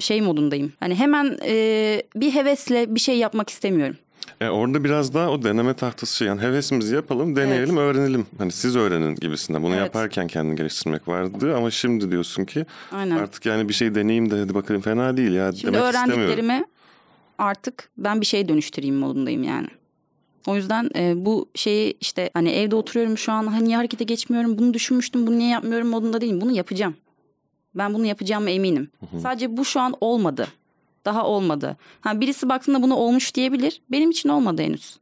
şey 0.00 0.20
modundayım. 0.20 0.72
Hani 0.80 0.94
hemen 0.94 1.38
e, 1.44 2.02
bir 2.16 2.34
hevesle 2.34 2.94
bir 2.94 3.00
şey 3.00 3.18
yapmak 3.18 3.50
istemiyorum. 3.50 3.96
E 4.40 4.48
orada 4.48 4.84
biraz 4.84 5.14
daha 5.14 5.30
o 5.30 5.42
deneme 5.42 5.74
tahtası 5.74 6.16
şey 6.16 6.28
yani 6.28 6.40
hevesimizi 6.42 6.94
yapalım, 6.94 7.36
deneyelim, 7.36 7.76
öğrenelim. 7.76 8.26
Hani 8.38 8.52
siz 8.52 8.76
öğrenin 8.76 9.14
gibisinden. 9.14 9.62
Bunu 9.62 9.74
Evet. 9.74 9.84
yaparken 9.84 10.26
kendini 10.26 10.56
geliştirmek 10.56 11.08
vardı 11.08 11.56
ama 11.56 11.70
şimdi 11.70 12.10
diyorsun 12.10 12.44
ki 12.44 12.66
Aynen. 12.92 13.16
artık 13.16 13.46
yani 13.46 13.68
bir 13.68 13.74
şey 13.74 13.94
deneyeyim 13.94 14.30
de 14.30 14.38
hadi 14.38 14.54
bakalım 14.54 14.80
fena 14.80 15.16
değil 15.16 15.32
ya 15.32 15.52
Şimdi 15.52 15.74
demek 15.74 15.88
öğrendiklerimi 15.88 16.64
artık 17.38 17.90
ben 17.98 18.20
bir 18.20 18.26
şey 18.26 18.48
dönüştüreyim 18.48 18.96
modundayım 18.96 19.42
yani. 19.42 19.68
O 20.46 20.56
yüzden 20.56 20.90
e, 20.96 21.24
bu 21.24 21.48
şeyi 21.54 21.96
işte 22.00 22.30
hani 22.34 22.50
evde 22.50 22.76
oturuyorum 22.76 23.18
şu 23.18 23.32
an 23.32 23.46
hani 23.46 23.64
niye 23.64 23.76
harekete 23.76 24.04
geçmiyorum 24.04 24.58
bunu 24.58 24.74
düşünmüştüm 24.74 25.26
bunu 25.26 25.38
niye 25.38 25.50
yapmıyorum 25.50 25.88
modunda 25.88 26.20
değilim 26.20 26.40
bunu 26.40 26.52
yapacağım. 26.52 26.94
Ben 27.74 27.94
bunu 27.94 28.06
yapacağıma 28.06 28.50
eminim. 28.50 28.90
Sadece 29.22 29.56
bu 29.56 29.64
şu 29.64 29.80
an 29.80 29.94
olmadı. 30.00 30.48
Daha 31.04 31.26
olmadı. 31.26 31.76
Ha 32.00 32.20
birisi 32.20 32.48
baktığında 32.48 32.82
bunu 32.82 32.94
olmuş 32.94 33.34
diyebilir. 33.34 33.80
Benim 33.90 34.10
için 34.10 34.28
olmadı 34.28 34.62
henüz. 34.62 34.96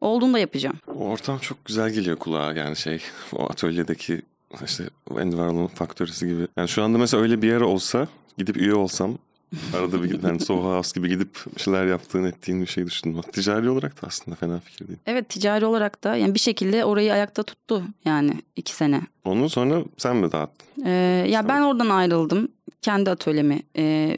Olduğunda 0.00 0.38
yapacağım. 0.38 0.76
O 0.86 0.98
ortam 0.98 1.38
çok 1.38 1.64
güzel 1.64 1.90
geliyor 1.90 2.16
kulağa 2.16 2.52
yani 2.52 2.76
şey 2.76 3.02
o 3.32 3.44
atölyedeki 3.44 4.22
işte 4.64 4.84
Environment 5.10 5.74
faktörisi 5.74 6.26
gibi. 6.28 6.46
Yani 6.56 6.68
şu 6.68 6.82
anda 6.82 6.98
mesela 6.98 7.22
öyle 7.22 7.42
bir 7.42 7.48
yer 7.48 7.60
olsa 7.60 8.08
gidip 8.38 8.56
üye 8.56 8.74
olsam 8.74 9.18
arada 9.76 10.02
bir 10.02 10.22
yani 10.22 10.40
Soho 10.40 10.76
House 10.76 11.00
gibi 11.00 11.08
gidip 11.08 11.38
bir 11.56 11.60
şeyler 11.60 11.86
yaptığın 11.86 12.24
ettiğin 12.24 12.60
bir 12.62 12.66
şey 12.66 12.86
düşündüm. 12.86 13.20
Ticari 13.32 13.70
olarak 13.70 14.02
da 14.02 14.06
aslında 14.06 14.36
fena 14.36 14.60
fikir 14.60 14.88
değil. 14.88 14.98
Evet 15.06 15.28
ticari 15.28 15.66
olarak 15.66 16.04
da 16.04 16.16
yani 16.16 16.34
bir 16.34 16.40
şekilde 16.40 16.84
orayı 16.84 17.12
ayakta 17.12 17.42
tuttu 17.42 17.82
yani 18.04 18.32
iki 18.56 18.74
sene. 18.74 19.00
Onun 19.24 19.46
sonra 19.46 19.84
sen 19.96 20.16
mi 20.16 20.32
dağıttın? 20.32 20.84
Ee, 20.86 21.26
ya 21.28 21.48
ben 21.48 21.60
oradan 21.62 21.88
ayrıldım. 21.90 22.48
Kendi 22.82 23.10
atölyemi 23.10 23.62
e, 23.76 24.16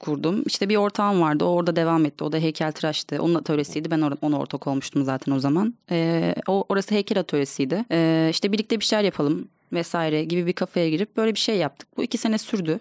kurdum. 0.00 0.42
İşte 0.46 0.68
bir 0.68 0.76
ortağım 0.76 1.20
vardı. 1.20 1.44
O 1.44 1.48
orada 1.48 1.76
devam 1.76 2.04
etti. 2.04 2.24
O 2.24 2.32
da 2.32 2.36
heykeltıraştı. 2.38 3.22
Onun 3.22 3.34
atölyesiydi. 3.34 3.90
Ben 3.90 3.98
or- 4.00 4.16
ona 4.22 4.38
ortak 4.38 4.66
olmuştum 4.66 5.04
zaten 5.04 5.32
o 5.32 5.38
zaman. 5.40 5.74
Ee, 5.90 6.34
o 6.48 6.64
orası 6.68 6.94
heykel 6.94 7.18
atölyesiydi. 7.18 7.84
Ee, 7.92 8.28
işte 8.30 8.52
birlikte 8.52 8.80
bir 8.80 8.84
şeyler 8.84 9.04
yapalım 9.04 9.48
vesaire 9.72 10.24
gibi 10.24 10.46
bir 10.46 10.52
kafaya 10.52 10.90
girip 10.90 11.16
böyle 11.16 11.34
bir 11.34 11.38
şey 11.38 11.56
yaptık. 11.56 11.88
Bu 11.96 12.02
iki 12.02 12.18
sene 12.18 12.38
sürdü. 12.38 12.80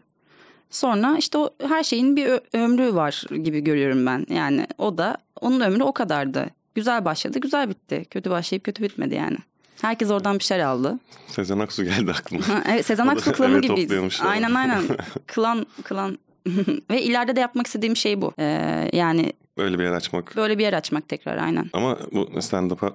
Sonra 0.69 1.15
işte 1.19 1.37
o 1.37 1.49
her 1.67 1.83
şeyin 1.83 2.15
bir 2.15 2.27
ömrü 2.53 2.95
var 2.95 3.23
gibi 3.43 3.63
görüyorum 3.63 4.05
ben. 4.05 4.25
Yani 4.29 4.67
o 4.77 4.97
da 4.97 5.17
onun 5.41 5.61
ömrü 5.61 5.83
o 5.83 5.91
kadardı. 5.93 6.49
Güzel 6.75 7.05
başladı, 7.05 7.39
güzel 7.39 7.69
bitti. 7.69 8.05
Kötü 8.09 8.29
başlayıp 8.29 8.63
kötü 8.63 8.83
bitmedi 8.83 9.15
yani. 9.15 9.37
Herkes 9.81 10.09
oradan 10.11 10.39
bir 10.39 10.43
şeyler 10.43 10.63
aldı. 10.65 10.99
Sezen 11.27 11.59
Aksu 11.59 11.83
geldi 11.83 12.11
aklıma. 12.11 12.47
Ha, 12.47 12.63
evet, 12.69 12.85
Sezen 12.85 13.07
Aksu 13.07 13.31
klanı 13.31 13.61
gibiyiz. 13.61 13.91
Aynen 14.25 14.53
aynen. 14.53 14.83
klan 15.27 15.65
klan. 15.83 16.17
Ve 16.91 17.01
ileride 17.01 17.35
de 17.35 17.39
yapmak 17.39 17.67
istediğim 17.67 17.95
şey 17.95 18.21
bu. 18.21 18.33
Ee, 18.39 18.89
yani 18.93 19.33
Öyle 19.57 19.79
bir 19.79 19.83
yer 19.83 19.91
açmak. 19.91 20.35
böyle 20.35 20.57
bir 20.57 20.63
yer 20.63 20.73
açmak 20.73 21.09
tekrar 21.09 21.37
aynen. 21.37 21.65
Ama 21.73 21.97
bu 22.11 22.21
stand-up'a 22.41 22.93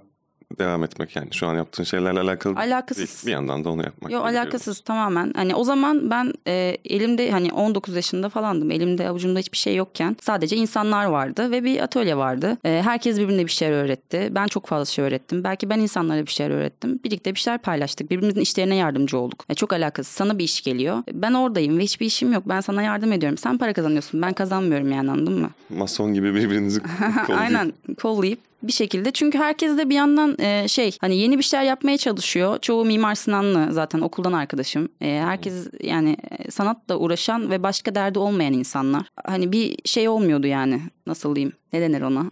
devam 0.58 0.84
etmek 0.84 1.16
yani 1.16 1.28
şu 1.32 1.46
an 1.46 1.54
yaptığın 1.54 1.84
şeylerle 1.84 2.20
alakalı 2.20 2.58
Alakasız. 2.58 3.04
değil. 3.06 3.26
Bir 3.26 3.32
yandan 3.32 3.64
da 3.64 3.70
onu 3.70 3.82
yapmak. 3.82 4.12
Yok 4.12 4.26
alakasız 4.26 4.80
tamamen. 4.80 5.32
Hani 5.36 5.54
o 5.54 5.64
zaman 5.64 6.10
ben 6.10 6.32
e, 6.46 6.76
elimde 6.84 7.30
hani 7.30 7.52
19 7.52 7.96
yaşında 7.96 8.28
falandım. 8.28 8.70
Elimde 8.70 9.08
avucumda 9.08 9.38
hiçbir 9.38 9.58
şey 9.58 9.76
yokken 9.76 10.16
sadece 10.20 10.56
insanlar 10.56 11.04
vardı 11.04 11.50
ve 11.50 11.64
bir 11.64 11.80
atölye 11.80 12.16
vardı. 12.16 12.58
E, 12.64 12.82
herkes 12.84 13.18
birbirine 13.18 13.46
bir 13.46 13.50
şeyler 13.50 13.84
öğretti. 13.84 14.28
Ben 14.30 14.46
çok 14.46 14.66
fazla 14.66 14.84
şey 14.84 15.04
öğrettim. 15.04 15.44
Belki 15.44 15.70
ben 15.70 15.78
insanlara 15.78 16.22
bir 16.26 16.30
şeyler 16.30 16.54
öğrettim. 16.54 17.00
Birlikte 17.04 17.34
bir 17.34 17.40
şeyler 17.40 17.58
paylaştık. 17.58 18.10
Birbirimizin 18.10 18.40
işlerine 18.40 18.74
yardımcı 18.74 19.18
olduk. 19.18 19.44
E, 19.48 19.54
çok 19.54 19.72
alakasız. 19.72 20.14
Sana 20.14 20.38
bir 20.38 20.44
iş 20.44 20.62
geliyor. 20.62 21.02
Ben 21.12 21.32
oradayım 21.32 21.78
ve 21.78 21.82
hiçbir 21.82 22.06
işim 22.06 22.32
yok. 22.32 22.42
Ben 22.46 22.60
sana 22.60 22.82
yardım 22.82 23.12
ediyorum. 23.12 23.38
Sen 23.38 23.58
para 23.58 23.72
kazanıyorsun. 23.72 24.22
Ben 24.22 24.32
kazanmıyorum 24.32 24.92
yani 24.92 25.10
anladın 25.10 25.40
mı? 25.40 25.50
Mason 25.70 26.14
gibi 26.14 26.34
birbirinizi 26.34 26.80
kollayıp 27.26 27.30
Aynen 27.42 27.72
kollayıp 27.98 28.49
bir 28.62 28.72
şekilde. 28.72 29.10
Çünkü 29.10 29.38
herkes 29.38 29.78
de 29.78 29.90
bir 29.90 29.94
yandan 29.94 30.36
e, 30.38 30.68
şey 30.68 30.96
hani 31.00 31.16
yeni 31.16 31.38
bir 31.38 31.42
şeyler 31.42 31.64
yapmaya 31.64 31.98
çalışıyor. 31.98 32.58
Çoğu 32.58 32.84
Mimar 32.84 33.14
Sinanlı 33.14 33.72
zaten 33.72 34.00
okuldan 34.00 34.32
arkadaşım. 34.32 34.88
E, 35.00 35.20
herkes 35.24 35.68
yani 35.82 36.16
e, 36.30 36.50
sanatla 36.50 36.96
uğraşan 36.96 37.50
ve 37.50 37.62
başka 37.62 37.94
derdi 37.94 38.18
olmayan 38.18 38.52
insanlar. 38.52 39.02
Hani 39.24 39.52
bir 39.52 39.76
şey 39.84 40.08
olmuyordu 40.08 40.46
yani 40.46 40.80
nasıl 41.06 41.36
diyeyim 41.36 41.52
ne 41.72 41.80
denir 41.80 42.00
ona? 42.00 42.26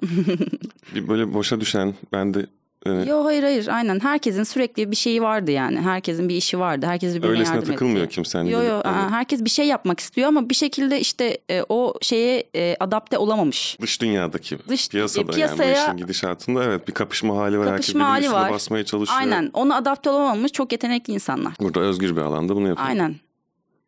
bir 0.95 1.09
böyle 1.09 1.35
boşa 1.35 1.61
düşen 1.61 1.95
ben 2.13 2.35
de 2.35 2.47
e, 2.87 2.91
Yok 2.91 3.27
hayır 3.27 3.43
hayır 3.43 3.67
aynen 3.69 4.01
herkesin 4.01 4.43
sürekli 4.43 4.91
bir 4.91 4.97
şeyi 4.97 5.23
vardı 5.23 5.51
yani. 5.51 5.81
Herkesin 5.81 6.29
bir 6.29 6.35
işi 6.35 6.59
vardı. 6.59 6.87
Herkes 6.87 7.15
birbirine 7.15 7.31
öylesine 7.31 7.55
yardım 7.57 7.71
takılmıyor 7.73 8.05
etti. 8.05 8.15
kimse. 8.15 8.39
Hani 8.39 8.51
Yo 8.51 8.59
böyle- 8.59 8.69
yo 8.71 8.81
hani 8.85 9.11
herkes 9.11 9.45
bir 9.45 9.51
şey 9.51 9.67
yapmak 9.67 10.01
istiyor 10.01 10.29
ama 10.29 10.49
bir 10.49 10.55
şekilde 10.55 11.01
işte 11.01 11.39
e, 11.51 11.63
o 11.69 11.95
şeye 12.03 12.45
e, 12.57 12.77
adapte 12.81 13.19
olamamış. 13.19 13.77
Dış 13.81 14.01
dünyadaki 14.01 14.59
Dış- 14.69 14.89
piyasada 14.89 15.33
piyasaya- 15.33 15.69
yani 15.71 15.87
bu 15.87 15.89
işin 15.95 15.97
gidişatında 15.97 16.65
evet 16.65 16.89
bir 16.89 16.93
kapışma 16.95 17.37
hali 17.37 17.59
var. 17.59 17.67
Herkes 17.69 17.87
Kapışma 17.87 18.17
birbirinin 18.17 18.33
hali 18.35 18.45
var. 18.45 18.53
basmaya 18.53 18.85
çalışıyor. 18.85 19.21
Aynen 19.21 19.51
ona 19.55 19.77
adapte 19.77 20.11
olamamış 20.11 20.53
çok 20.53 20.73
yetenekli 20.73 21.13
insanlar. 21.13 21.53
Burada 21.61 21.81
özgür 21.81 22.17
bir 22.17 22.21
alanda 22.21 22.57
bunu 22.57 22.69
yapıyor. 22.69 22.89
Aynen. 22.89 23.15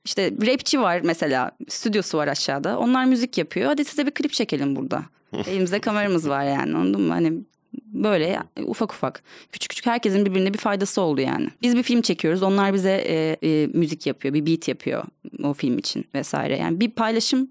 İşte 0.05 0.31
rapçi 0.46 0.81
var 0.81 1.00
mesela. 1.05 1.50
Stüdyosu 1.68 2.18
var 2.18 2.29
aşağıda. 2.29 2.79
Onlar 2.79 3.05
müzik 3.05 3.38
yapıyor. 3.38 3.66
Hadi 3.66 3.85
size 3.85 4.07
bir 4.07 4.11
klip 4.11 4.33
çekelim 4.33 4.76
burada. 4.76 5.03
Elimizde 5.46 5.81
kameramız 5.81 6.29
var 6.29 6.44
yani 6.44 6.76
anladın 6.76 7.03
mı? 7.03 7.12
Hani 7.12 7.33
böyle 7.92 8.26
ya, 8.26 8.44
ufak 8.64 8.92
ufak. 8.92 9.22
Küçük 9.53 9.70
küçük 9.70 9.87
herkesin 9.87 10.26
birbirine 10.26 10.55
bir 10.55 10.59
faydası 10.59 11.00
oldu 11.00 11.20
yani. 11.20 11.48
Biz 11.62 11.76
bir 11.76 11.83
film 11.83 12.03
çekiyoruz. 12.03 12.42
Onlar 12.42 12.74
bize 12.74 12.92
e, 12.92 13.37
e, 13.42 13.66
müzik 13.66 14.07
yapıyor. 14.07 14.35
Bir 14.35 14.46
beat 14.46 14.68
yapıyor 14.68 15.05
o 15.42 15.55
film 15.55 15.79
için 15.79 16.05
vesaire. 16.14 16.59
Yani 16.59 16.81
bir 16.81 16.90
paylaşım 16.90 17.50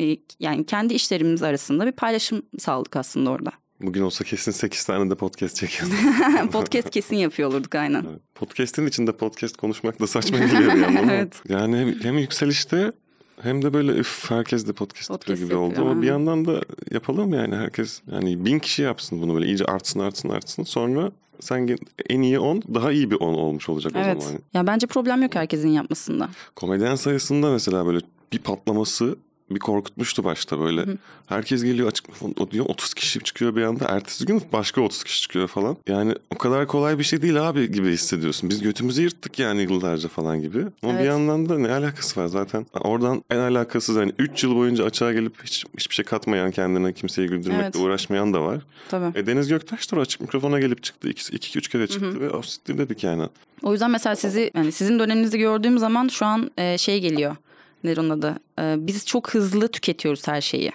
e, 0.00 0.16
yani 0.40 0.66
kendi 0.66 0.94
işlerimiz 0.94 1.42
arasında 1.42 1.86
bir 1.86 1.92
paylaşım 1.92 2.42
sağladık 2.58 2.96
aslında 2.96 3.30
orada. 3.30 3.52
Bugün 3.80 4.02
olsa 4.02 4.24
kesin 4.24 4.52
8 4.52 4.84
tane 4.84 5.10
de 5.10 5.14
podcast 5.14 5.56
çekiyordum. 5.56 5.96
Podcast 6.52 6.90
kesin 6.90 7.16
yapıyor 7.16 7.48
olurduk 7.48 7.74
aynen. 7.74 8.06
Podcast'in 8.34 8.86
içinde 8.86 9.12
podcast 9.12 9.56
konuşmak 9.56 10.00
da 10.00 10.06
saçma 10.06 10.38
geliyor 10.38 10.74
bir 10.74 10.80
yandan. 10.80 11.08
Evet. 11.10 11.42
Yani 11.48 11.96
hem 12.02 12.18
yükselişte 12.18 12.92
hem 13.42 13.62
de 13.62 13.72
böyle 13.72 13.92
üf 13.92 14.30
herkes 14.30 14.66
de 14.66 14.72
podcast, 14.72 15.10
yapıyor 15.10 15.18
Podcast 15.36 15.44
gibi 15.44 15.56
oldu. 15.56 15.68
yapıyor, 15.68 15.90
Ama 15.90 16.02
bir 16.02 16.06
yandan 16.06 16.44
da 16.44 16.60
yapalım 16.90 17.34
yani 17.34 17.56
herkes 17.56 18.02
yani 18.12 18.44
bin 18.44 18.58
kişi 18.58 18.82
yapsın 18.82 19.22
bunu 19.22 19.34
böyle 19.34 19.46
iyice 19.46 19.64
artsın 19.64 20.00
artsın 20.00 20.28
artsın. 20.28 20.62
Sonra 20.62 21.12
sen 21.40 21.66
en 22.08 22.22
iyi 22.22 22.38
10 22.38 22.62
daha 22.74 22.92
iyi 22.92 23.10
bir 23.10 23.16
10 23.16 23.34
olmuş 23.34 23.68
olacak 23.68 23.92
o 23.96 23.98
Evet. 23.98 24.22
zaman. 24.22 24.38
Ya 24.54 24.66
bence 24.66 24.86
problem 24.86 25.22
yok 25.22 25.34
herkesin 25.34 25.68
yapmasında. 25.68 26.28
Komedyen 26.56 26.94
sayısında 26.94 27.50
mesela 27.50 27.86
böyle 27.86 28.00
bir 28.32 28.38
patlaması 28.38 29.16
bir 29.50 29.60
korkutmuştu 29.60 30.24
başta 30.24 30.60
böyle. 30.60 30.84
Herkes 31.26 31.62
geliyor 31.64 31.88
açık 31.88 32.06
o 32.40 32.50
diyor 32.50 32.66
30 32.68 32.94
kişi 32.94 33.20
çıkıyor 33.20 33.56
bir 33.56 33.62
anda. 33.62 33.84
Ertesi 33.88 34.26
gün 34.26 34.42
başka 34.52 34.80
30 34.80 35.04
kişi 35.04 35.22
çıkıyor 35.22 35.48
falan. 35.48 35.76
Yani 35.88 36.14
o 36.34 36.38
kadar 36.38 36.66
kolay 36.66 36.98
bir 36.98 37.04
şey 37.04 37.22
değil 37.22 37.48
abi 37.48 37.72
gibi 37.72 37.90
hissediyorsun. 37.90 38.50
Biz 38.50 38.62
götümüzü 38.62 39.02
yırttık 39.02 39.38
yani 39.38 39.62
yıllarca 39.62 40.08
falan 40.08 40.40
gibi. 40.40 40.58
Ama 40.82 40.92
bir 40.92 40.98
Evet. 40.98 41.06
yandan 41.06 41.48
da 41.48 41.58
ne 41.58 41.72
alakası 41.72 42.20
var 42.20 42.26
zaten. 42.26 42.66
Oradan 42.80 43.22
en 43.30 43.38
alakasız 43.38 43.96
hani 43.96 44.12
3 44.18 44.44
yıl 44.44 44.56
boyunca 44.56 44.84
açığa 44.84 45.12
gelip 45.12 45.44
hiç, 45.44 45.64
hiçbir 45.78 45.94
şey 45.94 46.04
katmayan 46.04 46.50
kendine 46.50 46.92
kimseyi 46.92 47.28
güldürmekle 47.28 47.62
Evet. 47.64 47.76
uğraşmayan 47.76 48.34
da 48.34 48.42
var. 48.42 48.62
Tabii. 48.88 49.18
E 49.18 49.26
Deniz 49.26 49.48
Göktaş 49.48 49.92
da 49.92 49.96
açık 50.00 50.20
mikrofona 50.20 50.60
gelip 50.60 50.82
çıktı. 50.82 51.08
2 51.08 51.36
iki, 51.36 51.58
üç 51.58 51.68
kere 51.68 51.86
çıktı 51.86 52.20
ve 52.20 52.30
o 52.30 52.42
siktir 52.42 52.78
dedik 52.78 53.04
yani. 53.04 53.24
O 53.62 53.72
yüzden 53.72 53.90
mesela 53.90 54.16
sizi 54.16 54.50
yani 54.54 54.72
sizin 54.72 54.98
döneminizi 54.98 55.38
gördüğüm 55.38 55.78
zaman 55.78 56.08
şu 56.08 56.26
an 56.26 56.50
e, 56.58 56.78
şey 56.78 57.00
geliyor. 57.00 57.36
Nedir 57.84 57.98
onun 57.98 58.10
adı? 58.10 58.36
E, 58.60 58.74
biz 58.78 59.06
çok 59.06 59.34
hızlı 59.34 59.68
tüketiyoruz 59.68 60.28
her 60.28 60.40
şeyi. 60.40 60.72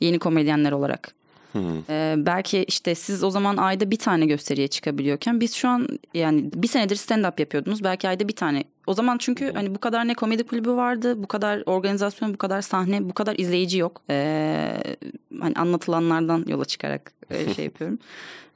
Yeni 0.00 0.18
komedyenler 0.18 0.72
olarak. 0.72 1.14
E, 1.88 2.14
belki 2.18 2.64
işte 2.68 2.94
siz 2.94 3.24
o 3.24 3.30
zaman 3.30 3.56
ayda 3.56 3.90
bir 3.90 3.96
tane 3.96 4.26
gösteriye 4.26 4.68
çıkabiliyorken 4.68 5.40
biz 5.40 5.54
şu 5.54 5.68
an 5.68 5.88
yani 6.14 6.50
bir 6.54 6.68
senedir 6.68 6.96
stand 6.96 7.24
up 7.24 7.40
yapıyordunuz. 7.40 7.84
Belki 7.84 8.08
ayda 8.08 8.28
bir 8.28 8.36
tane. 8.36 8.64
O 8.86 8.94
zaman 8.94 9.18
çünkü 9.18 9.52
hani 9.52 9.74
bu 9.74 9.78
kadar 9.78 10.08
ne 10.08 10.14
komedi 10.14 10.44
kulübü 10.44 10.70
vardı, 10.70 11.22
bu 11.22 11.26
kadar 11.26 11.62
organizasyon, 11.66 12.34
bu 12.34 12.38
kadar 12.38 12.62
sahne, 12.62 13.08
bu 13.08 13.12
kadar 13.12 13.34
izleyici 13.38 13.78
yok. 13.78 14.02
E, 14.10 14.82
hani 15.40 15.54
anlatılanlardan 15.54 16.44
yola 16.48 16.64
çıkarak 16.64 17.12
e, 17.30 17.54
şey 17.54 17.64
yapıyorum. 17.64 17.98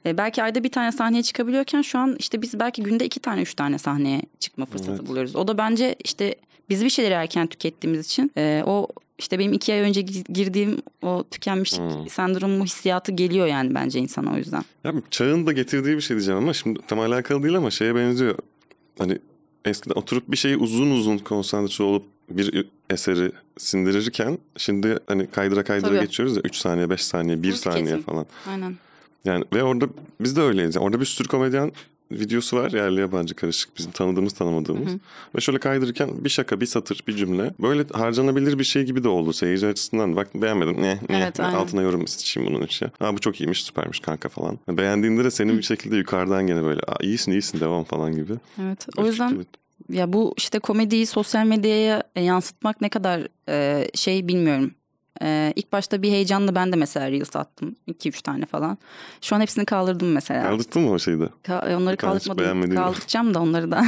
E, 0.05 0.17
belki 0.17 0.43
ayda 0.43 0.63
bir 0.63 0.71
tane 0.71 0.91
sahneye 0.91 1.23
çıkabiliyorken 1.23 1.81
şu 1.81 1.99
an 1.99 2.15
işte 2.19 2.41
biz 2.41 2.59
belki 2.59 2.83
günde 2.83 3.05
iki 3.05 3.19
tane 3.19 3.41
üç 3.41 3.53
tane 3.53 3.77
sahneye 3.77 4.21
çıkma 4.39 4.65
fırsatı 4.65 4.91
Evet. 4.91 5.07
buluyoruz. 5.07 5.35
O 5.35 5.47
da 5.47 5.57
bence 5.57 5.95
işte 6.03 6.35
biz 6.69 6.83
bir 6.85 6.89
şeyleri 6.89 7.13
erken 7.13 7.47
tükettiğimiz 7.47 8.05
için 8.05 8.31
e, 8.37 8.63
o 8.65 8.87
işte 9.17 9.39
benim 9.39 9.53
iki 9.53 9.73
ay 9.73 9.79
önce 9.79 10.01
gi- 10.01 10.33
girdiğim 10.33 10.77
o 11.01 11.23
tükenmişlik 11.31 11.79
Hmm. 11.81 12.09
sendromu 12.09 12.63
hissiyatı 12.65 13.11
geliyor 13.11 13.47
yani 13.47 13.75
bence 13.75 13.99
insana 13.99 14.33
o 14.33 14.37
yüzden. 14.37 14.63
Ya 14.83 14.93
çağın 15.11 15.47
da 15.47 15.51
getirdiği 15.51 15.95
bir 15.95 16.01
şey 16.01 16.17
diyeceğim 16.17 16.37
ama 16.39 16.53
şimdi 16.53 16.79
tam 16.87 16.99
alakalı 16.99 17.43
değil 17.43 17.55
ama 17.57 17.71
şeye 17.71 17.95
benziyor. 17.95 18.35
Hani 18.97 19.17
eskiden 19.65 19.95
oturup 19.95 20.31
bir 20.31 20.37
şeyi 20.37 20.57
uzun 20.57 20.91
uzun 20.91 21.17
konsantre 21.17 21.83
olup 21.83 22.05
bir 22.29 22.65
eseri 22.89 23.31
sindirirken 23.57 24.37
şimdi 24.57 24.97
hani 25.07 25.27
kaydıra 25.27 25.63
kaydıra 25.63 25.89
Tabii. 25.89 25.99
geçiyoruz 25.99 26.35
ya 26.35 26.41
3 26.45 26.55
saniye 26.55 26.89
5 26.89 27.01
saniye 27.05 27.43
1 27.43 27.47
Hızlı 27.49 27.57
saniye 27.71 27.97
falan. 28.01 28.25
Aynen. 28.49 28.75
Yani 29.25 29.43
ve 29.53 29.63
orada 29.63 29.85
biz 30.21 30.35
de 30.35 30.41
öyleyiz. 30.41 30.75
Yani 30.75 30.85
orada 30.85 30.99
bir 30.99 31.05
sürü 31.05 31.27
komedyen 31.27 31.71
videosu 32.11 32.57
var 32.57 32.71
yerli 32.71 32.99
yabancı 32.99 33.35
karışık 33.35 33.77
bizim 33.77 33.91
tanıdığımız 33.91 34.33
tanımadığımız. 34.33 34.93
Ve 35.35 35.41
şöyle 35.41 35.59
kaydırırken 35.59 36.09
bir 36.23 36.29
şaka 36.29 36.61
bir 36.61 36.65
satır 36.65 37.03
bir 37.07 37.15
cümle 37.15 37.53
böyle 37.61 37.83
harcanabilir 37.93 38.59
bir 38.59 38.63
şey 38.63 38.83
gibi 38.83 39.03
de 39.03 39.07
oldu 39.09 39.33
seyirci 39.33 39.67
açısından. 39.67 40.15
Bak 40.15 40.27
beğenmedim 40.35 40.81
ne 40.81 40.99
ne 41.09 41.21
Evet, 41.23 41.39
altına 41.39 41.81
yorum 41.81 42.03
isteyeyim 42.03 42.53
bunun 42.53 42.65
için. 42.65 42.87
Ha 42.99 43.13
bu 43.13 43.19
çok 43.19 43.41
iyiymiş 43.41 43.63
süpermiş 43.63 43.99
kanka 43.99 44.29
falan. 44.29 44.59
Beğendiğinde 44.69 45.23
de 45.23 45.31
senin 45.31 45.57
bir 45.57 45.63
şekilde 45.63 45.97
yukarıdan 45.97 46.47
gene 46.47 46.63
böyle 46.63 46.81
Aa, 46.81 47.03
iyisin 47.03 47.31
iyisin 47.31 47.59
devam 47.59 47.83
falan 47.83 48.15
gibi. 48.15 48.33
Evet. 48.61 48.85
O 48.97 49.05
yüzden 49.05 49.33
Evet. 49.35 49.47
ya 49.89 50.13
bu 50.13 50.33
işte 50.37 50.59
komediyi 50.59 51.05
sosyal 51.05 51.45
medyaya 51.45 52.03
yansıtmak 52.15 52.81
ne 52.81 52.89
kadar 52.89 53.27
e, 53.49 53.87
şey 53.95 54.27
bilmiyorum. 54.27 54.71
Ee, 55.21 55.53
ilk 55.55 55.71
başta 55.71 56.01
bir 56.01 56.11
heyecanla 56.11 56.55
ben 56.55 56.71
de 56.71 56.75
mesela 56.75 57.11
Reels 57.11 57.35
attım. 57.35 57.75
2-3 57.87 58.21
tane 58.21 58.45
falan. 58.45 58.77
Şu 59.21 59.35
an 59.35 59.41
hepsini 59.41 59.65
kaldırdım 59.65 60.11
mesela. 60.11 60.43
Kaldırttın 60.43 60.81
mı 60.81 60.91
o 60.91 60.99
şeyi 60.99 61.19
de? 61.19 61.29
Ka- 61.43 61.75
onları 61.75 61.97
tanesi 61.97 62.29
kaldırmadım. 62.29 62.75
Kaldıracağım 62.75 63.33
da 63.33 63.41
onları 63.41 63.71
da. 63.71 63.85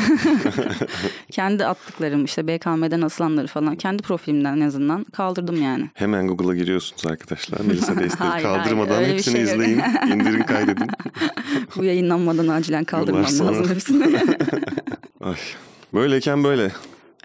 kendi 1.32 1.65
attıklarım 1.65 2.25
işte 2.25 2.47
BKM'den 2.47 3.01
asılanları 3.01 3.47
falan. 3.47 3.75
Kendi 3.75 4.03
profilimden 4.03 4.57
en 4.57 4.67
azından 4.67 5.03
kaldırdım 5.03 5.61
yani. 5.61 5.89
Hemen 5.93 6.27
Google'a 6.27 6.55
giriyorsunuz 6.55 7.05
arkadaşlar. 7.05 7.59
Melisa 7.59 7.97
Deistleri 7.99 8.29
Hayır, 8.29 8.43
kaldırmadan 8.45 8.95
hayır, 8.95 9.13
hepsini 9.13 9.34
şey 9.34 9.41
yok. 9.43 9.51
izleyin. 9.53 9.82
indirin 10.11 10.43
kaydedin. 10.43 10.88
Bu 11.75 11.84
yayınlanmadan 11.84 12.47
acilen 12.47 12.84
kaldırmam 12.84 13.23
lazım 13.23 13.69
hepsini. 13.69 14.19
Ay. 15.21 15.36
Böyleyken 15.93 16.43
böyle. 16.43 16.71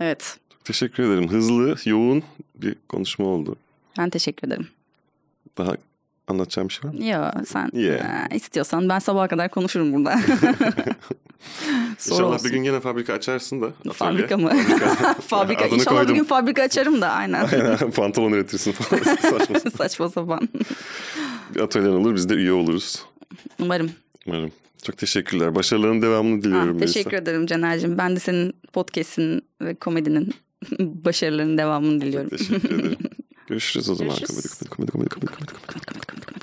evet. 0.01 0.37
Teşekkür 0.65 1.03
ederim. 1.03 1.29
Hızlı, 1.31 1.77
yoğun 1.85 2.23
bir 2.55 2.77
konuşma 2.89 3.25
oldu. 3.27 3.57
Ben 3.99 4.11
teşekkür 4.11 4.49
ederim. 4.49 4.69
Daha 5.59 5.73
anlatacağım 6.29 6.69
bir 6.69 6.75
şey 6.75 6.91
var 6.91 6.95
mı? 6.95 7.05
Ya 7.05 7.35
sen 7.47 7.71
Yeah. 7.73 8.33
e, 8.33 8.37
istiyorsan 8.37 8.89
ben 8.89 8.99
sabaha 8.99 9.29
kadar 9.29 9.49
konuşurum 9.51 9.93
burada. 9.93 10.15
İnşallah 12.07 12.35
olsun. 12.35 12.45
bir 12.45 12.55
gün 12.55 12.65
gene 12.65 12.81
fabrika 12.81 13.13
açarsın 13.13 13.61
da. 13.63 13.67
atölye. 13.67 13.93
Fabrika 13.93 14.37
mı? 14.37 14.53
fabrika. 15.29 15.65
Adını 15.67 15.79
İnşallah 15.79 15.97
koydum. 15.99 16.15
bir 16.15 16.19
gün 16.21 16.25
fabrika 16.25 16.63
açarım 16.63 17.01
da 17.01 17.09
aynen. 17.11 17.45
Aynen, 17.53 17.91
Pantolon 17.91 18.33
üretirsin 18.33 18.73
falan. 18.73 19.03
Saçma 19.03 19.61
Saçma 19.71 20.09
sapan. 20.09 20.49
atölyen 21.63 21.91
olur. 21.91 22.15
Biz 22.15 22.29
de 22.29 22.35
üye 22.35 22.53
oluruz. 22.53 23.03
Umarım. 23.59 23.91
Umarım. 24.27 24.53
Çok 24.83 24.99
teşekkürler. 24.99 25.55
Başarıların 25.55 26.03
devamını 26.03 26.43
diliyorum. 26.43 26.69
Ah, 26.69 26.73
Melisa. 26.81 26.87
teşekkür 26.87 27.17
ederim 27.17 27.47
Caner'cim. 27.47 27.99
Ben 27.99 28.17
de 28.17 28.21
senin 28.21 28.55
podcast'in 28.73 29.43
ve 29.63 29.75
komedinin 29.75 30.35
başarılarının 30.79 31.59
devamını 31.59 32.01
diliyorum. 32.01 32.29
Teşekkür 32.31 32.71
ederim. 32.75 32.97
Görüşürüz 33.47 33.91
o 33.91 33.95
zaman. 33.95 34.17
Görüşürüz. 34.17 34.59
Kapadı, 34.71 34.93
kapadı, 35.09 35.09
kapadı. 35.09 36.36